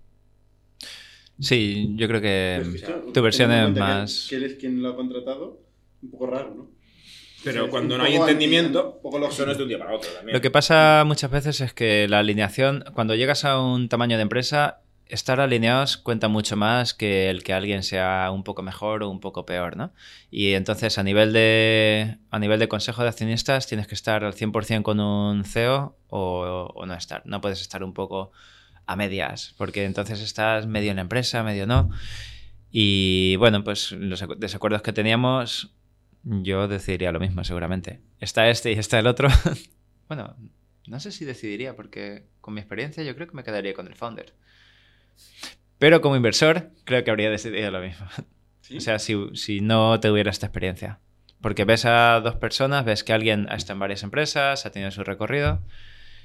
Sí, 1.39 1.93
yo 1.97 2.07
creo 2.07 2.21
que 2.21 2.61
Pues, 2.63 2.85
tu 3.15 3.23
versión 3.23 3.51
es 3.51 3.71
más... 3.77 4.27
Que 4.29 4.37
él 4.37 4.45
es 4.45 4.55
quien 4.57 4.83
lo 4.83 4.91
ha 4.91 4.97
contratado, 4.97 5.61
un 6.03 6.11
poco 6.11 6.27
raro, 6.27 6.55
¿no? 6.55 6.71
Pero 7.43 7.65
Sí, 7.65 7.71
cuando 7.71 7.97
no 7.97 8.05
hay 8.05 8.17
entendimiento, 8.17 8.97
un 8.97 9.03
poco 9.03 9.19
no 9.19 9.29
es 9.29 9.37
de 9.39 9.63
un 9.63 9.69
día 9.69 9.79
para 9.79 9.95
otro 9.97 10.11
también. 10.11 10.35
Lo 10.35 10.43
que 10.43 10.51
pasa 10.51 11.03
muchas 11.07 11.31
veces 11.31 11.63
es 11.63 11.73
que 11.73 12.07
la 12.09 12.19
alineación, 12.19 12.85
cuando 12.95 13.15
llegas 13.15 13.47
a 13.47 13.59
un 13.61 13.89
tamaño 13.89 14.17
de 14.19 14.23
empresa, 14.23 14.83
estar 15.11 15.41
alineados 15.41 15.97
cuenta 15.97 16.29
mucho 16.29 16.57
más 16.57 16.95
que 16.95 17.31
el 17.31 17.43
que 17.43 17.53
alguien 17.53 17.83
sea 17.83 18.31
un 18.33 18.45
poco 18.45 18.63
mejor 18.63 19.03
o 19.03 19.09
un 19.11 19.21
poco 19.21 19.47
peor, 19.47 19.77
¿no? 19.77 19.93
Y 20.31 20.53
entonces 20.55 20.99
a 20.99 21.03
nivel 21.03 21.33
de, 21.33 22.19
a 22.31 22.39
nivel 22.39 22.59
de 22.61 22.69
consejo 22.69 23.03
de 23.03 23.09
accionistas 23.09 23.67
tienes 23.67 23.87
que 23.87 23.95
estar 23.95 24.25
al 24.25 24.35
100% 24.35 24.83
con 24.83 25.01
un 25.01 25.45
CEO 25.45 25.97
o, 26.09 26.73
o 26.75 26.87
no 26.87 26.95
estar. 26.95 27.23
No 27.27 27.41
puedes 27.41 27.61
estar 27.61 27.85
un 27.85 27.95
poco 27.95 28.33
a 28.87 28.97
medias, 28.97 29.55
porque 29.59 29.85
entonces 29.85 30.21
estás 30.21 30.67
medio 30.67 30.91
en 30.91 30.97
la 30.97 31.03
empresa, 31.03 31.43
medio 31.45 31.67
no. 31.67 31.91
Y 32.71 33.37
bueno, 33.37 33.65
pues 33.65 33.93
los 33.93 34.23
acu- 34.23 34.37
desacuerdos 34.37 34.83
que 34.83 34.93
teníamos, 34.93 35.75
yo 36.23 36.69
decidiría 36.69 37.13
lo 37.13 37.21
mismo 37.21 37.43
seguramente. 37.45 38.01
Está 38.21 38.49
este 38.49 38.73
y 38.73 38.79
está 38.79 38.99
el 38.99 39.07
otro. 39.07 39.29
bueno, 40.09 40.37
no 40.87 41.01
sé 41.01 41.13
si 41.13 41.25
decidiría, 41.25 41.75
porque 41.77 42.27
con 42.41 42.55
mi 42.55 42.61
experiencia 42.61 43.03
yo 43.03 43.15
creo 43.15 43.27
que 43.27 43.37
me 43.37 43.45
quedaría 43.45 43.75
con 43.75 43.87
el 43.89 43.95
founder. 43.95 44.35
Pero 45.79 46.01
como 46.01 46.17
inversor, 46.17 46.71
creo 46.85 47.05
que 47.05 47.11
habría 47.11 47.31
decidido 47.31 47.71
lo 47.71 47.81
mismo. 47.81 48.07
¿Sí? 48.61 48.77
O 48.77 48.81
sea, 48.81 48.99
si, 48.99 49.17
si 49.35 49.61
no 49.61 49.99
tuviera 50.01 50.31
esta 50.31 50.47
experiencia. 50.47 51.01
Porque 51.41 51.65
ves 51.65 51.87
a 51.87 52.21
dos 52.21 52.37
personas, 52.37 52.85
ves 52.85 53.03
que 53.03 53.13
alguien 53.15 53.49
estado 53.51 53.75
en 53.75 53.81
varias 53.81 54.03
empresas, 54.03 54.67
ha 54.67 54.71
tenido 54.73 54.91
su 54.91 55.03
recorrido. 55.05 55.63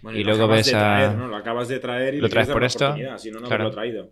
Bueno, 0.01 0.19
y 0.19 0.23
lo 0.23 0.31
luego 0.35 0.47
ves 0.49 0.65
de 0.67 0.75
a- 0.75 0.79
traer, 0.79 1.15
¿no? 1.17 1.27
Lo 1.27 1.37
acabas 1.37 1.67
de 1.69 1.79
traer 1.79 2.15
y 2.15 2.19
Lo 2.19 2.27
traes 2.29 2.49
por 2.49 2.63
esto, 2.65 2.95
Si 3.17 3.31
no, 3.31 3.39
no 3.39 3.47
claro. 3.47 3.63
lo 3.65 3.71
traído. 3.71 4.09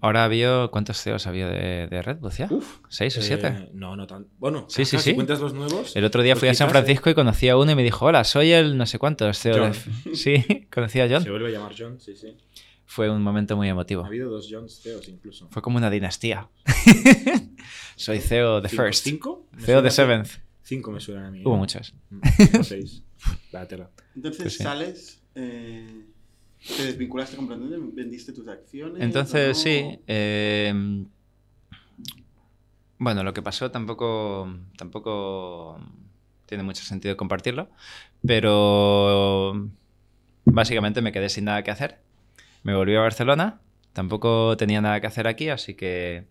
Ahora 0.00 0.22
había, 0.24 0.68
¿cuántos 0.70 1.00
CEOs 1.02 1.26
había 1.26 1.48
de, 1.48 1.88
de 1.88 2.02
Red 2.02 2.18
Bull 2.18 2.30
ya? 2.30 2.46
Uf. 2.50 2.78
¿Seis 2.88 3.16
o 3.16 3.20
Eh, 3.20 3.24
siete? 3.24 3.68
no, 3.72 3.96
no 3.96 4.06
tan. 4.06 4.28
Bueno, 4.38 4.66
Sí, 4.68 4.84
sí, 4.84 4.94
ajá, 4.96 5.02
si 5.02 5.10
sí. 5.10 5.14
cuentas 5.16 5.40
los 5.40 5.54
nuevos. 5.54 5.96
El 5.96 6.04
otro 6.04 6.22
día 6.22 6.36
fui 6.36 6.48
a 6.48 6.54
San 6.54 6.68
quizás, 6.68 6.82
Francisco 6.82 7.10
y 7.10 7.14
conocí 7.14 7.48
a 7.48 7.56
uno 7.56 7.72
y 7.72 7.74
me 7.74 7.82
dijo, 7.82 8.04
hola, 8.06 8.22
soy 8.22 8.52
el 8.52 8.76
no 8.76 8.86
sé 8.86 9.00
cuántos 9.00 9.40
CEO 9.40 9.70
de... 9.70 10.14
Sí, 10.14 10.68
conocí 10.72 11.00
a 11.00 11.08
Se 11.08 11.14
John. 11.14 11.24
vuelve 11.30 11.48
a 11.48 11.50
llamar 11.50 11.72
John, 11.76 11.98
sí, 11.98 12.14
sí. 12.16 12.36
Fue 12.92 13.08
un 13.08 13.22
momento 13.22 13.56
muy 13.56 13.68
Ha 13.68 13.70
emotivo. 13.70 14.04
habido 14.04 14.28
dos 14.30 14.48
Johns 14.50 14.82
CEOs 14.82 15.08
incluso. 15.08 15.48
Fue 15.50 15.62
como 15.62 15.78
una 15.78 15.88
dinastía. 15.88 16.50
Soy 17.96 18.20
CEO 18.20 18.60
de 18.60 18.68
¿Cinco? 18.68 18.82
First. 18.82 19.04
¿Cinco? 19.04 19.46
CEO 19.58 19.80
de 19.80 19.90
Seventh. 19.90 20.28
Cinco 20.62 20.90
me 20.92 21.00
suenan 21.00 21.24
a 21.24 21.30
mí. 21.30 21.40
Hubo 21.42 21.54
¿eh? 21.54 21.58
muchos. 21.58 21.94
Mm, 22.10 22.20
o 22.60 22.62
seis. 22.62 23.02
La 23.50 23.66
tela. 23.66 23.88
Entonces 24.14 24.42
Pues 24.42 24.56
sí. 24.58 24.62
sales, 24.62 25.22
eh, 25.34 26.04
te 26.76 26.82
desvinculaste 26.84 27.34
completamente, 27.36 27.78
vendiste 27.94 28.30
tus 28.34 28.46
acciones. 28.46 29.02
Entonces, 29.02 29.56
sí. 29.56 29.98
eh, 30.06 31.06
bueno, 32.98 33.24
lo 33.24 33.32
que 33.32 33.40
pasó 33.40 33.70
tampoco, 33.70 34.54
tampoco 34.76 35.80
tiene 36.44 36.62
mucho 36.62 36.82
sentido 36.84 37.16
compartirlo, 37.16 37.70
pero 38.26 39.70
básicamente 40.44 41.00
me 41.00 41.10
quedé 41.10 41.30
sin 41.30 41.46
nada 41.46 41.62
que 41.64 41.70
hacer. 41.70 42.01
Me 42.62 42.74
volví 42.74 42.94
a 42.94 43.00
Barcelona, 43.00 43.60
tampoco 43.92 44.56
tenía 44.56 44.80
nada 44.80 45.00
que 45.00 45.06
hacer 45.06 45.26
aquí, 45.26 45.48
así 45.48 45.74
que 45.74 46.24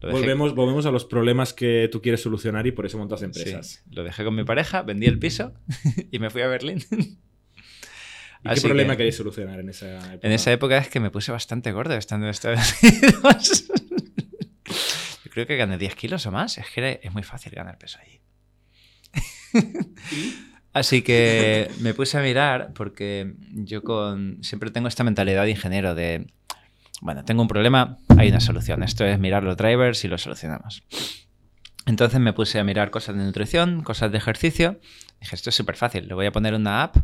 lo 0.00 0.08
dejé, 0.08 0.20
Volvemos, 0.20 0.54
volvemos 0.54 0.86
a 0.86 0.90
los 0.90 1.04
problemas 1.04 1.52
que 1.52 1.88
tú 1.90 2.00
quieres 2.02 2.22
solucionar 2.22 2.66
y 2.66 2.72
por 2.72 2.86
eso 2.86 2.98
montas 2.98 3.22
empresas. 3.22 3.66
sí, 3.84 3.90
lo 3.94 4.04
dejé 4.04 4.24
con 4.24 4.34
mi 4.34 4.44
pareja, 4.44 4.82
vendí 4.82 5.06
el 5.06 5.18
piso 5.18 5.54
y 6.10 6.18
me 6.18 6.30
fui 6.30 6.42
a 6.42 6.46
Berlín. 6.48 6.78
¿Y 8.44 8.48
Así 8.48 8.62
qué 8.62 8.68
problema 8.68 8.94
que- 8.94 8.98
queréis 8.98 9.16
solucionar 9.16 9.60
en 9.60 9.68
esa 9.68 9.98
época? 10.14 10.26
En 10.26 10.32
esa 10.32 10.52
época 10.52 10.78
es 10.78 10.88
que 10.88 10.98
me 11.00 11.10
puse 11.10 11.30
bastante 11.30 11.70
gordo 11.72 11.94
estando 11.96 12.26
en 12.26 12.30
Estados 12.30 12.74
Unidos. 12.82 13.66
Yo 15.24 15.30
creo 15.30 15.46
que 15.46 15.56
gané 15.56 15.78
10 15.78 15.94
kilos 15.94 16.26
o 16.26 16.32
más. 16.32 16.58
Es 16.58 16.66
que 16.70 17.00
es 17.02 17.12
muy 17.12 17.22
fácil 17.22 17.52
ganar 17.52 17.78
peso 17.78 17.98
allí. 18.02 18.20
Así 20.72 21.02
que 21.02 21.70
me 21.80 21.92
puse 21.94 22.16
a 22.18 22.22
mirar 22.22 22.72
porque 22.74 23.34
yo 23.52 23.82
con 23.82 24.38
siempre 24.42 24.70
tengo 24.70 24.88
esta 24.88 25.04
mentalidad 25.04 25.44
de 25.44 25.50
ingeniero 25.50 25.94
de, 25.94 26.26
bueno, 27.02 27.24
tengo 27.24 27.42
un 27.42 27.48
problema, 27.48 27.98
hay 28.16 28.30
una 28.30 28.40
solución. 28.40 28.82
Esto 28.82 29.04
es 29.04 29.18
mirar 29.18 29.44
los 29.44 29.56
drivers 29.56 30.02
y 30.04 30.08
lo 30.08 30.16
solucionamos. 30.16 30.82
Entonces 31.84 32.20
me 32.20 32.32
puse 32.32 32.58
a 32.58 32.64
mirar 32.64 32.90
cosas 32.90 33.16
de 33.16 33.22
nutrición, 33.24 33.82
cosas 33.82 34.12
de 34.12 34.18
ejercicio. 34.18 34.80
Dije, 35.20 35.34
esto 35.36 35.50
es 35.50 35.56
súper 35.56 35.76
fácil, 35.76 36.08
le 36.08 36.14
voy 36.14 36.26
a 36.26 36.32
poner 36.32 36.54
una 36.54 36.84
app. 36.84 36.96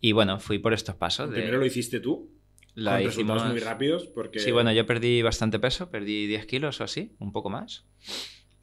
Y 0.00 0.12
bueno, 0.12 0.38
fui 0.38 0.58
por 0.58 0.72
estos 0.72 0.94
pasos. 0.94 1.30
de- 1.30 1.36
Primero 1.38 1.58
lo 1.58 1.66
hiciste 1.66 1.98
tú, 2.00 2.30
la 2.74 2.92
con 2.98 3.04
resultados 3.04 3.42
hicimos- 3.42 3.52
muy 3.52 3.60
rápidos, 3.60 4.06
porque... 4.14 4.38
Sí, 4.38 4.52
bueno, 4.52 4.70
yo 4.72 4.86
perdí 4.86 5.22
bastante 5.22 5.58
peso, 5.58 5.90
perdí 5.90 6.26
10 6.26 6.46
kilos 6.46 6.80
o 6.80 6.84
así, 6.84 7.14
un 7.18 7.32
poco 7.32 7.48
más. 7.50 7.84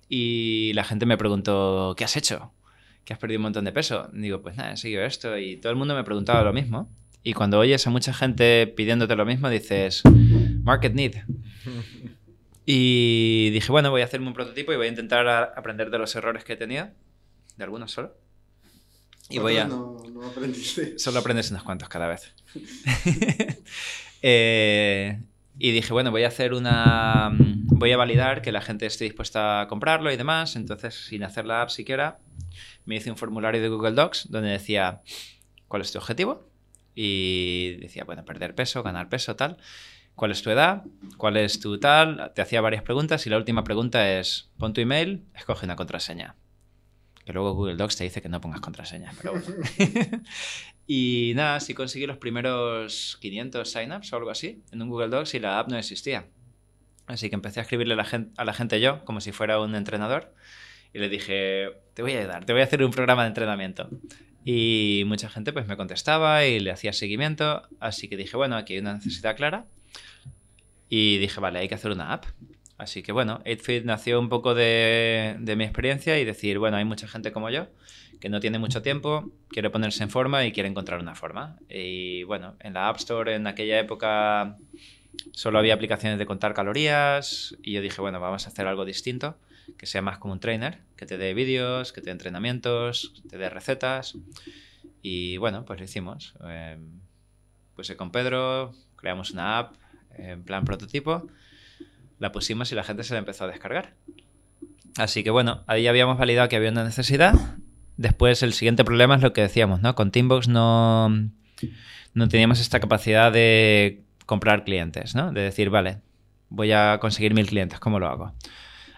Y 0.07 0.71
la 0.76 0.84
gente 0.84 1.05
me 1.07 1.17
preguntó, 1.17 1.95
¿qué 1.97 2.03
has 2.05 2.15
hecho? 2.15 2.53
Que 3.06 3.14
has 3.14 3.20
perdido 3.20 3.39
un 3.39 3.43
montón 3.43 3.66
de 3.66 3.72
peso. 3.72 4.10
Digo, 4.14 4.41
pues 4.41 4.56
nada, 4.56 4.74
he 4.74 4.78
seguido 4.78 5.04
esto. 5.04 5.38
Y 5.38 5.58
todo 5.58 5.72
el 5.72 5.78
mundo 5.78 5.95
me 5.95 6.04
preguntaba 6.04 6.41
lo 6.43 6.54
mismo. 6.54 6.89
Y 7.24 7.34
cuando 7.34 7.60
oyes 7.60 7.86
a 7.88 7.89
mucha 7.89 8.14
gente 8.14 8.68
pidiéndote 8.68 9.16
lo 9.16 9.26
mismo, 9.26 9.49
dices, 9.49 10.04
market 10.64 10.93
need. 10.93 11.16
Y 12.66 13.49
dije, 13.49 13.70
bueno, 13.74 13.91
voy 13.91 14.04
a 14.04 14.06
hacerme 14.06 14.28
un 14.28 14.34
prototipo 14.34 14.72
y 14.72 14.78
voy 14.78 14.86
a 14.86 14.89
intentar 14.89 15.28
a- 15.28 15.43
aprender 15.43 15.89
de 15.89 15.97
los 15.97 16.16
errores 16.16 16.45
que 16.45 16.54
he 16.54 16.56
tenido, 16.56 16.88
de 17.58 17.64
algunos 17.66 17.91
solo. 17.91 18.16
Y 19.30 19.39
voy 19.39 19.58
a... 19.58 19.66
No, 19.66 19.97
no 20.10 20.26
aprendiste. 20.26 20.97
Solo 20.97 21.20
aprendes 21.20 21.51
unos 21.51 21.64
cuantos 21.64 21.89
cada 21.89 22.08
vez. 22.08 22.34
Eh, 24.26 25.20
y 25.60 25.72
dije, 25.72 25.91
bueno, 25.91 26.10
voy 26.10 26.24
a 26.24 26.30
hacer 26.30 26.54
una. 26.54 27.30
Voy 27.38 27.91
a 27.91 27.97
validar 27.97 28.41
que 28.41 28.54
la 28.54 28.62
gente 28.62 28.86
esté 28.86 29.04
dispuesta 29.04 29.60
a 29.60 29.68
comprarlo 29.68 30.10
y 30.14 30.16
demás. 30.16 30.56
Entonces, 30.56 30.95
sin 30.95 31.24
hacer 31.24 31.45
la 31.45 31.62
app 31.62 31.70
siquiera, 31.70 32.20
me 32.86 32.96
hice 32.96 33.12
un 33.12 33.18
formulario 33.18 33.62
de 33.62 33.70
Google 33.70 33.92
Docs 33.92 34.30
donde 34.30 34.50
decía 34.50 35.02
cuál 35.68 35.82
es 35.82 35.92
tu 35.92 35.98
objetivo. 35.98 36.48
Y 36.96 37.78
decía, 37.78 38.04
bueno, 38.04 38.24
perder 38.24 38.54
peso, 38.54 38.84
ganar 38.84 39.10
peso, 39.10 39.36
tal. 39.36 39.58
¿Cuál 40.16 40.32
es 40.32 40.44
tu 40.44 40.52
edad? 40.52 40.84
¿Cuál 41.18 41.38
es 41.38 41.60
tu 41.60 41.80
tal? 41.80 42.32
Te 42.36 42.42
hacía 42.42 42.62
varias 42.62 42.84
preguntas 42.84 43.26
y 43.26 43.32
la 43.32 43.38
última 43.38 43.64
pregunta 43.64 44.20
es, 44.20 44.52
pon 44.58 44.74
tu 44.74 44.82
email, 44.82 45.24
escoge 45.34 45.66
una 45.66 45.76
contraseña. 45.76 46.36
Que 47.26 47.34
luego 47.34 47.54
Google 47.54 47.78
Docs 47.78 47.98
te 47.98 48.04
dice 48.04 48.22
que 48.22 48.30
no 48.30 48.42
pongas 48.42 48.62
contraseñas, 48.62 49.16
pero 49.16 49.34
y 50.88 51.32
nada, 51.36 51.60
sí 51.62 51.74
conseguí 51.74 52.06
los 52.06 52.18
primeros 52.18 53.18
500 53.22 53.72
signups 53.72 54.14
o 54.14 54.18
algo 54.18 54.30
así 54.30 54.62
en 54.72 54.82
un 54.82 54.90
Google 54.90 55.08
Docs 55.08 55.34
y 55.34 55.40
la 55.40 55.58
app 55.58 55.70
no 55.70 55.78
existía. 55.78 56.28
Así 57.08 57.30
que 57.30 57.36
empecé 57.36 57.60
a 57.60 57.64
escribirle 57.64 57.94
a 57.94 57.98
la 57.98 58.06
gente, 58.06 58.32
a 58.38 58.46
la 58.46 58.54
gente 58.54 58.80
yo, 58.80 59.04
como 59.06 59.20
si 59.20 59.32
fuera 59.32 59.60
un 59.60 59.74
entrenador, 59.76 60.34
y 60.94 61.00
le 61.00 61.10
dije, 61.10 61.70
te 61.94 62.02
voy 62.02 62.14
a 62.14 62.20
ayudar, 62.20 62.46
te 62.46 62.54
voy 62.54 62.62
a 62.62 62.66
hacer 62.66 62.84
un 62.84 62.91
programa 62.91 63.24
de 63.24 63.30
entrenamiento. 63.30 63.89
Y 64.46 65.04
mucha 65.06 65.30
gente 65.30 65.54
pues 65.54 65.68
me 65.68 65.78
contestaba 65.78 66.46
y 66.46 66.60
le 66.60 66.72
hacía 66.72 66.94
seguimiento, 66.94 67.64
así 67.80 68.08
que 68.08 68.18
dije, 68.18 68.36
bueno, 68.36 68.56
aquí 68.56 68.74
hay 68.74 68.80
una 68.80 68.96
necesidad 68.96 69.36
clara. 69.36 69.66
Y 70.89 71.18
dije, 71.18 71.39
vale, 71.39 71.60
hay 71.60 71.68
que 71.68 71.76
hacer 71.76 71.91
una 71.91 72.14
app. 72.14 72.26
Así 72.78 73.04
que 73.04 73.12
bueno, 73.12 73.41
8Fit 73.46 73.84
nació 73.84 74.20
un 74.20 74.30
poco 74.30 74.54
de, 74.54 75.38
de 75.39 75.56
mi 75.56 75.64
experiencia 75.64 76.20
y 76.20 76.26
decir, 76.26 76.60
bueno, 76.60 76.78
hay 76.78 76.86
mucha 76.86 77.08
gente 77.08 77.32
como 77.32 77.50
yo 77.50 77.68
que 78.24 78.30
no 78.30 78.39
tiene 78.39 78.58
mucho 78.58 78.82
tiempo, 78.82 79.30
quiere 79.50 79.70
ponerse 79.70 80.02
en 80.02 80.10
forma 80.10 80.46
y 80.46 80.54
quiere 80.54 80.70
encontrar 80.70 81.02
una 81.02 81.14
forma. 81.14 81.58
Y 81.68 82.24
bueno, 82.24 82.56
en 82.62 82.74
la 82.74 82.88
App 82.88 82.96
Store 82.96 83.36
en 83.36 83.48
aquella 83.48 83.78
época 83.78 84.56
solo 85.34 85.60
había 85.60 85.74
aplicaciones 85.74 86.18
de 86.18 86.26
contar 86.26 86.54
calorías 86.54 87.54
y 87.62 87.74
yo 87.74 87.82
dije, 87.82 88.00
bueno, 88.00 88.22
vamos 88.22 88.46
a 88.46 88.50
hacer 88.50 88.66
algo 88.66 88.86
distinto, 88.86 89.36
que 89.78 89.86
sea 89.86 90.01
más 90.01 90.18
como 90.18 90.34
un 90.34 90.39
trainer, 90.39 90.80
que 90.95 91.05
te 91.05 91.18
dé 91.18 91.34
vídeos, 91.34 91.93
que 91.93 92.01
te 92.01 92.05
dé 92.05 92.11
entrenamientos, 92.11 93.14
que 93.22 93.30
te 93.30 93.38
dé 93.38 93.49
recetas. 93.49 94.16
Y 95.01 95.38
bueno, 95.38 95.66
pues 95.66 95.80
lo 95.80 95.86
hicimos. 95.86 96.34
Eh, 96.45 96.78
puse 97.76 97.95
con 97.95 98.11
Pedro, 98.11 98.74
creamos 98.95 99.32
una 99.32 99.59
app 99.59 99.76
en 100.18 100.43
plan 100.43 100.64
prototipo, 100.64 101.28
la 102.20 102.32
pusimos 102.32 102.72
y 102.72 102.76
la 102.76 102.84
gente 102.84 103.03
se 103.03 103.14
la 103.14 103.20
empezó 103.20 103.45
a 103.45 103.47
descargar. 103.47 103.93
Así 104.97 105.24
que 105.24 105.32
bueno, 105.32 105.64
ahí 105.68 105.88
habíamos 105.88 106.18
validado 106.18 106.49
que 106.49 106.55
había 106.55 106.70
una 106.70 106.84
necesidad. 106.84 107.34
Después 107.97 108.43
el 108.43 108.53
siguiente 108.53 108.84
problema 108.84 109.16
es 109.16 109.22
lo 109.22 109.34
que 109.34 109.41
decíamos, 109.41 109.82
¿no? 109.82 109.95
Con 109.95 110.11
Teambox 110.11 110.47
no, 110.47 111.09
no 112.14 112.28
teníamos 112.30 112.59
esta 112.59 112.80
capacidad 112.80 113.32
de 113.32 114.03
comprar 114.26 114.64
clientes, 114.64 115.16
¿no? 115.16 115.32
De 115.32 115.41
decir, 115.41 115.70
vale, 115.70 115.99
voy 116.49 116.72
a 116.72 116.99
conseguir 116.99 117.34
mil 117.34 117.47
clientes, 117.47 117.80
¿cómo 117.80 117.99
lo 117.99 118.07
hago? 118.07 118.34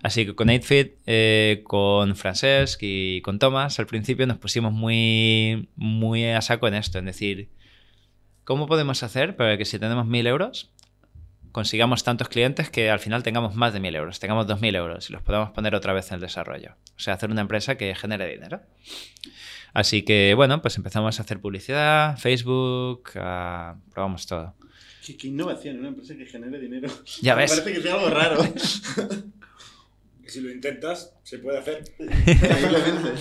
Así 0.06 0.24
que 0.24 0.36
con 0.36 0.50
8Fit, 0.50 0.98
eh, 1.08 1.62
con 1.64 2.16
Francesc 2.16 2.80
y 2.84 3.22
con 3.22 3.40
Thomas, 3.40 3.80
al 3.80 3.88
principio 3.88 4.28
nos 4.28 4.38
pusimos 4.38 4.72
muy, 4.72 5.68
muy 5.76 6.26
a 6.26 6.42
saco 6.42 6.68
en 6.68 6.76
esto, 6.76 7.00
en 7.00 7.06
decir, 7.06 7.50
¿cómo 8.44 8.68
podemos 8.68 9.02
hacer 9.02 9.36
para 9.36 9.58
que 9.58 9.66
si 9.66 9.80
tenemos 9.80 10.06
mil 10.06 10.28
euros, 10.28 10.72
consigamos 11.52 12.04
tantos 12.04 12.30
clientes 12.30 12.70
que 12.70 12.92
al 12.92 13.00
final 13.00 13.24
tengamos 13.24 13.56
más 13.56 13.74
de 13.74 13.82
1.000 13.82 13.96
euros, 13.96 14.20
tengamos 14.20 14.46
2.000 14.46 14.76
euros 14.76 15.10
y 15.10 15.14
los 15.14 15.24
podamos 15.24 15.50
poner 15.50 15.74
otra 15.74 15.92
vez 15.92 16.10
en 16.10 16.16
el 16.16 16.22
desarrollo. 16.22 16.76
O 16.96 17.00
sea, 17.00 17.16
hacer 17.16 17.32
una 17.32 17.42
empresa 17.42 17.76
que 17.76 17.96
genere 17.96 18.28
dinero. 18.28 18.62
Así 19.74 20.04
que, 20.04 20.36
bueno, 20.36 20.62
pues 20.62 20.78
empezamos 20.78 21.18
a 21.20 21.24
hacer 21.24 21.40
publicidad, 21.40 22.16
Facebook, 22.20 23.10
ah, 23.16 23.78
probamos 23.92 24.28
todo. 24.28 24.54
Qué, 25.04 25.18
qué 25.18 25.30
innovación, 25.30 25.80
una 25.80 25.88
empresa 25.88 26.16
que 26.16 26.28
genere 26.28 26.60
dinero. 26.60 26.90
Ya 27.24 27.36
Me 27.36 27.42
ves. 27.42 27.60
parece 27.60 27.74
que 27.74 27.82
sea 27.82 27.96
algo 27.96 28.10
raro. 28.12 28.44
Si 30.28 30.42
lo 30.42 30.52
intentas, 30.52 31.14
se 31.24 31.40
puede 31.40 31.58
hacer. 31.60 31.84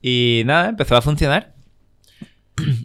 Y 0.00 0.42
nada, 0.46 0.68
empezó 0.68 0.96
a 0.96 1.02
funcionar. 1.02 1.54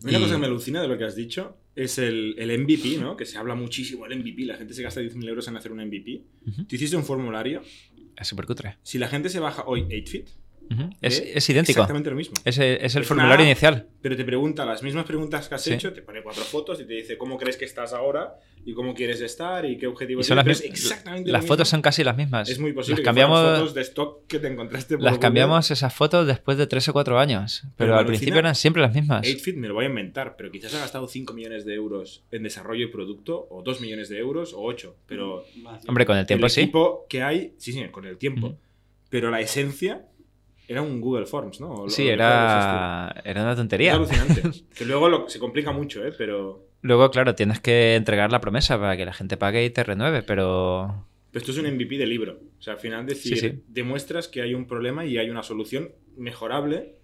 Una 0.03 0.11
Y- 0.17 0.21
cosa 0.21 0.34
que 0.34 0.39
me 0.39 0.47
alucina 0.47 0.81
de 0.81 0.88
lo 0.88 0.97
que 0.97 1.03
has 1.05 1.15
dicho 1.15 1.57
es 1.75 1.97
el, 1.97 2.36
el 2.38 2.57
MVP, 2.59 2.97
¿no? 2.99 3.15
Que 3.17 3.25
se 3.25 3.38
habla 3.38 3.55
muchísimo 3.55 4.07
del 4.07 4.19
MVP. 4.19 4.45
La 4.45 4.55
gente 4.57 4.73
se 4.73 4.81
gasta 4.84 5.01
10.000 5.01 5.27
euros 5.29 5.47
en 5.47 5.57
hacer 5.57 5.71
un 5.71 5.79
MVP. 5.86 6.23
Ujú. 6.47 6.65
Tú 6.65 6.75
hiciste 6.75 6.95
un 6.97 7.03
formulario. 7.03 7.61
Es 8.17 8.27
súper 8.27 8.45
cutre. 8.45 8.77
Si 8.84 8.97
la 8.97 9.07
gente 9.07 9.29
se 9.29 9.39
baja 9.39 9.63
hoy 9.65 9.81
8fit, 9.84 10.25
Es, 11.01 11.20
es 11.20 11.49
idéntico. 11.49 11.82
Exactamente 11.82 12.09
lo 12.09 12.16
mismo. 12.16 12.34
Es, 12.45 12.57
el- 12.57 12.78
es 12.82 12.95
el 12.95 13.01
Es 13.03 13.07
formulario 13.07 13.43
una- 13.43 13.51
inicial. 13.51 13.88
Pero 14.01 14.18
te 14.18 14.26
pregunta 14.26 14.66
las 14.66 14.82
mismas 14.84 15.05
preguntas 15.05 15.47
que 15.47 15.55
has 15.55 15.61
Sí. 15.64 15.74
hecho, 15.74 15.93
te 15.93 16.01
pone 16.01 16.22
cuatro 16.24 16.43
fotos 16.43 16.80
y 16.82 16.86
te 16.86 16.93
dice 16.93 17.18
cómo 17.18 17.38
crees 17.38 17.57
que 17.57 17.66
estás 17.66 17.93
ahora 17.93 18.36
y 18.66 18.74
cómo 18.74 18.93
quieres 18.93 19.22
estar 19.22 19.66
y 19.66 19.78
qué 19.78 19.88
objetivos 19.88 20.26
son 20.26 20.38
las, 20.38 20.45
tienes. 20.45 20.61
es 20.61 20.66
exactamente 20.70 21.28
lo 21.30 21.34
las 21.34 21.43
mismo. 21.43 21.53
fotos 21.53 21.70
son 21.70 21.82
casi 21.82 22.03
las 22.03 22.18
mismas. 22.18 22.49
Es 22.49 22.59
muy 22.59 22.74
posible 22.74 22.95
Las 22.95 22.99
que 23.01 23.05
cambiamos, 23.05 23.39
fotos 23.59 23.74
de 23.76 23.82
stock 23.82 24.26
que 24.28 24.39
te 24.39 24.47
encontraste 24.47 24.95
por 24.95 25.03
las 25.03 25.18
cambiamos 25.20 25.70
esas 25.72 25.93
fotos 25.93 26.26
después 26.28 26.57
de 26.57 26.66
3 26.68 26.88
o 26.89 26.93
4 26.93 27.20
años. 27.20 27.61
Pero, 27.64 27.74
Pero 27.78 27.97
al 27.97 28.05
principio 28.05 28.39
eran 28.39 28.55
siempre 28.55 28.82
las 28.82 28.93
mismas. 28.95 29.26
8fit 29.28 29.55
me 29.55 29.68
lo 29.68 29.76
voy 29.76 29.86
a 29.86 29.89
inventar, 29.89 30.36
pero 30.38 30.49
quizás 30.51 30.74
ha 30.76 30.80
gastado 30.80 31.07
5 31.07 31.34
millones 31.34 31.66
de 31.66 31.76
euros 31.76 32.24
en 32.32 32.43
desarrollo 32.43 32.86
y 32.86 32.89
producto, 32.89 33.47
o 33.51 33.61
2 33.61 33.80
millones 33.80 34.09
de 34.09 34.18
euros, 34.18 34.53
o 34.53 34.61
8. 34.61 34.95
Pero 35.05 35.45
Hombre, 35.88 36.05
con 36.05 36.18
el 36.18 36.26
tiempo 36.26 36.45
el 36.47 36.51
sí. 36.51 36.61
equipo 36.61 37.05
que 37.07 37.22
hay, 37.22 37.53
sí, 37.57 37.72
sí, 37.74 37.84
con 37.91 38.05
el 38.05 38.18
tiempo. 38.18 38.57
Pero 39.09 39.30
la 39.30 39.39
esencia 39.41 40.07
era 40.68 40.82
un 40.82 41.01
Google 41.01 41.26
Forms, 41.26 41.59
¿no? 41.59 41.89
Sí, 41.89 42.03
lo 42.03 42.07
que 42.07 42.14
era, 42.14 43.16
era 43.26 43.41
una 43.41 43.41
fuera. 43.41 43.51
Es 43.51 43.57
tontería. 43.57 43.93
alucinante. 43.95 44.41
que 44.78 44.86
luego 44.86 45.09
lo- 45.09 45.30
se 45.30 45.39
complica 45.39 45.72
mucho, 45.72 46.05
¿eh? 46.05 46.14
Pero, 46.18 46.68
Luego, 46.82 47.09
claro, 47.11 47.34
tienes 47.36 47.59
que 47.61 47.95
entregar 47.95 48.32
la 48.32 48.41
promesa 48.41 48.78
para 48.78 48.97
que 48.97 49.05
la 49.05 49.14
gente 49.14 49.38
pague 49.38 49.64
y 49.64 49.70
te 49.70 49.84
renueve, 49.84 50.22
pero 50.24 51.05
pero 51.32 51.41
esto 51.41 51.51
es 51.51 51.57
un 51.57 51.74
MVP 51.74 51.97
de 51.97 52.05
libro. 52.05 52.39
O 52.59 52.61
sea, 52.61 52.74
al 52.74 52.80
final 52.80 53.05
decir, 53.07 53.38
Sí, 53.39 53.49
sí. 53.49 53.64
demuestras 53.68 54.28
que 54.28 54.41
hay 54.41 54.53
un 54.53 54.68
problema 54.68 55.03
y 55.05 55.18
hay 55.18 55.30
una 55.32 55.41
solución 55.43 55.91
mejorable. 56.16 56.95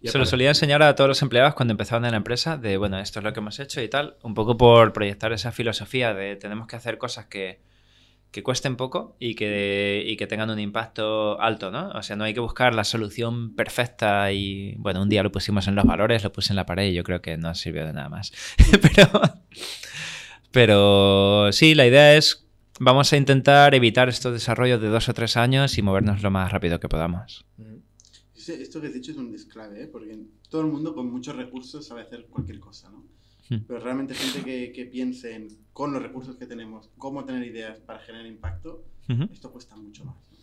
Y 0.00 0.08
se 0.08 0.18
lo 0.18 0.24
solía 0.24 0.48
enseñar 0.48 0.82
a 0.82 0.94
todos 0.94 1.08
los 1.08 1.20
empleados 1.22 1.54
cuando 1.54 1.72
empezaban 1.72 2.04
en 2.06 2.12
la 2.12 2.16
empresa 2.16 2.56
de, 2.56 2.76
bueno, 2.78 2.98
esto 2.98 3.20
es 3.20 3.24
lo 3.24 3.32
que 3.32 3.40
hemos 3.40 3.58
hecho 3.60 3.82
y 3.82 3.88
tal, 3.88 4.16
un 4.22 4.34
poco 4.34 4.56
por 4.56 4.92
proyectar 4.92 5.32
esa 5.32 5.52
filosofía 5.52 6.14
de 6.14 6.36
tenemos 6.36 6.66
que 6.66 6.76
hacer 6.76 6.96
cosas 6.98 7.26
que, 7.26 7.60
que 8.30 8.42
cuesten 8.42 8.76
poco 8.76 9.16
y 9.18 9.34
que, 9.34 10.02
y 10.06 10.16
que 10.16 10.26
tengan 10.26 10.50
un 10.50 10.58
impacto 10.58 11.40
alto, 11.40 11.70
¿no? 11.70 11.90
O 11.90 12.02
sea, 12.02 12.16
no 12.16 12.24
hay 12.24 12.34
que 12.34 12.40
buscar 12.40 12.74
la 12.74 12.84
solución 12.84 13.54
perfecta 13.54 14.32
y, 14.32 14.74
bueno, 14.78 15.02
un 15.02 15.08
día 15.08 15.22
lo 15.22 15.32
pusimos 15.32 15.66
en 15.66 15.74
los 15.74 15.84
valores, 15.84 16.24
lo 16.24 16.32
puse 16.32 16.52
en 16.52 16.56
la 16.56 16.66
pared 16.66 16.90
y 16.90 16.94
yo 16.94 17.04
creo 17.04 17.22
que 17.22 17.36
no 17.38 17.54
sirvió 17.54 17.86
de 17.86 17.92
nada 17.92 18.08
más. 18.08 18.32
pero, 18.82 19.22
pero 20.50 21.52
sí, 21.52 21.74
la 21.74 21.86
idea 21.86 22.16
es, 22.16 22.46
vamos 22.78 23.12
a 23.12 23.16
intentar 23.16 23.74
evitar 23.74 24.08
estos 24.08 24.32
desarrollos 24.32 24.80
de 24.80 24.88
dos 24.88 25.08
o 25.08 25.14
tres 25.14 25.36
años 25.36 25.78
y 25.78 25.82
movernos 25.82 26.22
lo 26.22 26.30
más 26.30 26.52
rápido 26.52 26.80
que 26.80 26.88
podamos. 26.88 27.46
Esto 28.36 28.80
que 28.80 28.86
has 28.86 28.94
dicho 28.94 29.12
es 29.12 29.18
un 29.18 29.34
es 29.34 29.44
clave, 29.44 29.82
¿eh? 29.82 29.86
porque 29.86 30.18
todo 30.48 30.62
el 30.62 30.68
mundo 30.68 30.94
con 30.94 31.10
muchos 31.10 31.36
recursos 31.36 31.86
sabe 31.86 32.02
hacer 32.02 32.26
cualquier 32.26 32.60
cosa, 32.60 32.90
¿no? 32.90 33.04
Hmm. 33.48 33.58
Pero 33.66 33.80
realmente 33.80 34.14
gente 34.14 34.42
que, 34.44 34.72
que 34.72 34.84
piense 34.86 35.34
en, 35.34 35.48
con 35.72 35.92
los 35.92 36.02
recursos 36.02 36.36
que 36.36 36.46
tenemos, 36.46 36.90
cómo 36.98 37.24
tener 37.24 37.44
ideas 37.44 37.78
para 37.80 37.98
generar 38.00 38.26
impacto, 38.26 38.84
Ujú. 39.08 39.24
esto 39.32 39.50
cuesta 39.50 39.74
mucho 39.76 40.04
más. 40.04 40.16
¿no? 40.16 40.38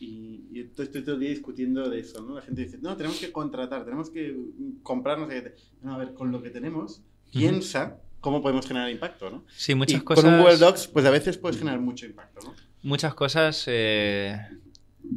Y, 0.00 0.44
y 0.52 0.60
esto- 0.60 0.82
estoy 0.82 1.02
todo 1.02 1.14
el 1.14 1.22
día 1.22 1.30
discutiendo 1.30 1.88
de 1.88 1.98
eso, 2.00 2.22
¿no? 2.22 2.34
La 2.36 2.42
gente 2.42 2.62
dice, 2.62 2.78
no, 2.80 2.96
tenemos 2.96 3.18
que 3.18 3.32
contratar, 3.32 3.84
tenemos 3.84 4.10
que 4.10 4.32
mm, 4.32 4.82
comprar, 4.82 5.18
no 5.18 5.26
sé 5.28 5.34
qué. 5.34 5.40
te-". 5.50 5.56
No, 5.82 5.94
a 5.94 5.98
ver, 5.98 6.14
con 6.14 6.30
lo 6.30 6.42
que 6.42 6.50
tenemos, 6.50 7.02
piensa 7.32 7.98
cómo 8.20 8.42
podemos 8.42 8.66
generar 8.66 8.90
impacto, 8.90 9.30
¿no? 9.30 9.44
Sí, 9.56 9.74
muchas 9.74 10.00
y 10.00 10.04
cosas. 10.04 10.24
Con 10.24 10.34
un 10.34 10.40
Google 10.40 10.58
Docs, 10.58 10.88
pues 10.88 11.04
a 11.06 11.10
veces 11.10 11.38
puedes 11.38 11.58
generar 11.58 11.80
mucho 11.80 12.06
impacto, 12.06 12.40
¿no? 12.44 12.54
Muchas 12.82 13.14
cosas 13.14 13.64
eh, 13.66 14.38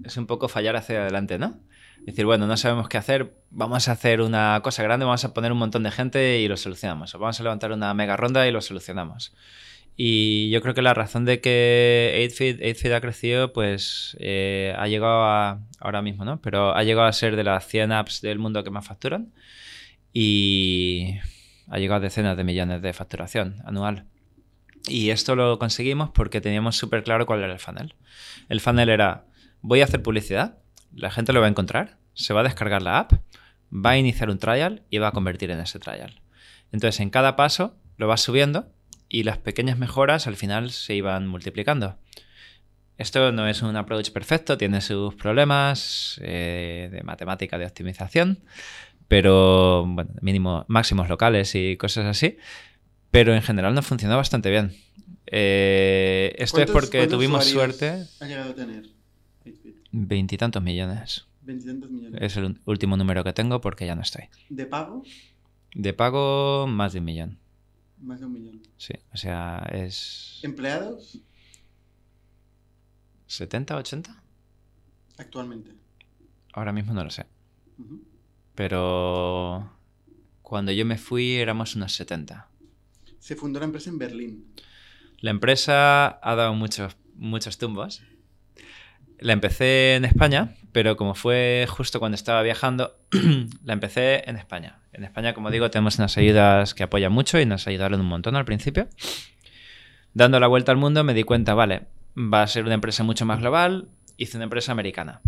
es 0.04 0.18
un 0.18 0.26
poco 0.28 0.48
fallar 0.48 0.76
hacia 0.76 1.02
adelante, 1.04 1.38
¿no? 1.38 1.60
Decir, 2.06 2.26
bueno, 2.26 2.48
no 2.48 2.58
sabemos 2.58 2.90
qué 2.90 2.98
hacer, 2.98 3.34
vamos 3.52 3.88
a 3.88 3.92
hacer 3.92 4.22
una 4.22 4.60
cosa 4.64 4.84
grande, 4.84 5.06
vamos 5.06 5.24
a 5.26 5.34
poner 5.34 5.52
un 5.52 5.60
montón 5.60 5.84
de 5.84 5.92
gente 5.92 6.40
y 6.40 6.48
lo 6.48 6.58
solucionamos. 6.58 7.14
O 7.14 7.20
vamos 7.20 7.40
a 7.40 7.44
levantar 7.44 7.72
una 7.72 7.94
mega 7.94 8.18
ronda 8.18 8.48
y 8.48 8.52
lo 8.52 8.62
solucionamos. 8.62 9.34
Y 10.02 10.50
yo 10.50 10.62
creo 10.62 10.74
que 10.74 10.82
la 10.82 10.94
razón 10.94 11.26
de 11.26 11.42
que 11.42 12.26
8feed, 12.32 12.94
ha 12.94 13.02
crecido, 13.02 13.52
pues 13.52 14.16
eh, 14.22 14.74
ha 14.78 14.88
llegado 14.88 15.24
a, 15.24 15.60
ahora 15.80 16.02
mismo, 16.02 16.24
¿no? 16.24 16.42
Pero 16.42 16.74
ha 16.74 16.84
llegado 16.84 17.06
a 17.06 17.12
ser 17.12 17.36
de 17.36 17.44
las 17.44 17.68
100 17.68 17.92
apps 17.92 18.22
del 18.22 18.40
mundo 18.40 18.64
que 18.64 18.70
más 18.70 18.88
facturan 18.88 19.34
y 20.14 21.16
ha 21.68 21.80
llegado 21.80 21.98
a 21.98 22.00
decenas 22.00 22.38
de 22.38 22.46
millones 22.46 22.82
de 22.82 22.94
facturación 22.94 23.62
anual. 23.66 24.06
Y 24.88 25.10
esto 25.10 25.36
lo 25.36 25.60
conseguimos 25.60 26.12
porque 26.12 26.40
teníamos 26.40 26.78
súper 26.78 27.04
claro 27.04 27.26
cuál 27.26 27.44
era 27.44 27.52
el 27.52 27.60
funnel. 27.60 27.94
El 28.48 28.62
funnel 28.62 28.88
era, 28.88 29.26
voy 29.62 29.82
a 29.82 29.84
hacer 29.84 30.02
publicidad, 30.02 30.60
la 30.94 31.12
gente 31.12 31.34
lo 31.34 31.40
va 31.40 31.48
a 31.48 31.50
encontrar, 31.50 31.98
se 32.14 32.34
va 32.34 32.42
a 32.42 32.44
descargar 32.44 32.82
la 32.82 33.00
app, 33.00 33.14
va 33.74 33.92
a 33.92 33.98
iniciar 33.98 34.30
un 34.30 34.40
trial 34.40 34.84
y 34.90 34.98
va 34.98 35.10
a 35.10 35.12
convertir 35.12 35.52
en 35.52 35.60
ese 35.60 35.80
trial. 35.80 36.22
Entonces, 36.72 37.00
en 37.00 37.10
cada 37.10 37.36
paso 37.36 37.76
lo 37.98 38.08
vas 38.08 38.22
subiendo 38.22 38.72
y 39.08 39.24
las 39.24 39.38
pequeñas 39.38 39.78
mejoras 39.78 40.28
al 40.28 40.36
final 40.36 40.72
se 40.72 40.96
iban 40.96 41.28
multiplicando. 41.28 41.98
Esto 42.98 43.32
no 43.32 43.48
es 43.48 43.62
un 43.62 43.76
approach 43.78 44.12
perfecto, 44.12 44.58
tiene 44.58 44.82
sus 44.82 45.16
problemas 45.16 46.20
eh, 46.22 46.90
de 46.92 47.02
matemática 47.04 47.58
de 47.58 47.66
optimización, 47.66 48.40
pero 49.08 49.86
bueno, 49.86 50.12
mínimo 50.22 50.66
máximos 50.68 51.08
locales 51.08 51.56
y 51.56 51.78
cosas 51.78 52.06
así. 52.06 52.38
Pero 53.12 53.34
en 53.34 53.42
general 53.42 53.74
nos 53.74 53.88
funcionó 53.88 54.18
bastante 54.18 54.52
bien. 54.52 54.76
Eh, 55.26 56.36
esto 56.38 56.62
es 56.62 56.70
porque 56.70 57.08
tuvimos 57.08 57.46
suerte. 57.46 58.06
¿Ha 58.20 58.26
llegado 58.26 58.52
a 58.52 58.56
tener? 58.56 58.99
Veintitantos 59.92 60.62
millones. 60.62 61.26
Veintitantos 61.42 61.90
millones. 61.90 62.22
Es 62.22 62.38
el 62.38 62.60
último 62.66 62.98
número 62.98 63.24
que 63.24 63.34
tengo 63.34 63.62
porque 63.62 63.86
ya 63.86 63.96
no 63.96 64.02
estoy. 64.02 64.26
¿De 64.50 64.66
pago? 64.66 65.04
De 65.74 65.94
pago, 65.94 66.68
más 66.68 66.94
de 66.94 67.00
un 67.00 67.06
millón. 67.06 67.40
Más 68.02 68.20
de 68.20 68.26
un 68.26 68.34
millón. 68.34 68.62
Sí, 68.78 68.94
o 69.14 69.18
sea, 69.18 69.68
es. 69.72 70.40
¿Empleados? 70.44 71.20
¿70, 73.28 73.76
80? 73.76 74.24
Actualmente. 75.18 75.72
Ahora 76.54 76.72
mismo 76.72 76.94
no 76.94 77.04
lo 77.04 77.10
sé. 77.10 77.26
Pero. 78.56 79.72
Cuando 80.42 80.72
yo 80.72 80.86
me 80.86 80.98
fui 80.98 81.34
éramos 81.34 81.76
unos 81.76 81.94
70. 81.94 82.48
Se 83.20 83.36
fundó 83.36 83.60
la 83.60 83.66
empresa 83.66 83.90
en 83.90 84.00
Berlín. 84.00 84.46
La 85.20 85.32
empresa 85.32 86.20
ha 86.24 86.36
dado 86.36 86.54
muchos, 86.54 86.96
muchos 87.16 87.58
tumbos. 87.58 88.02
La 89.20 89.34
empecé 89.34 89.96
en 89.96 90.06
España, 90.06 90.56
pero 90.72 90.96
como 90.96 91.14
fue 91.14 91.66
justo 91.70 92.00
cuando 92.00 92.16
estaba 92.16 92.42
viajando, 92.42 92.98
la 93.64 93.74
empecé 93.74 94.30
en 94.30 94.38
España. 94.38 94.80
En 94.94 95.04
España, 95.04 95.34
como 95.34 95.52
digo, 95.52 95.70
tenemos 95.70 95.98
unas 95.98 96.18
ayudas 96.18 96.74
que 96.74 96.84
apoyan 96.84 97.12
mucho 97.12 97.40
y 97.40 97.46
nos 97.46 97.68
ayudaron 97.68 98.00
un 98.00 98.08
montón 98.08 98.36
al 98.36 98.46
principio. 98.46 98.88
Dando 100.14 100.40
la 100.40 100.48
vuelta 100.48 100.72
al 100.72 100.78
mundo 100.78 101.04
me 101.04 101.14
di 101.14 101.24
cuenta, 101.24 101.54
vale, 101.54 101.84
va 102.18 102.44
a 102.44 102.48
ser 102.48 102.64
una 102.64 102.74
empresa 102.74 103.04
mucho 103.04 103.26
más 103.26 103.40
global, 103.40 103.90
hice 104.18 104.38
una 104.38 104.46
empresa 104.46 104.72
americana. 104.72 105.22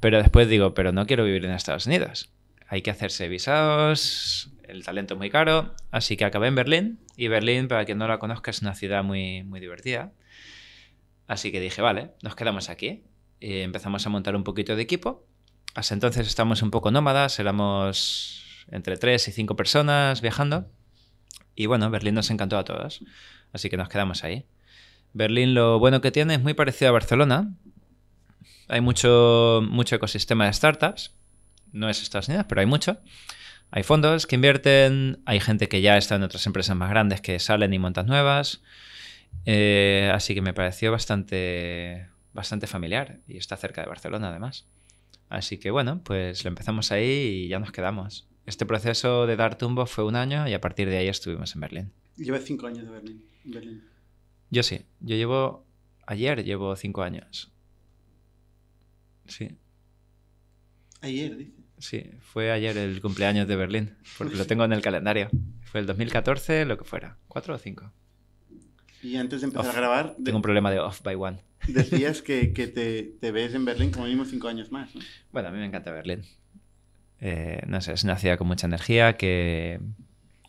Pero 0.00 0.18
después 0.18 0.48
digo, 0.48 0.74
pero 0.74 0.92
no 0.92 1.06
quiero 1.06 1.24
vivir 1.24 1.44
en 1.44 1.52
Estados 1.52 1.86
Unidos. 1.86 2.30
Hay 2.68 2.82
que 2.82 2.90
hacerse 2.90 3.28
visados, 3.28 4.50
el 4.64 4.84
talento 4.84 5.14
es 5.14 5.18
muy 5.18 5.30
caro, 5.30 5.74
así 5.90 6.16
que 6.16 6.24
acabé 6.24 6.48
en 6.48 6.54
Berlín. 6.54 6.98
Y 7.16 7.28
Berlín, 7.28 7.68
para 7.68 7.84
quien 7.84 7.98
no 7.98 8.08
la 8.08 8.18
conozca, 8.18 8.50
es 8.50 8.62
una 8.62 8.74
ciudad 8.74 9.04
muy, 9.04 9.42
muy 9.42 9.60
divertida. 9.60 10.12
Así 11.26 11.52
que 11.52 11.60
dije, 11.60 11.82
vale, 11.82 12.12
nos 12.22 12.34
quedamos 12.34 12.68
aquí. 12.68 13.04
Y 13.42 13.58
empezamos 13.62 14.06
a 14.06 14.08
montar 14.08 14.36
un 14.36 14.44
poquito 14.44 14.76
de 14.76 14.82
equipo. 14.82 15.26
Hasta 15.74 15.94
entonces 15.94 16.28
estamos 16.28 16.62
un 16.62 16.70
poco 16.70 16.92
nómadas, 16.92 17.40
éramos 17.40 18.64
entre 18.70 18.96
3 18.96 19.26
y 19.26 19.32
5 19.32 19.56
personas 19.56 20.20
viajando. 20.20 20.70
Y 21.56 21.66
bueno, 21.66 21.90
Berlín 21.90 22.14
nos 22.14 22.30
encantó 22.30 22.56
a 22.56 22.64
todos. 22.64 23.02
Así 23.52 23.68
que 23.68 23.76
nos 23.76 23.88
quedamos 23.88 24.22
ahí. 24.22 24.46
Berlín 25.12 25.54
lo 25.54 25.80
bueno 25.80 26.00
que 26.00 26.12
tiene 26.12 26.34
es 26.34 26.40
muy 26.40 26.54
parecido 26.54 26.90
a 26.90 26.92
Barcelona. 26.92 27.52
Hay 28.68 28.80
mucho, 28.80 29.60
mucho 29.68 29.96
ecosistema 29.96 30.46
de 30.46 30.52
startups. 30.52 31.16
No 31.72 31.88
es 31.90 32.00
Estados 32.00 32.28
Unidos, 32.28 32.46
pero 32.48 32.60
hay 32.60 32.66
mucho. 32.68 32.98
Hay 33.72 33.82
fondos 33.82 34.28
que 34.28 34.36
invierten, 34.36 35.20
hay 35.26 35.40
gente 35.40 35.68
que 35.68 35.80
ya 35.80 35.96
está 35.96 36.14
en 36.14 36.22
otras 36.22 36.46
empresas 36.46 36.76
más 36.76 36.90
grandes 36.90 37.20
que 37.20 37.40
salen 37.40 37.74
y 37.74 37.80
montan 37.80 38.06
nuevas. 38.06 38.62
Eh, 39.46 40.12
así 40.14 40.32
que 40.32 40.42
me 40.42 40.54
pareció 40.54 40.92
bastante, 40.92 42.11
bastante 42.32 42.66
familiar 42.66 43.20
y 43.26 43.36
está 43.36 43.56
cerca 43.56 43.82
de 43.82 43.88
Barcelona 43.88 44.28
además. 44.30 44.66
Así 45.28 45.58
que 45.58 45.70
bueno, 45.70 46.02
pues 46.04 46.44
lo 46.44 46.48
empezamos 46.48 46.92
ahí 46.92 47.44
y 47.44 47.48
ya 47.48 47.58
nos 47.58 47.72
quedamos. 47.72 48.28
Este 48.44 48.66
proceso 48.66 49.26
de 49.26 49.36
dar 49.36 49.56
tumbos 49.56 49.90
fue 49.90 50.04
un 50.04 50.16
año 50.16 50.48
y 50.48 50.52
a 50.54 50.60
partir 50.60 50.88
de 50.88 50.98
ahí 50.98 51.08
estuvimos 51.08 51.54
en 51.54 51.60
Berlín. 51.60 51.92
Lleva 52.16 52.38
cinco 52.38 52.66
años 52.66 52.84
de 52.84 52.90
Berlín. 52.90 53.24
Berlín. 53.44 53.84
Yo 54.50 54.62
sí, 54.62 54.84
yo 55.00 55.16
llevo, 55.16 55.64
ayer 56.06 56.44
llevo 56.44 56.76
cinco 56.76 57.02
años. 57.02 57.52
Sí, 59.26 59.56
Ayer, 61.00 61.36
dice. 61.36 61.52
sí, 61.78 62.10
fue 62.20 62.52
ayer 62.52 62.76
el 62.76 63.00
cumpleaños 63.00 63.48
de 63.48 63.56
Berlín, 63.56 63.96
porque 64.18 64.36
lo 64.36 64.46
tengo 64.46 64.64
en 64.64 64.72
el 64.72 64.82
calendario. 64.82 65.30
Fue 65.62 65.80
el 65.80 65.86
2014, 65.86 66.64
lo 66.64 66.76
que 66.76 66.84
fuera, 66.84 67.18
cuatro 67.28 67.54
o 67.54 67.58
cinco. 67.58 67.92
Y 69.02 69.16
antes 69.16 69.40
de 69.40 69.46
empezar 69.48 69.66
Off. 69.70 69.76
a 69.76 69.80
grabar, 69.80 70.16
de- 70.16 70.24
Tengo 70.24 70.38
un 70.38 70.42
problema 70.42 70.70
de 70.70 70.78
off 70.80 71.02
by 71.02 71.14
one. 71.16 71.38
decías 71.66 72.22
que, 72.26 72.52
que 72.52 72.66
te, 72.68 73.02
te 73.20 73.32
ves 73.32 73.54
en 73.54 73.64
Berlín 73.64 73.90
como 73.90 74.04
mínimo 74.04 74.24
cinco 74.24 74.48
años 74.48 74.70
más, 74.70 74.94
¿no? 74.94 75.00
Bueno, 75.32 75.48
a 75.48 75.52
mí 75.52 75.58
me 75.58 75.66
encanta 75.66 75.90
Berlín. 75.90 76.22
Eh, 77.20 77.62
no 77.66 77.80
sé, 77.80 77.92
es 77.92 78.02
una 78.04 78.16
ciudad 78.18 78.36
con 78.38 78.48
mucha 78.48 78.66
energía, 78.66 79.16
que 79.16 79.80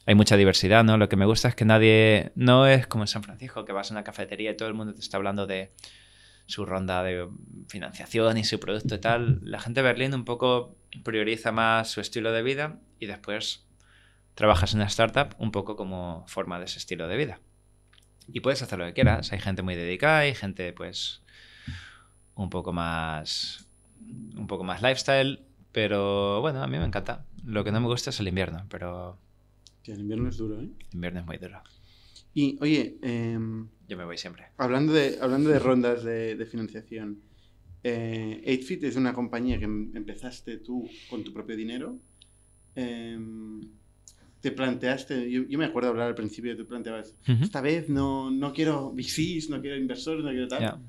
hay 0.06 0.16
mucha 0.16 0.38
diversidad, 0.38 0.84
¿no? 0.84 0.98
Lo 0.98 1.08
que 1.10 1.16
me 1.16 1.26
gusta 1.26 1.48
es 1.48 1.56
que 1.56 1.66
nadie... 1.66 2.32
No 2.36 2.66
es 2.68 2.88
como 2.88 3.04
en 3.04 3.08
San 3.08 3.24
Francisco, 3.24 3.64
que 3.66 3.72
vas 3.74 3.92
a 3.92 3.94
una 3.94 4.04
cafetería 4.04 4.52
y 4.52 4.58
todo 4.58 4.68
el 4.70 4.74
mundo 4.74 4.94
te 4.94 5.00
está 5.00 5.18
hablando 5.18 5.46
de 5.48 5.72
su 6.46 6.66
ronda 6.66 7.04
de 7.04 7.28
financiación 7.70 8.38
y 8.38 8.44
su 8.44 8.60
producto 8.60 8.96
y 8.96 9.00
tal. 9.00 9.40
La 9.44 9.60
gente 9.60 9.82
de 9.82 9.88
Berlín 9.88 10.14
un 10.14 10.26
poco 10.26 10.76
prioriza 11.04 11.52
más 11.52 11.90
su 11.90 12.02
estilo 12.02 12.32
de 12.34 12.44
vida 12.44 12.80
y 13.00 13.06
después 13.06 13.66
trabajas 14.36 14.74
en 14.74 14.80
una 14.80 14.88
startup 14.88 15.36
un 15.38 15.52
poco 15.52 15.76
como 15.78 16.26
forma 16.28 16.60
de 16.60 16.66
ese 16.66 16.80
estilo 16.80 17.08
de 17.08 17.18
vida. 17.18 17.40
Y 18.32 18.40
puedes 18.40 18.62
hacer 18.62 18.80
lo 18.80 18.86
que 18.86 18.94
quieras. 18.94 19.32
Hay 19.32 19.40
gente 19.40 19.62
muy 19.62 19.76
dedicada, 19.76 20.20
hay 20.20 20.34
gente 20.36 20.74
pues 20.74 21.22
un 22.36 22.50
poco 22.50 22.74
más 22.74 23.68
un 24.38 24.48
poco 24.48 24.64
más 24.64 24.82
lifestyle, 24.82 25.40
pero 25.72 26.42
bueno, 26.42 26.62
a 26.64 26.68
mí 26.68 26.78
me 26.78 26.86
encanta. 26.86 27.26
Lo 27.46 27.64
que 27.64 27.72
no 27.72 27.80
me 27.82 27.88
gusta 27.88 28.10
es 28.10 28.20
el 28.20 28.28
invierno, 28.28 28.66
pero 28.70 29.18
el 29.86 30.00
invierno 30.00 30.30
es 30.30 30.38
duro, 30.38 30.62
¿eh? 30.62 30.64
el 30.90 30.94
invierno 30.96 31.20
es 31.22 31.26
muy 31.26 31.38
duro. 31.38 31.62
Y, 32.34 32.58
oye, 32.62 32.98
em, 33.02 33.68
Yo 33.88 33.98
me 33.98 34.06
voy 34.06 34.18
siempre. 34.18 34.48
hablando, 34.58 34.94
de, 34.94 35.18
hablando 35.22 35.50
de 35.50 35.60
rondas 35.60 36.04
de, 36.04 36.36
de 36.36 36.46
financiación, 36.46 37.20
eh, 37.84 38.42
8fit 38.46 38.84
es 38.86 38.96
una 38.96 39.14
compañía 39.14 39.58
que 39.60 39.66
em- 39.66 39.92
empezaste 39.96 40.58
tú 40.58 40.90
con 41.10 41.24
tu 41.24 41.32
propio 41.34 41.56
dinero. 41.56 41.98
Em, 42.76 43.62
te 44.44 44.52
planteaste, 44.52 45.32
yo, 45.32 45.44
yo 45.48 45.58
me 45.58 45.64
acuerdo 45.64 45.88
hablar 45.88 46.10
al 46.10 46.16
principio, 46.16 46.56
tú 46.58 46.68
planteabas, 46.68 47.16
esta 47.26 47.62
vez 47.62 47.88
no, 47.88 48.30
no 48.30 48.52
quiero 48.52 48.92
VCs, 48.92 49.50
no 49.50 49.62
quiero 49.62 49.78
inversores, 49.78 50.22
no 50.22 50.32
quiero 50.32 50.50
tal, 50.50 50.80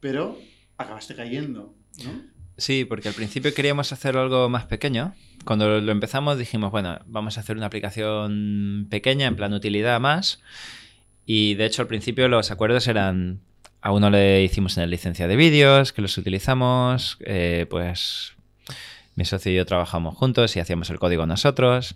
pero 0.00 0.36
acabaste 0.76 1.14
cayendo, 1.14 1.76
¿no? 2.04 2.38
Sí, 2.56 2.84
porque 2.84 3.06
al 3.06 3.14
principio 3.14 3.54
queríamos 3.54 3.92
hacer 3.92 4.16
algo 4.16 4.48
más 4.48 4.66
pequeño. 4.66 5.14
Cuando 5.44 5.80
lo 5.80 5.92
empezamos 5.92 6.36
dijimos, 6.36 6.72
bueno, 6.72 6.98
vamos 7.06 7.38
a 7.38 7.42
hacer 7.42 7.56
una 7.56 7.66
aplicación 7.66 8.88
pequeña, 8.90 9.28
en 9.28 9.36
plan 9.36 9.54
utilidad 9.54 10.00
más. 10.00 10.42
Y 11.24 11.54
de 11.54 11.66
hecho 11.66 11.82
al 11.82 11.88
principio 11.88 12.26
los 12.26 12.50
acuerdos 12.50 12.88
eran, 12.88 13.40
a 13.80 13.92
uno 13.92 14.10
le 14.10 14.42
hicimos 14.42 14.76
una 14.76 14.86
licencia 14.86 15.28
de 15.28 15.36
vídeos, 15.36 15.92
que 15.92 16.02
los 16.02 16.18
utilizamos, 16.18 17.18
eh, 17.20 17.66
pues 17.70 18.32
mi 19.14 19.24
socio 19.24 19.52
y 19.52 19.54
yo 19.54 19.64
trabajamos 19.64 20.16
juntos 20.16 20.56
y 20.56 20.60
hacíamos 20.60 20.90
el 20.90 20.98
código 20.98 21.24
nosotros. 21.24 21.94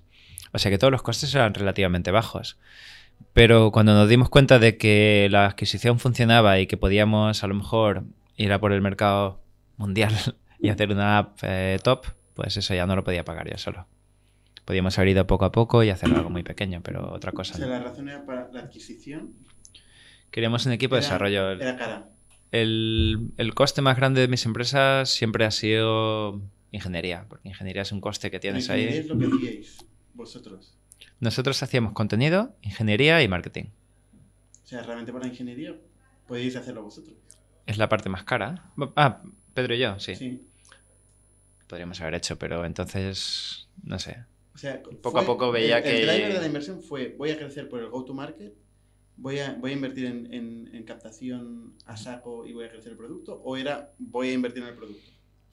O 0.53 0.59
sea 0.59 0.71
que 0.71 0.79
todos 0.79 0.91
los 0.91 1.03
costes 1.03 1.35
eran 1.35 1.55
relativamente 1.55 2.11
bajos. 2.11 2.59
Pero 3.33 3.71
cuando 3.73 3.95
nos 3.95 4.09
dimos 4.09 4.29
cuenta 4.29 4.59
de 4.59 4.77
que 4.77 5.29
la 5.31 5.47
adquisición 5.47 5.99
funcionaba 5.99 6.59
y 6.59 6.67
que 6.67 6.77
podíamos 6.77 7.43
a 7.43 7.47
lo 7.47 7.55
mejor 7.55 8.05
ir 8.37 8.53
a 8.53 8.59
por 8.61 8.73
el 8.73 8.83
mercado 8.83 9.41
mundial 9.77 10.13
y 10.61 10.69
hacer 10.69 10.91
una 10.91 11.19
app 11.19 11.39
eh, 11.43 11.79
top, 11.83 12.07
pues 12.35 12.57
eso 12.57 12.75
ya 12.75 12.87
no 12.87 12.97
lo 12.97 13.05
podía 13.05 13.25
pagar 13.25 13.49
yo 13.51 13.57
solo. 13.59 13.87
Podíamos 14.65 14.97
haber 14.99 15.09
ido 15.11 15.27
poco 15.27 15.45
a 15.45 15.53
poco 15.53 15.83
y 15.83 15.91
hacer 15.91 16.13
algo 16.15 16.31
muy 16.31 16.43
pequeño, 16.43 16.81
pero 16.83 17.13
otra 17.13 17.31
O 17.31 17.35
cosa. 17.35 17.55
sea, 17.55 17.67
no. 17.67 17.73
la 17.73 17.81
razón 17.81 18.09
era 18.09 18.25
para 18.25 18.49
la 18.53 18.61
adquisición. 18.61 19.33
Queríamos 20.31 20.65
un 20.67 20.73
equipo 20.73 20.95
de 20.95 21.01
desarrollo. 21.03 21.51
Era 21.51 21.77
cara. 21.77 22.09
El, 22.53 23.31
el 23.39 23.55
coste 23.55 23.83
más 23.83 23.97
grande 23.97 24.21
de 24.21 24.29
mis 24.29 24.45
empresas 24.47 25.09
siempre 25.11 25.45
ha 25.45 25.51
sido 25.51 26.41
ingeniería, 26.71 27.25
porque 27.29 27.49
ingeniería 27.49 27.83
es 27.83 27.93
un 27.93 28.01
coste 28.01 28.31
que 28.31 28.41
tienes 28.41 28.71
ahí. 28.71 28.85
es 28.85 29.07
lo 29.09 29.19
que 29.19 29.63
vosotros. 30.15 30.75
Nosotros 31.21 31.63
hacíamos 31.63 31.93
contenido, 31.93 32.55
ingeniería 32.63 33.23
y 33.23 33.29
marketing. 33.29 33.65
O 34.65 34.67
sea, 34.67 34.83
realmente 34.83 35.13
para 35.13 35.27
ingeniería 35.27 35.77
podéis 36.27 36.57
hacerlo 36.57 36.83
vosotros. 36.83 37.17
Es 37.67 37.79
la 37.79 37.89
parte 37.89 38.09
más 38.09 38.25
cara. 38.25 38.71
Ah, 38.97 39.23
Pedro 39.55 39.75
y 39.75 39.79
yo, 39.79 39.99
sí. 39.99 40.15
Sí. 40.17 40.43
Podríamos 41.69 42.01
haber 42.01 42.15
hecho, 42.17 42.39
pero 42.39 42.65
entonces, 42.65 43.69
no 43.83 43.99
sé. 43.99 44.25
O 44.55 44.59
sea, 44.59 44.83
Poco 45.03 45.19
a 45.19 45.25
poco 45.25 45.51
veía 45.51 45.79
el, 45.79 45.83
que- 45.83 46.01
El 46.03 46.07
driver 46.09 46.33
de 46.35 46.41
la 46.41 46.47
inversión 46.47 46.83
fue, 46.83 47.15
voy 47.17 47.31
a 47.31 47.39
crecer 47.39 47.69
por 47.69 47.81
el 47.81 47.89
go-to-market, 47.89 48.53
voy 49.17 49.39
a, 49.39 49.55
voy 49.55 49.71
a 49.71 49.75
invertir 49.75 50.07
en, 50.07 50.33
en- 50.33 50.71
en 50.75 50.83
captación 50.85 51.75
a 51.87 51.97
saco 51.97 52.45
y 52.47 52.53
voy 52.53 52.67
a 52.67 52.71
crecer 52.71 52.93
el 52.93 52.99
producto, 52.99 53.41
o 53.43 53.57
era, 53.57 53.93
voy 53.99 54.29
a 54.29 54.33
invertir 54.35 54.63
en 54.63 54.69
el 54.69 54.75
producto. 54.75 55.11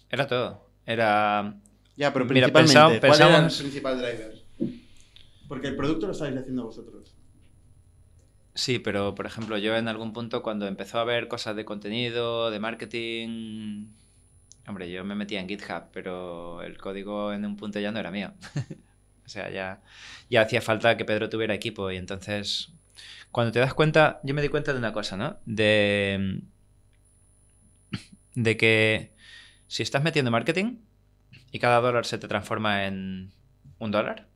Era 0.09 0.27
todo. 0.27 0.69
Era... 0.85 1.55
Ya, 1.95 2.11
pero 2.13 2.25
Mira, 2.25 2.47
principalmente, 2.47 2.99
pensaba- 3.01 3.29
¿cuál 3.31 3.43
era 3.43 3.51
el 3.51 3.57
principal 3.57 3.97
driver? 3.99 4.38
Porque 5.49 5.67
el 5.67 5.75
producto 5.75 6.05
lo 6.05 6.13
estáis 6.13 6.37
haciendo 6.37 6.63
vosotros. 6.63 7.15
Sí, 8.53 8.77
pero 8.77 9.15
por 9.15 9.25
ejemplo, 9.25 9.57
yo 9.57 9.75
en 9.75 9.87
algún 9.87 10.13
punto 10.13 10.43
cuando 10.43 10.67
empezó 10.67 10.99
a 10.99 11.03
ver 11.03 11.27
cosas 11.27 11.55
de 11.55 11.65
contenido, 11.65 12.51
de 12.51 12.59
marketing, 12.59 13.87
hombre, 14.67 14.91
yo 14.91 15.03
me 15.03 15.15
metía 15.15 15.41
en 15.41 15.49
GitHub, 15.49 15.85
pero 15.91 16.61
el 16.61 16.77
código 16.77 17.33
en 17.33 17.45
un 17.45 17.57
punto 17.57 17.79
ya 17.79 17.91
no 17.91 17.99
era 17.99 18.11
mío. 18.11 18.31
o 19.25 19.29
sea, 19.29 19.49
ya, 19.49 19.81
ya 20.29 20.41
hacía 20.43 20.61
falta 20.61 20.97
que 20.97 21.05
Pedro 21.05 21.29
tuviera 21.29 21.55
equipo 21.55 21.89
y 21.89 21.97
entonces, 21.97 22.71
cuando 23.31 23.51
te 23.51 23.59
das 23.59 23.73
cuenta, 23.73 24.19
yo 24.23 24.35
me 24.35 24.43
di 24.43 24.49
cuenta 24.49 24.71
de 24.71 24.79
una 24.79 24.93
cosa, 24.93 25.17
¿no? 25.17 25.39
De, 25.45 26.41
de 28.35 28.57
que 28.57 29.13
si 29.67 29.81
estás 29.81 30.03
metiendo 30.03 30.29
marketing 30.29 30.77
y 31.51 31.57
cada 31.57 31.81
dólar 31.81 32.05
se 32.05 32.19
te 32.19 32.27
transforma 32.27 32.85
en 32.85 33.31
un 33.79 33.91
dólar, 33.91 34.27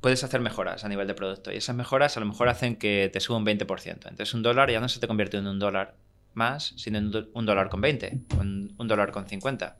puedes 0.00 0.24
hacer 0.24 0.40
mejoras 0.40 0.84
a 0.84 0.88
nivel 0.88 1.06
de 1.06 1.14
producto. 1.14 1.52
Y 1.52 1.56
esas 1.56 1.76
mejoras 1.76 2.16
a 2.16 2.20
lo 2.20 2.26
mejor 2.26 2.48
hacen 2.48 2.76
que 2.76 3.10
te 3.12 3.20
suba 3.20 3.38
un 3.38 3.46
20%. 3.46 3.88
Entonces 3.92 4.34
un 4.34 4.42
dólar 4.42 4.70
ya 4.70 4.80
no 4.80 4.88
se 4.88 5.00
te 5.00 5.06
convierte 5.06 5.36
en 5.36 5.46
un 5.46 5.58
dólar 5.58 5.96
más, 6.34 6.74
sino 6.76 6.98
en 6.98 7.12
un 7.32 7.46
dólar 7.46 7.68
con 7.68 7.80
20, 7.80 8.20
un, 8.38 8.74
un 8.76 8.88
dólar 8.88 9.12
con 9.12 9.26
50. 9.26 9.78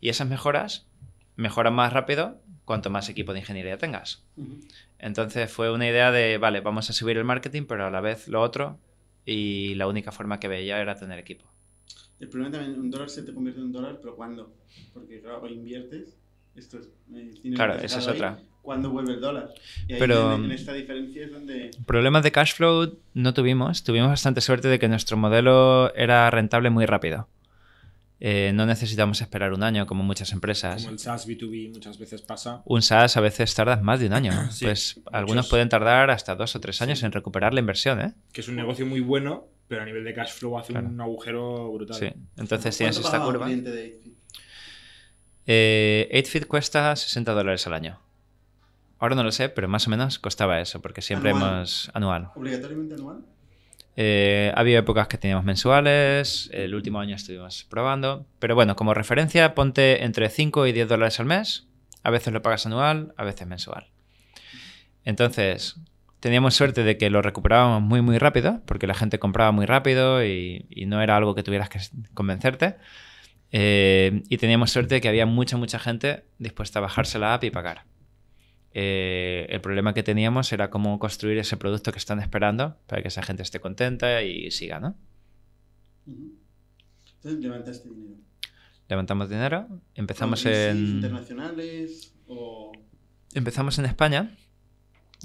Y 0.00 0.08
esas 0.08 0.28
mejoras 0.28 0.86
mejoran 1.36 1.74
más 1.74 1.92
rápido 1.92 2.40
cuanto 2.66 2.90
más 2.90 3.08
equipo 3.08 3.32
de 3.32 3.38
ingeniería 3.38 3.78
tengas. 3.78 4.24
Entonces 4.98 5.50
fue 5.50 5.70
una 5.70 5.88
idea 5.88 6.10
de, 6.10 6.36
vale, 6.36 6.60
vamos 6.60 6.90
a 6.90 6.92
subir 6.92 7.16
el 7.16 7.24
marketing, 7.24 7.62
pero 7.66 7.86
a 7.86 7.90
la 7.90 8.00
vez 8.00 8.28
lo 8.28 8.42
otro. 8.42 8.78
Y 9.24 9.74
la 9.76 9.86
única 9.86 10.12
forma 10.12 10.38
que 10.38 10.48
veía 10.48 10.80
era 10.80 10.96
tener 10.96 11.18
equipo. 11.18 11.44
El 12.18 12.28
problema 12.28 12.56
también, 12.56 12.78
un 12.78 12.90
dólar 12.90 13.10
se 13.10 13.22
te 13.22 13.32
convierte 13.32 13.60
en 13.60 13.66
un 13.66 13.72
dólar, 13.72 13.98
pero 14.00 14.16
¿cuándo? 14.16 14.52
Porque 14.92 15.20
claro, 15.20 15.40
o 15.42 15.46
inviertes, 15.46 16.16
esto 16.56 16.78
es 16.78 16.86
eh, 17.14 17.30
dinero 17.42 17.56
Claro, 17.64 17.74
esa 17.82 17.98
es 17.98 18.06
otra. 18.08 18.38
¿Cuándo 18.62 18.90
vuelve 18.90 19.14
el 19.14 19.20
dólar? 19.20 19.50
Y 19.86 19.92
ahí 19.92 19.98
Pero- 20.00 20.34
en, 20.34 20.46
en 20.46 20.50
esta 20.52 20.72
diferencia 20.72 21.24
es 21.24 21.32
donde... 21.32 21.70
Problemas 21.86 22.24
de 22.24 22.32
cash 22.32 22.54
flow 22.54 22.98
no 23.14 23.32
tuvimos. 23.32 23.84
Tuvimos 23.84 24.08
bastante 24.08 24.40
suerte 24.40 24.66
de 24.66 24.78
que 24.80 24.88
nuestro 24.88 25.16
modelo 25.16 25.94
era 25.94 26.28
rentable 26.30 26.70
muy 26.70 26.84
rápido. 26.84 27.28
Eh, 28.18 28.50
no 28.54 28.64
necesitamos 28.64 29.20
esperar 29.20 29.52
un 29.52 29.62
año 29.62 29.86
como 29.86 30.02
muchas 30.02 30.32
empresas. 30.32 30.82
Como 30.82 30.94
el 30.94 30.98
SaaS 30.98 31.28
B2B 31.28 31.74
muchas 31.74 31.98
veces 31.98 32.22
pasa. 32.22 32.62
Un 32.64 32.80
SaaS 32.82 33.16
a 33.16 33.20
veces 33.20 33.54
tardas 33.54 33.82
más 33.82 34.00
de 34.00 34.06
un 34.06 34.14
año. 34.14 34.32
Sí, 34.50 34.64
pues 34.64 34.96
muchos. 34.96 35.14
algunos 35.14 35.48
pueden 35.48 35.68
tardar 35.68 36.10
hasta 36.10 36.34
dos 36.34 36.56
o 36.56 36.60
tres 36.60 36.80
años 36.82 37.02
en 37.02 37.12
recuperar 37.12 37.52
la 37.54 37.60
inversión, 37.60 38.00
¿eh? 38.00 38.14
Que 38.32 38.40
es 38.40 38.48
un 38.48 38.56
negocio 38.56 38.86
muy 38.86 39.00
bueno, 39.00 39.46
pero 39.68 39.82
a 39.82 39.84
nivel 39.84 40.02
de 40.02 40.14
cash 40.14 40.32
flow 40.32 40.58
hace 40.58 40.72
Claro. 40.72 40.88
un 40.88 41.00
agujero 41.00 41.70
brutal. 41.72 41.96
Sí. 41.98 42.06
Entonces 42.38 42.76
tienes 42.76 42.98
¿Cuánto 42.98 43.16
esta 43.16 43.24
curva. 43.24 43.44
cliente 43.46 43.70
de 43.70 44.00
8feet? 44.00 44.05
Eh, 45.46 46.08
8feet 46.12 46.46
cuesta 46.46 46.94
60 46.94 47.32
dólares 47.32 47.66
al 47.66 47.74
año. 47.74 48.00
Ahora 48.98 49.14
no 49.14 49.22
lo 49.22 49.32
sé, 49.32 49.48
pero 49.48 49.68
más 49.68 49.86
o 49.86 49.90
menos 49.90 50.18
costaba 50.18 50.60
eso, 50.60 50.80
porque 50.80 51.02
siempre 51.02 51.30
Anual. 51.30 51.52
hemos... 51.52 51.90
Anual. 51.94 52.30
¿Obligatoriamente 52.34 52.94
anual? 52.94 53.24
Eh, 53.98 54.52
había 54.54 54.78
épocas 54.78 55.08
que 55.08 55.16
teníamos 55.16 55.44
mensuales, 55.44 56.50
el 56.52 56.74
último 56.74 57.00
año 57.00 57.16
estuvimos 57.16 57.64
probando, 57.64 58.26
pero 58.38 58.54
bueno, 58.54 58.76
como 58.76 58.92
referencia 58.92 59.54
ponte 59.54 60.04
entre 60.04 60.28
5 60.28 60.66
y 60.66 60.72
10 60.72 60.88
dólares 60.88 61.18
al 61.18 61.26
mes, 61.26 61.66
a 62.02 62.10
veces 62.10 62.32
lo 62.32 62.42
pagas 62.42 62.66
anual, 62.66 63.14
a 63.16 63.24
veces 63.24 63.46
mensual. 63.46 63.88
Entonces, 65.04 65.76
teníamos 66.20 66.54
suerte 66.54 66.82
de 66.82 66.98
que 66.98 67.08
lo 67.08 67.22
recuperábamos 67.22 67.82
muy 67.82 68.02
muy 68.02 68.18
rápido, 68.18 68.60
porque 68.66 68.86
la 68.86 68.94
gente 68.94 69.18
compraba 69.18 69.52
muy 69.52 69.64
rápido 69.64 70.22
y, 70.24 70.66
y 70.68 70.86
no 70.86 71.00
era 71.00 71.16
algo 71.16 71.34
que 71.34 71.42
tuvieras 71.42 71.70
que 71.70 71.80
convencerte. 72.12 72.76
Eh, 73.52 74.22
y 74.28 74.36
teníamos 74.38 74.70
suerte 74.70 74.96
de 74.96 75.00
que 75.00 75.08
había 75.08 75.26
mucha 75.26 75.56
mucha 75.56 75.78
gente 75.78 76.24
dispuesta 76.38 76.78
a 76.78 76.82
bajarse 76.82 77.18
la 77.18 77.34
app 77.34 77.44
y 77.44 77.50
pagar. 77.50 77.84
Eh, 78.72 79.46
el 79.48 79.60
problema 79.62 79.94
que 79.94 80.02
teníamos 80.02 80.52
era 80.52 80.68
cómo 80.68 80.98
construir 80.98 81.38
ese 81.38 81.56
producto 81.56 81.92
que 81.92 81.98
están 81.98 82.20
esperando 82.20 82.76
para 82.86 83.00
que 83.00 83.08
esa 83.08 83.22
gente 83.22 83.42
esté 83.42 83.60
contenta 83.60 84.22
y 84.22 84.50
siga, 84.50 84.80
¿no? 84.80 84.96
Entonces 86.06 87.40
levantaste 87.40 87.88
dinero. 87.88 88.16
Levantamos 88.88 89.28
dinero, 89.30 89.66
empezamos 89.94 90.42
¿Con 90.42 90.52
VCs 90.52 90.70
en, 90.70 90.76
internacionales 90.76 92.14
o...? 92.26 92.72
empezamos 93.34 93.78
en 93.78 93.86
España. 93.86 94.36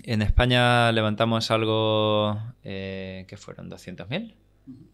En 0.03 0.21
España 0.21 0.91
levantamos 0.93 1.51
algo 1.51 2.39
eh, 2.63 3.25
que 3.27 3.37
fueron 3.37 3.69
200.000. 3.69 4.33
Ujú. 4.67 4.87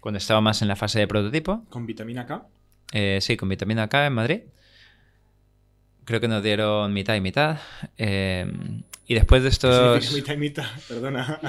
Cuando 0.00 0.18
estaba 0.18 0.40
más 0.40 0.62
en 0.62 0.68
la 0.68 0.76
fase 0.76 0.98
de 0.98 1.06
prototipo. 1.06 1.64
Con 1.68 1.86
vitamina 1.86 2.26
K. 2.26 2.46
Eh, 2.92 3.18
sí, 3.20 3.36
con 3.36 3.48
vitamina 3.48 3.88
K 3.88 4.06
en 4.06 4.12
Madrid. 4.14 4.40
Creo 6.04 6.20
que 6.20 6.28
nos 6.28 6.42
dieron 6.42 6.92
mitad 6.92 7.14
y 7.14 7.20
mitad. 7.20 7.58
Eh, 7.98 8.50
y 9.06 9.14
después 9.14 9.42
de 9.42 9.50
¿Qué 9.50 9.54
significa 9.54 9.96
estos... 9.98 10.14
mitad 10.16 10.34
y 10.34 10.36
mitad? 10.38 10.64
Perdona. 10.88 11.40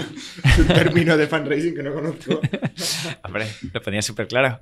Es 0.44 0.60
un 0.60 0.68
término 0.68 1.18
de 1.18 1.28
fundraising 1.28 1.76
que 1.76 1.84
no 1.84 1.94
conozco. 1.94 2.40
Hombre, 3.24 3.48
lo 3.74 3.82
ponía 3.82 4.02
súper 4.02 4.28
claro. 4.28 4.60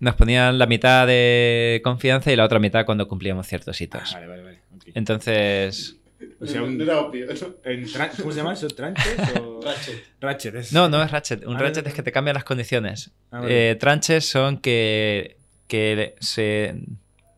Nos 0.00 0.14
ponían 0.16 0.58
la 0.58 0.66
mitad 0.66 1.06
de 1.06 1.80
confianza 1.84 2.32
y 2.32 2.36
la 2.36 2.44
otra 2.44 2.58
mitad 2.58 2.84
cuando 2.84 3.06
cumplíamos 3.06 3.46
ciertos 3.46 3.80
Ah, 3.80 3.84
hitos. 3.84 4.12
vale, 4.14 4.26
vale, 4.26 4.42
vale. 4.42 4.62
ok. 4.74 4.82
Entonces, 4.94 5.96
O 6.40 6.46
sea, 6.46 6.60
no, 6.60 6.66
un- 6.66 6.78
no 6.78 6.84
era 6.84 7.00
obvio. 7.00 7.26
¿no? 7.26 7.32
en 7.64 7.86
tran- 7.86 8.10
¿Cómo 8.16 8.30
se 8.32 8.38
llama 8.38 8.52
eso? 8.54 8.68
¿Tranches 8.68 9.16
o...? 9.40 9.60
Ratchet. 9.62 10.04
Ratchet. 10.20 10.54
es- 10.56 10.72
no, 10.72 10.88
no 10.88 11.02
es 11.02 11.10
ratchet. 11.10 11.44
Un 11.46 11.56
Ah, 11.56 11.60
ratchet 11.60 11.84
no, 11.84 11.88
es 11.90 11.94
que 11.94 12.02
te 12.02 12.12
cambian 12.12 12.34
las 12.34 12.44
condiciones. 12.44 13.10
Ah, 13.30 13.40
vale. 13.40 13.70
Eh, 13.70 13.74
tranches 13.76 14.26
son 14.28 14.58
que, 14.58 15.36
que 15.68 16.14
se 16.20 16.74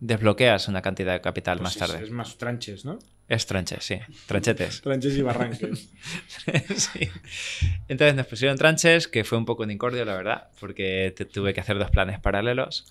desbloqueas 0.01 0.69
una 0.69 0.83
cantidad 0.83 1.13
de 1.13 1.21
capital 1.21 1.59
Pues 1.59 1.63
más 1.65 1.73
es- 1.77 1.79
tarde. 1.79 2.05
Es 2.05 2.11
más 2.11 2.37
tranches, 2.39 2.85
¿no? 2.85 2.99
Es 3.27 3.47
tranches, 3.47 3.83
sí. 3.83 3.99
Tranchetes. 4.27 4.81
Tranches 4.83 5.17
y 5.17 5.23
barranques. 5.23 5.89
Sí. 6.77 7.09
Entonces 7.89 8.15
nos 8.15 8.27
pusieron 8.27 8.59
tranches, 8.59 9.09
que 9.09 9.25
fue 9.25 9.39
un 9.39 9.45
poco 9.47 9.63
un 9.63 9.71
incordio, 9.71 10.05
la 10.05 10.15
verdad, 10.15 10.49
porque 10.61 11.15
tuve 11.33 11.55
que 11.55 11.61
hacer 11.61 11.79
dos 11.79 11.91
planes 11.91 12.21
paralelos. 12.21 12.87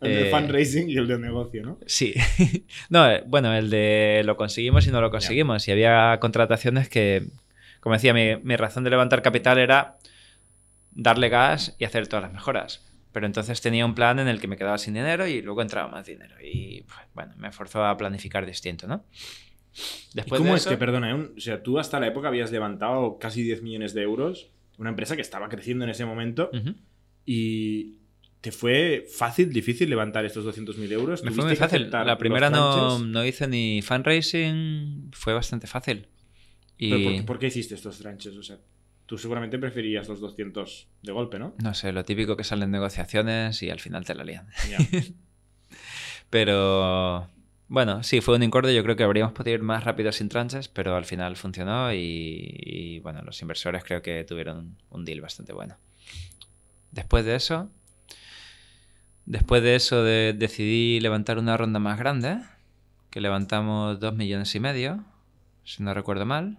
El 0.00 0.12
de 0.14 0.28
Eh, 0.28 0.30
fundraising 0.30 0.90
y 0.90 0.96
el 0.96 1.06
de 1.08 1.18
negocio, 1.18 1.62
¿no? 1.62 1.78
Sí. 1.86 2.14
No, 2.90 3.10
eh, 3.10 3.22
bueno, 3.26 3.54
el 3.54 3.70
de 3.70 4.22
lo 4.24 4.36
conseguimos 4.36 4.86
y 4.86 4.90
no 4.90 5.00
lo 5.00 5.10
conseguimos. 5.10 5.66
Y 5.68 5.72
había 5.72 6.18
contrataciones 6.20 6.88
que, 6.88 7.26
como 7.80 7.94
decía, 7.94 8.12
mi, 8.14 8.36
mi 8.42 8.56
razón 8.56 8.84
de 8.84 8.90
levantar 8.90 9.22
capital 9.22 9.58
era 9.58 9.96
darle 10.92 11.28
gas 11.28 11.74
y 11.78 11.84
hacer 11.84 12.06
todas 12.08 12.24
las 12.24 12.32
mejoras. 12.32 12.84
Pero 13.12 13.26
entonces 13.26 13.60
tenía 13.62 13.86
un 13.86 13.94
plan 13.94 14.18
en 14.18 14.28
el 14.28 14.40
que 14.40 14.48
me 14.48 14.56
quedaba 14.58 14.76
sin 14.78 14.94
dinero 14.94 15.26
y 15.26 15.40
luego 15.40 15.62
entraba 15.62 15.88
más 15.88 16.04
dinero. 16.06 16.34
Y 16.42 16.82
pues, 16.82 16.98
bueno, 17.14 17.32
me 17.38 17.50
forzó 17.52 17.84
a 17.84 17.96
planificar 17.96 18.44
distinto, 18.44 18.86
¿no? 18.86 19.04
¿Y 20.12 20.16
Después 20.16 20.38
cómo 20.40 20.50
de 20.52 20.56
es 20.56 20.62
eso- 20.62 20.70
que, 20.70 20.76
perdona, 20.76 21.10
eh, 21.10 21.14
un- 21.14 21.32
o 21.36 21.40
sea, 21.40 21.62
tú 21.62 21.78
hasta 21.78 21.98
la 22.00 22.06
época 22.08 22.28
habías 22.28 22.50
levantado 22.52 23.18
casi 23.18 23.42
10 23.42 23.62
millones 23.62 23.94
de 23.94 24.02
euros, 24.02 24.50
una 24.78 24.90
empresa 24.90 25.16
que 25.16 25.22
estaba 25.22 25.48
creciendo 25.48 25.84
en 25.84 25.90
ese 25.90 26.04
momento, 26.04 26.50
Ujú. 26.52 26.74
y 27.24 27.96
¿te 28.46 28.52
fue 28.52 29.04
fácil, 29.12 29.52
difícil 29.52 29.90
levantar 29.90 30.24
estos 30.24 30.44
200.000 30.44 30.92
euros? 30.92 31.24
Me 31.24 31.30
fue 31.32 31.42
¿Tuviste 31.42 31.48
muy 31.48 31.56
fácil. 31.56 31.90
La 31.90 32.16
primera 32.16 32.48
no, 32.48 33.00
no 33.00 33.24
hice 33.24 33.48
ni 33.48 33.82
fundraising, 33.82 35.10
fue 35.12 35.34
bastante 35.34 35.66
fácil. 35.66 36.06
Y 36.78 36.90
¿Pero 36.90 37.02
por, 37.02 37.12
qué- 37.16 37.22
por 37.24 37.38
qué 37.40 37.46
hiciste 37.48 37.74
estos 37.74 37.98
tranches? 37.98 38.36
O 38.36 38.42
sea, 38.44 38.58
tú 39.06 39.18
seguramente 39.18 39.58
preferías 39.58 40.06
los 40.08 40.20
200 40.20 40.86
de 41.02 41.10
golpe, 41.10 41.40
¿no? 41.40 41.54
no 41.58 41.74
sé, 41.74 41.90
lo 41.90 42.04
típico 42.04 42.36
que 42.36 42.44
salen 42.44 42.70
negociaciones 42.70 43.60
y 43.64 43.70
al 43.70 43.80
final 43.80 44.04
te 44.04 44.14
la 44.14 44.22
lían. 44.22 44.46
Pero 46.30 47.28
bueno, 47.68 48.02
sí, 48.02 48.20
fue 48.20 48.36
un 48.36 48.42
incordio. 48.42 48.72
Yo 48.72 48.82
creo 48.82 48.96
que 48.96 49.02
habríamos 49.02 49.32
podido 49.32 49.56
ir 49.56 49.62
más 49.62 49.82
rápido 49.84 50.12
sin 50.12 50.28
tranches, 50.28 50.68
pero 50.68 50.94
al 50.96 51.04
final 51.04 51.36
funcionó 51.36 51.92
y, 51.92 51.98
y, 52.62 52.98
bueno, 53.00 53.22
los 53.22 53.40
inversores 53.42 53.82
creo 53.84 54.02
que 54.02 54.22
tuvieron 54.24 54.76
un 54.90 55.04
deal 55.04 55.20
bastante 55.20 55.52
bueno. 55.52 55.76
Después 56.92 57.24
de 57.24 57.34
eso, 57.36 57.70
después 59.26 59.62
de 59.62 59.74
eso 59.76 60.02
de- 60.02 60.34
decidí 60.36 61.00
levantar 61.00 61.38
una 61.38 61.56
ronda 61.56 61.78
más 61.78 61.98
grande, 61.98 62.38
que 63.10 63.20
levantamos 63.20 64.00
dos 64.00 64.14
millones 64.14 64.54
y 64.54 64.60
medio, 64.60 65.04
si 65.64 65.82
no 65.82 65.92
recuerdo 65.94 66.24
mal. 66.26 66.58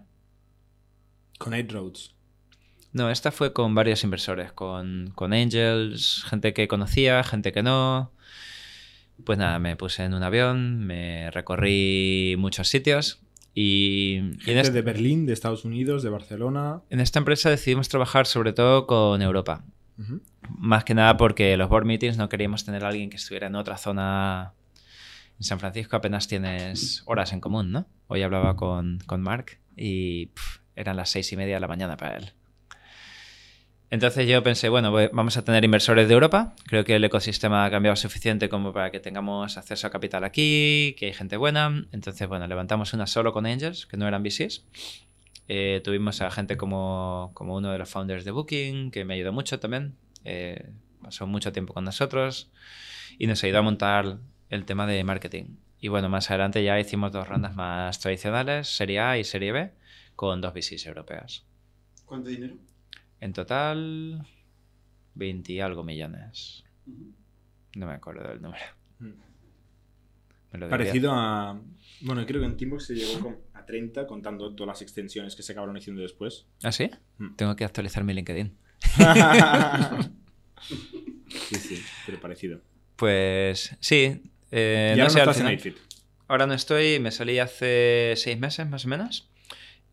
Con 1.38 1.54
Eight 1.54 1.70
Roads. 1.72 2.14
No, 2.92 3.10
esta 3.10 3.30
fue 3.30 3.52
con 3.52 3.74
varios 3.74 4.02
inversores, 4.02 4.50
con, 4.52 5.12
con 5.14 5.32
angels, 5.32 6.24
gente 6.28 6.52
que 6.54 6.68
conocía, 6.68 7.22
gente 7.22 7.52
que 7.52 7.62
no. 7.62 8.10
Pues 9.24 9.38
nada, 9.38 9.58
me 9.58 9.76
puse 9.76 10.04
en 10.04 10.14
un 10.14 10.22
avión, 10.22 10.78
me 10.86 11.30
recorrí 11.32 12.36
muchos 12.38 12.68
sitios 12.68 13.20
y, 13.52 14.14
y 14.14 14.50
en, 14.50 14.56
Gente 14.56 14.70
de 14.70 14.82
Berlín, 14.82 15.26
de 15.26 15.32
Estados 15.32 15.64
Unidos, 15.64 16.02
de 16.02 16.08
Barcelona. 16.10 16.80
en 16.88 17.00
esta 17.00 17.18
empresa 17.18 17.50
decidimos 17.50 17.88
trabajar 17.88 18.26
sobre 18.26 18.52
todo 18.52 18.86
con 18.86 19.20
Europa. 19.20 19.64
Más 20.56 20.84
que 20.84 20.94
nada 20.94 21.16
porque 21.16 21.56
los 21.56 21.68
board 21.68 21.84
meetings 21.84 22.16
no 22.16 22.28
queríamos 22.28 22.64
tener 22.64 22.84
a 22.84 22.88
alguien 22.88 23.10
que 23.10 23.16
estuviera 23.16 23.46
en 23.48 23.54
otra 23.54 23.76
zona. 23.76 24.52
En 25.38 25.44
San 25.44 25.60
Francisco 25.60 25.96
apenas 25.96 26.26
tienes 26.26 27.02
horas 27.06 27.32
en 27.32 27.40
común, 27.40 27.70
¿no? 27.70 27.86
Hoy 28.08 28.22
hablaba 28.22 28.56
con, 28.56 28.98
con 29.06 29.22
Mark 29.22 29.58
y 29.76 30.26
pf, 30.26 30.60
eran 30.74 30.96
las 30.96 31.10
seis 31.10 31.32
y 31.32 31.36
media 31.36 31.54
de 31.54 31.60
la 31.60 31.68
mañana 31.68 31.96
para 31.96 32.16
él. 32.16 32.32
Entonces 33.90 34.28
yo 34.28 34.42
pensé, 34.42 34.68
bueno, 34.68 34.92
vamos 34.92 35.36
a 35.38 35.44
tener 35.44 35.64
inversores 35.64 36.08
de 36.08 36.14
Europa. 36.14 36.54
Creo 36.66 36.84
que 36.84 36.96
el 36.96 37.04
ecosistema 37.04 37.64
ha 37.64 37.70
cambiado 37.70 37.96
suficiente 37.96 38.48
como 38.50 38.72
para 38.72 38.90
que 38.90 39.00
tengamos 39.00 39.56
acceso 39.56 39.86
a 39.86 39.90
capital 39.90 40.24
aquí, 40.24 40.94
que 40.98 41.06
hay 41.06 41.14
gente 41.14 41.38
buena. 41.38 41.86
Entonces, 41.92 42.28
bueno, 42.28 42.46
levantamos 42.46 42.92
una 42.92 43.06
solo 43.06 43.32
con 43.32 43.46
Angels, 43.46 43.86
que 43.86 43.96
no 43.96 44.06
eran 44.06 44.22
VCs. 44.22 44.66
Eh, 45.48 45.80
tuvimos 45.82 46.20
a 46.20 46.30
gente 46.30 46.58
como, 46.58 47.30
como 47.32 47.56
uno 47.56 47.72
de 47.72 47.78
los 47.78 47.88
founders 47.88 48.26
de 48.26 48.30
Booking, 48.30 48.90
que 48.90 49.06
me 49.06 49.14
ayudó 49.14 49.32
mucho 49.32 49.58
también. 49.58 49.94
Eh, 50.24 50.70
pasó 51.02 51.26
mucho 51.26 51.52
tiempo 51.52 51.72
con 51.74 51.84
nosotros 51.84 52.50
y 53.18 53.26
nos 53.26 53.42
ayudó 53.44 53.58
a 53.58 53.62
montar 53.62 54.18
el 54.50 54.64
tema 54.64 54.86
de 54.86 55.02
marketing. 55.04 55.56
Y 55.80 55.88
bueno, 55.88 56.08
más 56.08 56.28
adelante 56.30 56.62
ya 56.64 56.78
hicimos 56.80 57.12
dos 57.12 57.28
rondas 57.28 57.54
más 57.54 58.00
tradicionales, 58.00 58.68
Serie 58.68 59.00
A 59.00 59.18
y 59.18 59.24
Serie 59.24 59.52
B, 59.52 59.72
con 60.16 60.40
dos 60.40 60.52
VCs 60.52 60.86
europeas. 60.86 61.44
¿Cuánto 62.04 62.30
dinero? 62.30 62.56
En 63.20 63.32
total, 63.32 64.26
20 65.14 65.52
y 65.52 65.60
algo 65.60 65.84
millones. 65.84 66.64
No 67.76 67.86
me 67.86 67.92
acuerdo 67.92 68.26
del 68.28 68.40
número. 68.42 68.64
Mm. 68.98 69.04
Me 70.52 70.58
lo 70.58 70.66
debía- 70.66 70.70
Parecido 70.70 71.12
a. 71.12 71.60
Bueno, 72.00 72.24
creo 72.26 72.40
que 72.40 72.46
en 72.46 72.56
Teambox 72.56 72.86
se 72.86 72.94
llegó 72.94 73.20
con- 73.20 73.36
a 73.54 73.64
30 73.66 74.06
contando 74.06 74.54
todas 74.54 74.68
las 74.68 74.82
extensiones 74.82 75.36
que 75.36 75.42
se 75.42 75.52
acabaron 75.52 75.76
haciendo 75.76 76.00
después. 76.02 76.46
¿Ah, 76.62 76.72
sí? 76.72 76.90
Mm. 77.18 77.34
Tengo 77.36 77.54
que 77.54 77.64
actualizar 77.64 78.02
mi 78.04 78.14
LinkedIn. 78.14 78.56
Sí, 81.30 81.56
sí, 81.56 81.82
pero 82.06 82.20
parecido. 82.20 82.60
Pues 82.96 83.76
sí. 83.80 84.22
eh, 84.50 84.92
y 84.94 84.98
no 84.98 85.04
ahora 85.04 85.10
sé, 85.10 85.16
no 85.24 85.30
estás 85.30 85.40
en 85.40 85.58
final- 85.58 85.58
8fit. 85.58 85.76
Ahora 86.30 86.46
no 86.46 86.52
estoy, 86.54 86.98
me 87.00 87.10
salí 87.10 87.38
hace 87.38 88.12
seis 88.16 88.38
meses 88.38 88.68
más 88.68 88.84
o 88.84 88.88
menos. 88.88 89.30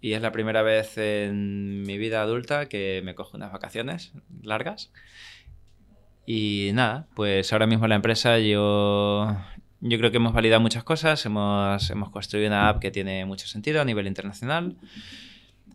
Y 0.02 0.14
es 0.14 0.22
la 0.22 0.32
primera 0.34 0.62
vez 0.62 0.98
en 0.98 1.84
mi 1.84 1.98
vida 1.98 2.22
adulta 2.22 2.68
que 2.68 3.02
me 3.06 3.16
cojo 3.16 3.38
unas 3.38 3.52
vacaciones 3.54 4.12
largas. 4.44 4.92
Y 6.26 6.72
nada, 6.74 7.08
pues 7.16 7.54
ahora 7.54 7.68
mismo 7.68 7.88
la 7.88 7.96
empresa 7.96 8.38
yo, 8.40 9.36
yo 9.80 9.98
creo 9.98 10.12
que 10.12 10.18
hemos 10.18 10.34
validado 10.34 10.60
muchas 10.62 10.84
cosas. 10.84 11.26
Hemos, 11.26 11.90
hemos 11.90 12.10
construido 12.10 12.48
una 12.50 12.68
app 12.68 12.80
que 12.82 12.92
tiene 12.92 13.24
mucho 13.26 13.48
sentido 13.48 13.82
a 13.82 13.86
nivel 13.86 14.06
internacional. 14.06 14.76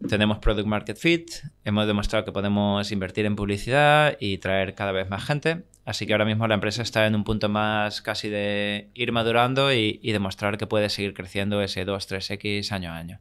Tenemos 0.08 0.38
Product 0.38 0.66
Market 0.66 0.96
Fit. 0.96 1.30
Hemos 1.62 1.86
demostrado 1.86 2.24
que 2.24 2.32
podemos 2.32 2.90
invertir 2.90 3.26
en 3.26 3.36
publicidad 3.36 4.16
y 4.18 4.38
traer 4.38 4.74
cada 4.74 4.92
vez 4.92 5.10
más 5.10 5.24
gente. 5.24 5.64
Así 5.84 6.06
que 6.06 6.14
ahora 6.14 6.24
mismo 6.24 6.48
la 6.48 6.54
empresa 6.54 6.82
está 6.82 7.06
en 7.06 7.14
un 7.14 7.22
punto 7.22 7.48
más 7.50 8.00
casi 8.00 8.30
de 8.30 8.90
ir 8.94 9.12
madurando 9.12 9.72
y, 9.72 10.00
y 10.02 10.12
demostrar 10.12 10.56
que 10.56 10.66
puede 10.66 10.88
seguir 10.88 11.12
creciendo 11.12 11.60
ese 11.60 11.86
2-3x 11.86 12.72
año 12.72 12.92
a 12.92 12.96
año. 12.96 13.20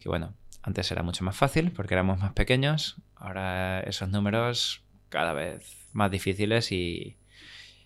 Que 0.00 0.08
bueno, 0.08 0.34
antes 0.62 0.90
era 0.90 1.02
mucho 1.02 1.24
más 1.24 1.36
fácil 1.36 1.72
porque 1.72 1.94
éramos 1.94 2.18
más 2.18 2.32
pequeños. 2.32 2.96
Ahora 3.14 3.80
esos 3.80 4.08
números 4.08 4.82
cada 5.10 5.34
vez 5.34 5.88
más 5.92 6.10
difíciles 6.10 6.72
y, 6.72 7.18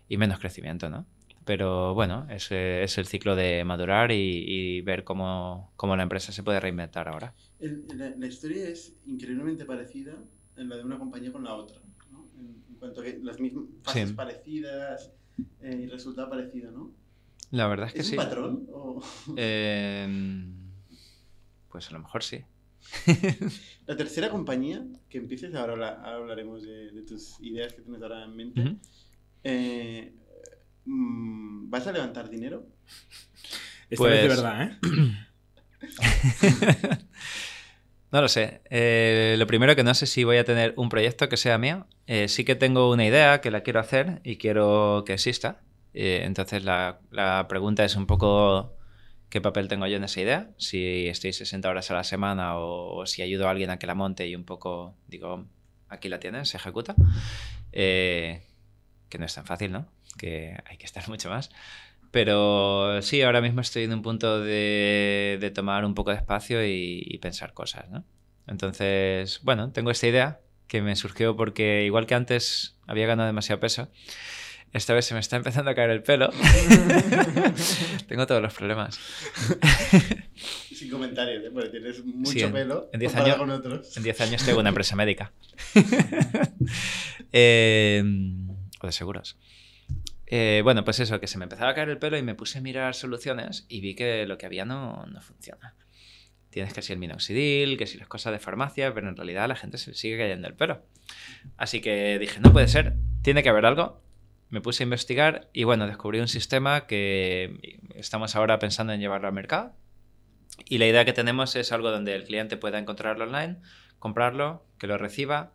y 0.09 0.16
menos 0.16 0.39
crecimiento, 0.39 0.91
¿no? 0.91 1.07
Pero 1.45 1.95
bueno, 1.95 2.27
ese 2.31 2.85
es 2.85 2.99
el 2.99 3.07
ciclo 3.07 3.35
de 3.35 3.64
madurar 3.64 4.12
y, 4.12 4.45
y 4.47 4.81
ver 4.83 5.03
cómo, 5.03 5.73
cómo 5.75 5.97
la 5.97 6.05
empresa 6.05 6.31
se 6.31 6.45
puede 6.45 6.61
reinventar 6.61 7.09
ahora. 7.09 7.35
El- 7.63 7.85
la, 7.97 8.11
la 8.11 8.27
historia 8.27 8.69
es 8.69 8.95
increíblemente 9.07 9.65
parecida 9.65 10.15
en 10.57 10.69
la 10.69 10.77
de 10.77 10.85
una 10.85 10.99
compañía 10.99 11.33
con 11.33 11.45
la 11.45 11.55
otra. 11.55 11.81
¿no? 12.11 12.27
En, 12.39 12.63
en 12.69 12.75
cuanto 12.79 13.01
a 13.01 13.05
que 13.05 13.19
las 13.23 13.39
mismas 13.41 13.65
fases 13.83 14.09
Sí. 14.11 14.15
parecidas 14.15 15.13
eh, 15.61 15.81
y 15.85 15.87
resultado 15.87 16.29
parecido, 16.29 16.71
¿no? 16.73 16.93
La 17.51 17.67
verdad 17.69 17.87
es 17.89 17.93
que 17.95 18.01
¿Es 18.01 18.07
sí. 18.09 18.17
un 18.17 18.25
patrón? 18.25 18.67
O... 18.73 19.03
Eh, 19.37 20.45
pues 21.71 21.89
a 21.89 21.93
lo 21.93 22.01
mejor 22.01 22.23
sí. 22.23 22.41
La 23.87 23.97
tercera 23.97 24.29
compañía 24.31 24.85
que 25.09 25.19
empieces, 25.19 25.55
ahora, 25.55 25.73
habla- 25.75 26.03
ahora 26.03 26.17
hablaremos 26.17 26.63
de, 26.65 26.91
de 26.91 27.03
tus 27.03 27.39
ideas 27.41 27.73
que 27.75 27.83
tienes 27.83 28.03
ahora 28.03 28.25
en 28.25 28.37
mente. 28.37 28.77
Eh, 29.45 30.13
mm, 30.87 31.71
¿Vas 31.71 31.87
a 31.87 31.93
levantar 31.93 32.29
dinero? 32.29 32.67
Esta 33.89 34.05
vez 34.07 34.23
de 34.23 34.27
Pues- 34.27 34.37
verdad, 34.37 34.63
¿eh? 34.63 34.79
No 38.13 38.21
lo 38.21 38.29
sé. 38.29 38.61
Eh, 38.69 39.37
lo 39.39 39.47
primero 39.47 39.75
que 39.75 39.83
no 39.83 39.95
sé 39.95 40.07
si 40.07 40.23
voy 40.23 40.37
a 40.37 40.45
tener 40.45 40.75
un 40.77 40.91
proyecto 40.91 41.31
que 41.31 41.39
sea 41.39 41.57
mío. 41.57 41.87
Eh, 42.07 42.29
sí 42.29 42.45
que 42.45 42.55
tengo 42.55 42.91
una 42.91 43.07
idea 43.07 43.41
que 43.41 43.51
la 43.51 43.63
quiero 43.63 43.81
hacer 43.81 44.21
y 44.23 44.37
quiero 44.37 45.03
que 45.07 45.15
exista. 45.15 45.63
Eh, 45.95 46.21
entonces 46.25 46.63
la, 46.63 47.01
la 47.11 47.47
pregunta 47.49 47.85
es 47.87 47.97
un 47.97 48.07
poco 48.07 48.77
qué 49.31 49.41
papel 49.41 49.67
tengo 49.67 49.87
yo 49.87 49.97
en 49.97 50.05
esa 50.05 50.21
idea. 50.21 50.51
Si 50.59 51.09
estoy 51.09 51.33
60 51.33 51.67
horas 51.67 51.91
a 51.91 51.95
la 51.95 52.05
semana 52.05 52.59
o, 52.59 53.07
si 53.07 53.23
ayudo 53.23 53.49
a 53.49 53.51
alguien 53.51 53.71
a 53.71 53.79
que 53.79 53.87
la 53.87 53.95
monte 53.95 54.29
y 54.29 54.37
un 54.37 54.45
poco 54.45 54.95
digo, 55.09 55.47
aquí 55.89 56.11
la 56.11 56.21
tienes, 56.21 56.51
se 56.51 56.59
ejecuta. 56.59 56.95
Que 57.73 59.19
no 59.19 59.25
es 59.25 59.35
tan 59.35 59.47
fácil, 59.47 59.73
¿no? 59.73 59.87
Que 60.19 60.55
hay 60.67 60.77
que 60.77 60.85
estar 60.85 61.09
mucho 61.09 61.31
más. 61.31 61.51
Pero 62.13 63.03
sí, 63.03 63.23
ahora 63.23 63.41
mismo 63.41 63.61
estoy 63.63 63.83
en 63.85 63.93
un 63.95 64.03
punto 64.03 64.41
de, 64.41 65.39
de 65.41 65.51
tomar 65.51 65.85
un 65.85 65.95
poco 65.95 66.11
de 66.11 66.19
espacio 66.19 66.65
y, 66.65 67.03
y 67.05 67.19
pensar 67.19 67.53
cosas, 67.55 67.89
¿no? 67.91 68.05
Entonces, 68.47 69.41
bueno, 69.43 69.73
tengo 69.73 69.91
esta 69.91 70.07
idea 70.07 70.41
que 70.69 70.83
me 70.83 70.95
surgió 70.95 71.35
porque 71.37 71.85
igual 71.85 72.07
que 72.07 72.15
antes 72.15 72.77
había 72.87 73.07
ganado 73.07 73.27
demasiado 73.27 73.61
peso, 73.61 73.89
esta 74.73 74.95
vez 74.95 75.05
se 75.07 75.15
me 75.15 75.21
está 75.21 75.37
empezando 75.37 75.71
a 75.71 75.75
caer 75.75 75.91
el 75.91 76.03
pelo. 76.03 76.31
tengo 78.09 78.27
todos 78.27 78.41
los 78.43 78.53
problemas. 78.55 78.99
Sin 80.75 80.91
comentarios, 80.91 81.45
¿eh? 81.45 81.51
porque 81.53 81.69
tienes 81.71 82.05
mucho 82.05 82.31
Sí, 82.33 82.41
en- 82.41 82.53
pelo 82.53 82.89
en 82.93 83.01
10 83.01 83.13
comparado 83.13 83.43
años- 83.43 83.63
con 83.63 83.73
otros. 83.73 83.97
En 83.97 84.03
10 84.03 84.21
años 84.21 84.45
tengo 84.45 84.61
una 84.61 84.69
empresa 84.71 84.97
médica. 84.97 85.33
Eh, 87.33 88.03
o 88.81 88.87
de 88.87 88.93
seguros. 88.93 89.39
Eh, 90.35 90.62
bueno, 90.64 90.83
pues 90.83 90.99
eso, 90.99 91.20
que 91.20 91.26
se 91.26 91.37
me 91.37 91.45
empezaba 91.45 91.72
a 91.72 91.74
caer 91.74 91.91
el 91.91 91.99
pelo 91.99 92.16
y 92.16 92.22
me 92.22 92.35
puse 92.35 92.57
a 92.57 92.62
mirar 92.62 92.95
soluciones 92.95 93.66
y 93.68 93.83
vi 93.83 93.95
que 93.95 94.24
lo 94.24 94.39
que 94.39 94.47
había 94.47 94.64
no, 94.64 95.05
no 95.05 95.20
funciona. 95.20 95.74
Tienes 96.49 96.72
que 96.72 96.80
si 96.80 96.91
el 96.95 96.99
minoxidil, 96.99 97.76
que 97.76 97.87
si 97.87 97.99
las 97.99 98.09
cosas 98.09 98.33
de 98.33 98.39
farmacia, 98.39 98.95
pero 98.95 99.11
en 99.11 99.16
realidad 99.16 99.47
la 99.47 99.57
gente 99.57 99.76
se 99.76 99.93
sigue 99.93 100.16
cayendo 100.16 100.49
el 100.49 100.55
pelo. 100.55 100.87
Así 101.59 101.83
que 101.83 102.18
dije, 102.18 102.41
no 102.41 102.51
puede 102.51 102.68
ser, 102.68 102.95
tiene 103.20 103.43
que 103.43 103.51
haber 103.51 103.66
algo. 103.66 104.01
Me 104.49 104.62
puse 104.62 104.83
a 104.83 104.85
investigar 104.85 105.51
y 105.53 105.64
bueno, 105.64 105.87
descubrí 105.87 106.18
un 106.18 106.28
sistema 106.28 106.87
que 106.87 107.78
estamos 107.95 108.35
ahora 108.35 108.59
pensando 108.59 108.95
en 108.95 109.01
llevarlo 109.01 109.28
al 109.28 109.35
mercado. 109.35 109.74
Y 110.64 110.78
la 110.78 110.87
idea 110.87 111.05
que 111.05 111.12
tenemos 111.12 111.57
es 111.57 111.72
algo 111.72 111.91
donde 111.91 112.14
el 112.14 112.24
cliente 112.24 112.57
pueda 112.57 112.78
encontrarlo 112.78 113.24
online, 113.24 113.59
comprarlo, 113.99 114.64
que 114.78 114.87
lo 114.87 114.97
reciba. 114.97 115.53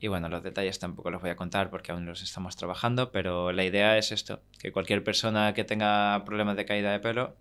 Y 0.00 0.08
bueno, 0.08 0.28
los 0.28 0.42
detalles 0.42 0.78
tampoco 0.78 1.10
los 1.10 1.20
voy 1.20 1.30
a 1.30 1.36
contar 1.36 1.70
porque 1.70 1.90
aún 1.92 2.06
los 2.06 2.22
estamos 2.22 2.56
trabajando, 2.56 3.10
pero 3.10 3.52
la 3.52 3.64
idea 3.64 3.98
es 3.98 4.12
esto, 4.12 4.42
que 4.60 4.70
cualquier 4.70 5.02
persona 5.02 5.54
que 5.54 5.64
tenga 5.64 6.22
problemas 6.24 6.56
de 6.56 6.64
caída 6.64 6.92
de 6.92 7.00
pelo 7.00 7.36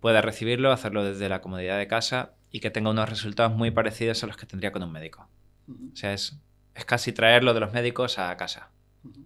pueda 0.00 0.22
recibirlo, 0.22 0.72
hacerlo 0.72 1.04
desde 1.04 1.28
la 1.28 1.40
comodidad 1.40 1.78
de 1.78 1.86
casa 1.86 2.32
y 2.50 2.60
que 2.60 2.70
tenga 2.70 2.90
unos 2.90 3.08
resultados 3.08 3.54
muy 3.54 3.70
parecidos 3.70 4.22
a 4.24 4.26
los 4.26 4.36
que 4.36 4.46
tendría 4.46 4.72
con 4.72 4.82
un 4.82 4.92
médico. 4.92 5.28
O 5.68 5.96
sea, 5.96 6.14
es, 6.14 6.38
es 6.74 6.84
casi 6.86 7.12
traerlo 7.12 7.52
de 7.52 7.60
los 7.60 7.72
médicos 7.72 8.18
a 8.18 8.34
casa 8.38 8.70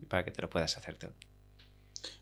para 0.09 0.25
que 0.25 0.33
te 0.33 0.43
lo 0.43 0.51
puedas 0.51 0.77
hacer 0.77 0.97
tú. 0.97 1.07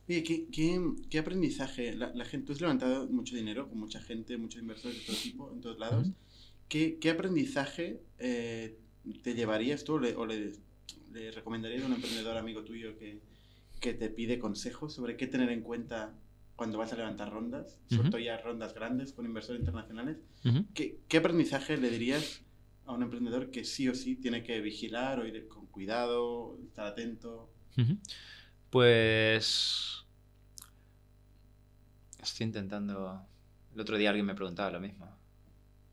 Oye, 0.08 0.22
¿qué, 0.22 0.48
qué, 0.52 0.78
qué 1.08 1.18
aprendizaje? 1.20 1.94
La, 1.94 2.12
la 2.14 2.24
gente, 2.24 2.48
tú 2.48 2.52
has 2.52 2.60
levantado 2.60 3.06
mucho 3.06 3.36
dinero 3.36 3.68
con 3.68 3.78
mucha 3.78 4.00
gente, 4.02 4.36
muchos 4.36 4.60
inversores 4.60 4.98
de 4.98 5.06
todo 5.06 5.16
tipo, 5.16 5.52
en 5.52 5.60
todos 5.60 5.78
lados. 5.78 6.08
¿Qué, 6.68 6.98
qué 7.00 7.10
aprendizaje 7.10 8.02
eh, 8.18 8.76
te 9.22 9.34
llevarías 9.34 9.84
tú 9.84 9.94
o 9.94 9.98
le, 9.98 10.14
o 10.16 10.26
le- 10.26 10.52
le 11.12 11.30
recomendarías 11.32 11.82
a 11.82 11.86
un 11.86 11.94
emprendedor 11.94 12.36
amigo 12.36 12.62
tuyo 12.64 12.96
que, 12.98 13.20
que 13.80 13.94
te 13.94 14.08
pide 14.10 14.38
consejos 14.38 14.92
sobre 14.94 15.16
qué 15.16 15.26
tener 15.26 15.50
en 15.50 15.62
cuenta 15.62 16.14
cuando 16.56 16.78
vas 16.78 16.92
a 16.92 16.96
levantar 16.96 17.32
rondas, 17.32 17.78
sobre 17.88 18.10
todo 18.10 18.20
ya 18.20 18.36
rondas 18.38 18.74
grandes 18.74 19.12
con 19.12 19.24
inversores 19.26 19.60
internacionales? 19.60 20.18
¿Qué, 20.74 21.00
qué 21.08 21.16
aprendizaje 21.16 21.76
le 21.78 21.88
dirías 21.90 22.42
a 22.86 22.92
un 22.92 23.02
emprendedor 23.02 23.50
que 23.50 23.64
sí 23.64 23.88
o 23.88 23.94
sí 23.94 24.16
tiene 24.16 24.42
que 24.42 24.60
vigilar 24.60 25.18
o 25.20 25.26
ir 25.26 25.48
con 25.48 25.66
cuidado, 25.66 26.58
estar 26.66 26.86
atento? 26.86 27.50
Pues. 28.68 30.04
Estoy 32.22 32.44
intentando. 32.46 33.26
El 33.74 33.80
otro 33.80 33.96
día 33.96 34.10
alguien 34.10 34.26
me 34.26 34.34
preguntaba 34.34 34.70
lo 34.70 34.80
mismo. 34.80 35.06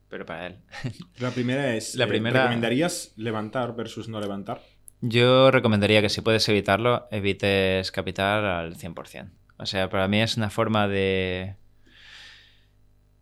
Pero 0.10 0.26
para 0.26 0.48
él. 0.48 0.58
La 1.20 1.32
primera 1.32 1.76
es. 1.76 1.96
La 1.96 2.06
eh, 2.06 2.08
primera- 2.08 2.42
¿Recomendarías 2.44 3.14
levantar 3.18 3.76
versus 3.76 4.08
no 4.08 4.20
levantar? 4.20 4.62
Yo 5.02 5.52
recomendaría 5.52 6.02
que 6.02 6.10
si 6.10 6.22
puedes 6.22 6.48
evitarlo, 6.50 7.08
evites 7.12 7.92
capital 7.92 8.46
al 8.46 8.76
100%. 8.76 9.30
O 9.58 9.66
sea, 9.66 9.90
para 9.90 10.08
mí 10.08 10.22
es 10.22 10.38
una 10.38 10.50
forma 10.50 10.88
de... 10.88 11.56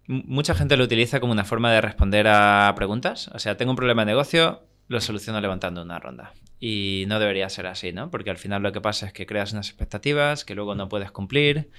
Mucha 0.07 0.53
gente 0.53 0.77
lo 0.77 0.83
utiliza 0.83 1.19
como 1.19 1.33
una 1.33 1.45
forma 1.45 1.71
de 1.73 1.81
responder 1.81 2.27
a 2.27 2.71
preguntas. 2.75 3.29
O 3.33 3.39
sea, 3.39 3.57
tengo 3.57 3.71
un 3.71 3.75
problema 3.75 4.03
de 4.03 4.11
negocio, 4.11 4.63
lo 4.87 5.01
soluciono 5.01 5.41
levantando 5.41 5.81
una 5.81 5.99
ronda. 5.99 6.33
Y 6.59 7.05
no 7.07 7.19
debería 7.19 7.49
ser 7.49 7.65
así, 7.67 7.91
¿no? 7.91 8.11
Porque 8.11 8.29
al 8.29 8.37
final 8.37 8.61
lo 8.61 8.71
que 8.71 8.81
pasa 8.81 9.07
es 9.07 9.13
que 9.13 9.25
creas 9.25 9.51
unas 9.51 9.67
expectativas 9.67 10.45
que 10.45 10.55
luego 10.55 10.75
no 10.75 10.87
puedes 10.89 11.11
cumplir. 11.11 11.71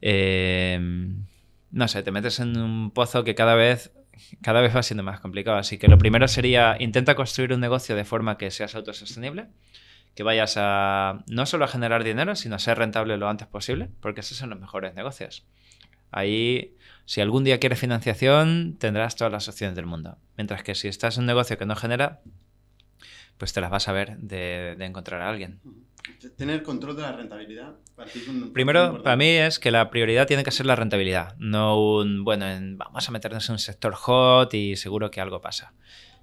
Eh, 0.00 0.78
no 1.70 1.88
sé, 1.88 2.02
te 2.02 2.12
metes 2.12 2.38
en 2.40 2.56
un 2.56 2.90
pozo 2.90 3.24
que 3.24 3.34
cada 3.34 3.54
vez, 3.54 3.92
cada 4.42 4.60
vez 4.60 4.74
va 4.74 4.82
siendo 4.82 5.02
más 5.02 5.20
complicado. 5.20 5.56
Así 5.56 5.78
que 5.78 5.88
lo 5.88 5.98
primero 5.98 6.28
sería, 6.28 6.76
intenta 6.78 7.14
construir 7.14 7.52
un 7.52 7.60
negocio 7.60 7.96
de 7.96 8.04
forma 8.04 8.38
que 8.38 8.50
seas 8.50 8.74
autosostenible, 8.74 9.46
que 10.14 10.22
vayas 10.22 10.54
a 10.56 11.24
no 11.26 11.46
solo 11.46 11.64
a 11.64 11.68
generar 11.68 12.04
dinero, 12.04 12.36
sino 12.36 12.56
a 12.56 12.58
ser 12.58 12.78
rentable 12.78 13.16
lo 13.16 13.28
antes 13.28 13.48
posible, 13.48 13.90
porque 14.00 14.20
esos 14.20 14.38
son 14.38 14.50
los 14.50 14.60
mejores 14.60 14.94
negocios. 14.94 15.44
Ahí, 16.10 16.76
si 17.06 17.20
algún 17.20 17.42
día 17.42 17.58
quieres 17.58 17.80
financiación, 17.80 18.76
tendrás 18.78 19.16
todas 19.16 19.32
las 19.32 19.48
opciones 19.48 19.74
del 19.74 19.86
mundo. 19.86 20.16
Mientras 20.36 20.62
que 20.62 20.74
si 20.74 20.86
estás 20.86 21.16
en 21.16 21.22
un 21.22 21.26
negocio 21.26 21.58
que 21.58 21.66
no 21.66 21.74
genera, 21.74 22.20
pues 23.38 23.52
te 23.52 23.60
las 23.60 23.70
vas 23.70 23.88
a 23.88 23.92
ver 23.92 24.16
de, 24.18 24.76
de 24.78 24.84
encontrar 24.84 25.22
a 25.22 25.28
alguien. 25.28 25.60
Tener 26.36 26.62
control 26.62 26.96
de 26.96 27.02
la 27.02 27.12
rentabilidad. 27.12 27.74
un- 28.28 28.52
Primero, 28.52 29.02
para 29.02 29.16
mí 29.16 29.26
es 29.28 29.58
que 29.58 29.70
la 29.70 29.88
prioridad 29.90 30.26
tiene 30.26 30.44
que 30.44 30.50
ser 30.50 30.66
la 30.66 30.76
rentabilidad, 30.76 31.34
no 31.38 31.80
un, 31.80 32.24
bueno, 32.24 32.46
en- 32.48 32.76
vamos 32.76 33.08
a 33.08 33.12
meternos 33.12 33.48
en 33.48 33.54
un 33.54 33.58
sector 33.58 33.94
hot 33.94 34.52
y 34.54 34.76
seguro 34.76 35.10
que 35.10 35.20
algo 35.20 35.40
pasa. 35.40 35.72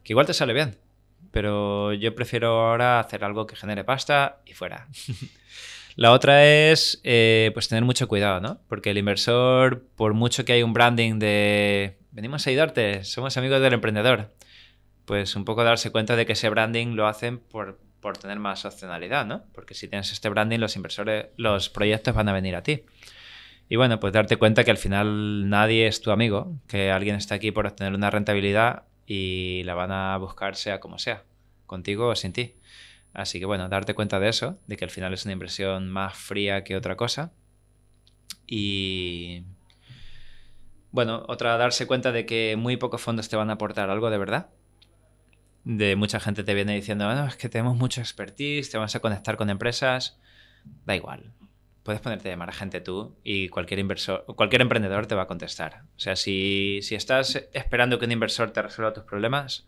Que 0.03 0.13
igual 0.13 0.25
te 0.25 0.34
sale 0.34 0.53
bien, 0.53 0.77
pero 1.32 1.93
yo 1.93 2.13
prefiero 2.13 2.67
ahora 2.67 2.99
hacer 2.99 3.23
algo 3.23 3.47
que 3.47 3.55
genere 3.55 3.84
pasta 3.84 4.39
y 4.45 4.53
fuera. 4.53 4.88
la 5.95 6.11
otra 6.11 6.45
es, 6.45 6.99
eh, 7.03 7.51
pues 7.53 7.67
tener 7.67 7.84
mucho 7.84 8.07
cuidado, 8.07 8.39
¿no? 8.41 8.59
Porque 8.67 8.91
el 8.91 8.97
inversor, 8.97 9.84
por 9.95 10.13
mucho 10.13 10.45
que 10.45 10.53
hay 10.53 10.63
un 10.63 10.73
branding 10.73 11.19
de, 11.19 11.97
venimos 12.11 12.45
a 12.45 12.49
ayudarte, 12.49 13.03
somos 13.03 13.38
amigos 13.38 13.61
del 13.61 13.73
emprendedor, 13.73 14.32
pues 15.05 15.36
un 15.36 15.45
poco 15.45 15.63
darse 15.63 15.91
cuenta 15.91 16.15
de 16.15 16.25
que 16.25 16.34
ese 16.34 16.49
branding 16.49 16.95
lo 16.95 17.07
hacen 17.07 17.39
por, 17.39 17.79
por 18.02 18.18
tener 18.18 18.39
más 18.39 18.66
opcionalidad, 18.66 19.26
¿no? 19.26 19.43
Porque 19.54 19.74
si 19.74 19.88
tienes 19.88 20.12
este 20.12 20.30
branding, 20.30 20.60
los 20.60 20.76
inversores, 20.76 21.28
los 21.38 21.70
proyectos 21.70 22.14
van 22.14 22.28
a 22.28 22.34
venir 22.34 22.56
a 22.56 22.64
ti. 22.64 22.84
Y 23.70 23.78
bueno, 23.78 23.99
pues 23.99 24.12
darte 24.12 24.36
cuenta 24.36 24.66
que 24.66 24.72
al 24.72 24.78
final 24.78 25.47
nadie 25.49 25.88
es 25.88 26.02
tu 26.02 26.12
amigo, 26.12 26.54
que 26.68 26.91
alguien 26.91 27.16
está 27.16 27.36
aquí 27.36 27.52
por 27.52 27.68
obtener 27.68 27.93
una 27.93 28.10
rentabilidad 28.10 28.84
y 29.06 29.64
la 29.64 29.76
van 29.76 29.91
a 29.91 30.18
buscar 30.18 30.56
sea 30.56 30.80
como 30.80 30.99
sea, 30.99 31.24
contigo 31.68 32.10
o 32.10 32.16
sin 32.16 32.34
ti. 32.34 32.56
Así 33.14 33.39
que 33.39 33.45
bueno, 33.45 33.70
darte 33.70 33.93
cuenta 33.93 34.20
de 34.20 34.30
eso, 34.30 34.60
de 34.68 34.78
que 34.78 34.86
al 34.86 34.91
final 34.91 35.14
es 35.14 35.26
una 35.26 35.34
inversión 35.34 35.89
más 35.89 36.18
fría 36.18 36.64
que 36.64 36.76
otra 36.76 36.97
cosa. 36.97 37.32
Y 38.47 39.43
bueno, 40.91 41.24
otra, 41.28 41.56
darse 41.58 41.88
cuenta 41.88 42.12
de 42.12 42.26
que 42.26 42.56
muy 42.58 42.76
pocos 42.78 43.02
fondos 43.02 43.30
te 43.30 43.38
van 43.38 43.49
a 43.49 43.54
aportar 43.54 43.89
algo 43.89 44.10
de 44.10 44.18
verdad. 44.18 44.49
De 45.64 45.95
mucha 45.95 46.20
gente 46.20 46.43
te 46.43 46.53
viene 46.53 46.76
diciendo, 46.76 47.07
"Ah, 47.07 47.16
no, 47.16 47.28
es 47.28 47.36
que 47.36 47.49
tenemos 47.49 47.78
mucho 47.78 48.01
expertise, 48.01 48.70
te 48.70 48.78
vas 48.78 48.95
a 48.95 48.99
conectar 48.99 49.38
con 49.38 49.49
empresas. 49.49 50.18
Da 50.86 50.95
igual. 50.95 51.32
Puedes 51.84 52.01
ponerte 52.01 52.30
a 52.30 52.32
llamar 52.32 52.49
a 52.49 52.53
gente 52.53 52.80
tú 52.82 53.16
y 53.24 53.49
cualquier 53.49 53.80
inversor, 53.80 54.26
cualquier 54.36 54.62
emprendedor 54.62 55.07
te 55.07 55.16
va 55.16 55.24
a 55.24 55.28
contestar. 55.28 55.84
O 55.95 55.99
sea, 55.99 56.16
si, 56.16 56.80
si 56.84 56.95
estás 56.95 57.47
esperando 57.53 57.97
que 57.97 58.05
un 58.05 58.12
inversor 58.12 58.51
te 58.51 58.62
resuelva 58.62 58.93
tus 58.93 59.03
problemas, 59.03 59.66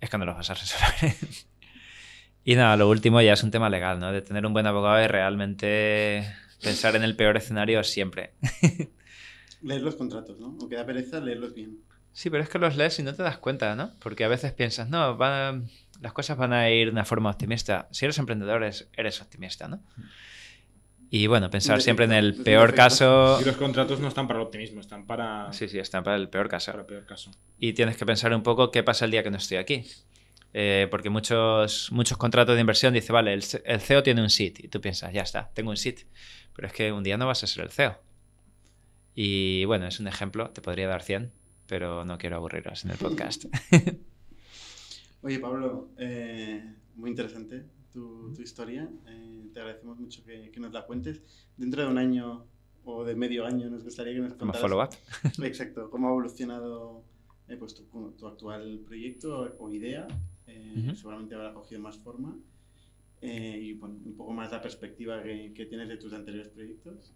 es 0.00 0.10
que 0.10 0.18
no 0.18 0.26
los 0.26 0.36
vas 0.36 0.50
a 0.50 0.54
resolver. 0.54 1.14
y 2.44 2.54
nada, 2.54 2.76
lo 2.76 2.88
último 2.88 3.20
ya 3.22 3.32
es 3.32 3.42
un 3.42 3.50
tema 3.50 3.70
legal, 3.70 3.98
¿no? 3.98 4.12
De 4.12 4.20
tener 4.20 4.44
un 4.44 4.52
buen 4.52 4.66
abogado 4.66 5.02
y 5.02 5.06
realmente 5.06 6.26
pensar 6.62 6.96
en 6.96 7.02
el 7.02 7.16
peor 7.16 7.36
escenario 7.36 7.82
siempre. 7.82 8.34
Leer 9.62 9.80
los 9.82 9.94
contratos, 9.96 10.38
¿no? 10.38 10.56
Aunque 10.60 10.76
da 10.76 10.84
pereza 10.84 11.20
leerlos 11.20 11.54
bien. 11.54 11.78
Sí, 12.12 12.28
pero 12.30 12.42
es 12.42 12.48
que 12.48 12.58
los 12.58 12.76
lees 12.76 12.98
y 12.98 13.02
no 13.02 13.14
te 13.14 13.22
das 13.22 13.38
cuenta, 13.38 13.74
¿no? 13.74 13.92
Porque 14.00 14.24
a 14.24 14.28
veces 14.28 14.52
piensas, 14.52 14.88
no, 14.88 15.16
van- 15.16 15.68
las 16.00 16.12
cosas 16.12 16.36
van 16.36 16.52
a 16.52 16.68
ir 16.70 16.86
de 16.88 16.92
una 16.92 17.04
forma 17.04 17.30
optimista. 17.30 17.88
Si 17.90 18.04
eres 18.04 18.18
emprendedor, 18.18 18.62
es- 18.64 18.88
eres 18.96 19.20
optimista, 19.20 19.68
¿no? 19.68 19.82
Y 21.10 21.26
bueno, 21.26 21.50
pensar 21.50 21.82
siempre 21.82 22.06
en 22.06 22.12
el 22.12 22.34
peor 22.42 22.74
caso. 22.74 23.38
Y 23.40 23.44
los 23.44 23.56
contratos 23.56 24.00
no 24.00 24.08
están 24.08 24.26
para 24.26 24.40
el 24.40 24.46
optimismo, 24.46 24.80
están 24.80 25.06
para, 25.06 25.52
Sí, 25.52 25.68
sí, 25.68 25.78
está 25.78 26.02
para 26.02 26.16
el 26.16 26.28
peor 26.30 26.48
caso. 26.48 26.70
para 26.72 26.80
el 26.82 26.86
peor 26.86 27.04
caso. 27.06 27.30
Y 27.58 27.74
tienes 27.74 27.96
que 27.98 28.06
pensar 28.06 28.34
un 28.34 28.42
poco 28.42 28.70
qué 28.70 28.82
pasa 28.82 29.04
el 29.04 29.10
día 29.10 29.22
que 29.22 29.30
no 29.30 29.36
estoy 29.36 29.58
aquí. 29.58 29.84
Eh, 30.54 30.86
porque 30.90 31.08
muchos, 31.10 31.90
muchos 31.92 32.16
contratos 32.18 32.54
de 32.54 32.60
inversión 32.62 32.92
dicen, 32.94 33.12
vale, 33.14 33.32
el, 33.34 33.44
el 33.64 33.80
CEO 33.80 34.02
tiene 34.02 34.20
un 34.22 34.28
SIT. 34.30 34.60
Y 34.64 34.68
tú 34.68 34.80
piensas, 34.80 35.12
ya 35.12 35.22
está, 35.22 35.50
tengo 35.54 35.70
un 35.70 35.76
SIT. 35.76 36.00
Pero 36.54 36.68
es 36.68 36.74
que 36.74 36.92
un 36.92 37.02
día 37.02 37.16
no 37.18 37.26
vas 37.26 37.42
a 37.44 37.46
ser 37.46 37.64
el 37.64 37.70
CEO. 37.70 37.98
Y 39.14 39.64
bueno, 39.66 39.86
es 39.86 40.00
un 40.00 40.08
ejemplo, 40.08 40.50
te 40.50 40.62
podría 40.62 40.88
dar 40.88 41.02
100, 41.02 41.32
pero 41.72 42.04
no 42.04 42.18
quiero 42.18 42.36
aburriros 42.36 42.84
en 42.84 42.90
el 42.90 42.98
podcast. 43.06 43.46
Oye, 45.22 45.38
Pablo, 45.38 45.88
eh, 45.96 46.62
muy 46.96 47.08
interesante 47.08 47.64
tu, 47.90 48.30
tu 48.34 48.42
historia. 48.42 48.90
Eh, 49.06 49.46
te 49.54 49.60
agradecemos 49.60 49.98
mucho 49.98 50.22
que, 50.22 50.50
que 50.50 50.60
nos 50.60 50.70
la 50.74 50.84
cuentes. 50.84 51.22
Dentro 51.56 51.80
de 51.82 51.88
un 51.88 51.96
año 51.96 52.44
o 52.84 53.04
de 53.04 53.14
medio 53.14 53.46
año 53.46 53.70
nos 53.70 53.84
gustaría 53.84 54.12
que 54.12 54.18
nos 54.20 54.34
Como 54.34 54.52
contaras... 54.52 54.60
follow-up. 54.60 54.90
Exacto, 55.46 55.88
cómo 55.88 56.08
ha 56.08 56.10
evolucionado 56.10 57.04
eh, 57.48 57.56
pues, 57.56 57.74
tu, 57.74 57.84
tu 58.18 58.26
actual 58.26 58.80
proyecto 58.84 59.56
o 59.58 59.70
idea. 59.72 60.06
Eh, 60.46 60.74
Ujú. 60.76 60.94
Seguramente 60.94 61.34
habrá 61.36 61.54
cogido 61.54 61.80
más 61.80 61.96
forma. 61.96 62.36
Eh, 63.22 63.58
y 63.62 63.72
bueno, 63.72 63.98
un 64.04 64.14
poco 64.14 64.34
más 64.34 64.52
la 64.52 64.60
perspectiva 64.60 65.22
que, 65.22 65.54
que 65.54 65.64
tienes 65.64 65.88
de 65.88 65.96
tus 65.96 66.12
anteriores 66.12 66.48
proyectos. 66.50 67.14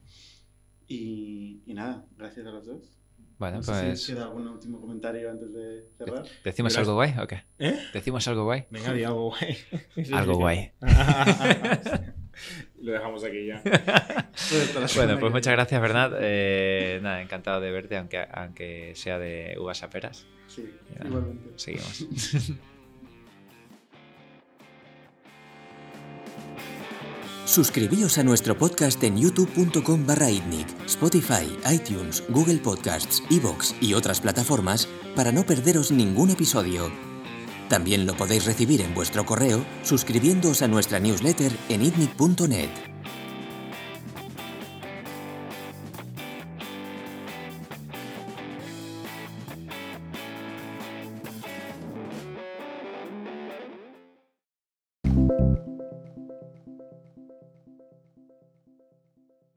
Y, 0.89 1.61
y 1.67 1.75
nada, 1.75 2.07
gracias 2.17 2.47
a 2.47 2.53
los 2.53 2.65
dos. 2.65 2.97
Bueno, 3.39 3.59
no 3.59 3.63
sé 3.63 3.75
si 3.75 3.87
pues. 3.87 4.07
queda 4.07 4.25
algún 4.25 4.49
último 4.49 4.81
comentario 4.81 5.31
antes 5.31 5.53
de 5.53 5.85
cerrar. 5.99 6.25
¿Decimos 6.43 6.73
Gracias. 6.73 6.79
algo 6.79 6.95
guay 6.95 7.15
o 7.21 7.27
qué? 7.27 7.45
¿Eh? 7.59 7.79
¿Decimos 7.93 8.27
algo 8.29 8.45
guay? 8.45 8.65
Venga, 8.71 8.93
di 8.95 9.05
algo 9.05 9.31
guay. 9.31 9.59
Algo 10.13 10.35
guay. 10.37 10.73
Lo 12.81 12.93
dejamos 12.93 13.25
aquí 13.25 13.47
ya. 13.47 13.63
Bueno, 14.95 15.19
pues 15.19 15.33
muchas 15.33 15.53
gracias, 15.53 15.81
Bernat. 15.81 16.13
Eh, 16.21 17.01
nada, 17.03 17.23
encantado 17.23 17.61
de 17.61 17.71
verte, 17.71 17.97
aunque, 17.97 18.27
aunque 18.33 18.93
sea 18.95 19.19
de 19.19 19.57
uvas 19.59 19.83
a 19.83 19.91
peras. 19.91 20.27
Sí, 20.47 20.71
igualmente. 21.05 21.51
Seguimos. 21.57 22.07
Suscribíos 27.47 28.19
a 28.19 28.25
nuestro 28.25 28.59
podcast 28.59 29.01
en 29.05 29.17
youtube.com 29.17 30.05
barra 30.05 30.29
itnic, 30.29 30.67
Spotify, 30.87 31.57
iTunes, 31.73 32.25
Google 32.29 32.59
Podcasts, 32.59 33.23
Evox 33.31 33.73
y 33.81 33.95
otras 33.95 34.21
plataformas 34.21 34.89
para 35.15 35.31
no 35.31 35.47
perderos 35.47 35.93
ningún 35.93 36.31
episodio. 36.31 36.91
También 37.69 38.05
lo 38.05 38.17
podéis 38.17 38.47
recibir 38.47 38.81
en 38.81 38.93
vuestro 38.95 39.25
correo 39.25 39.65
suscribiéndoos 39.85 40.61
a 40.63 40.69
nuestra 40.69 40.99
newsletter 40.99 41.53
en 41.69 41.83
itnic.net. 41.83 42.96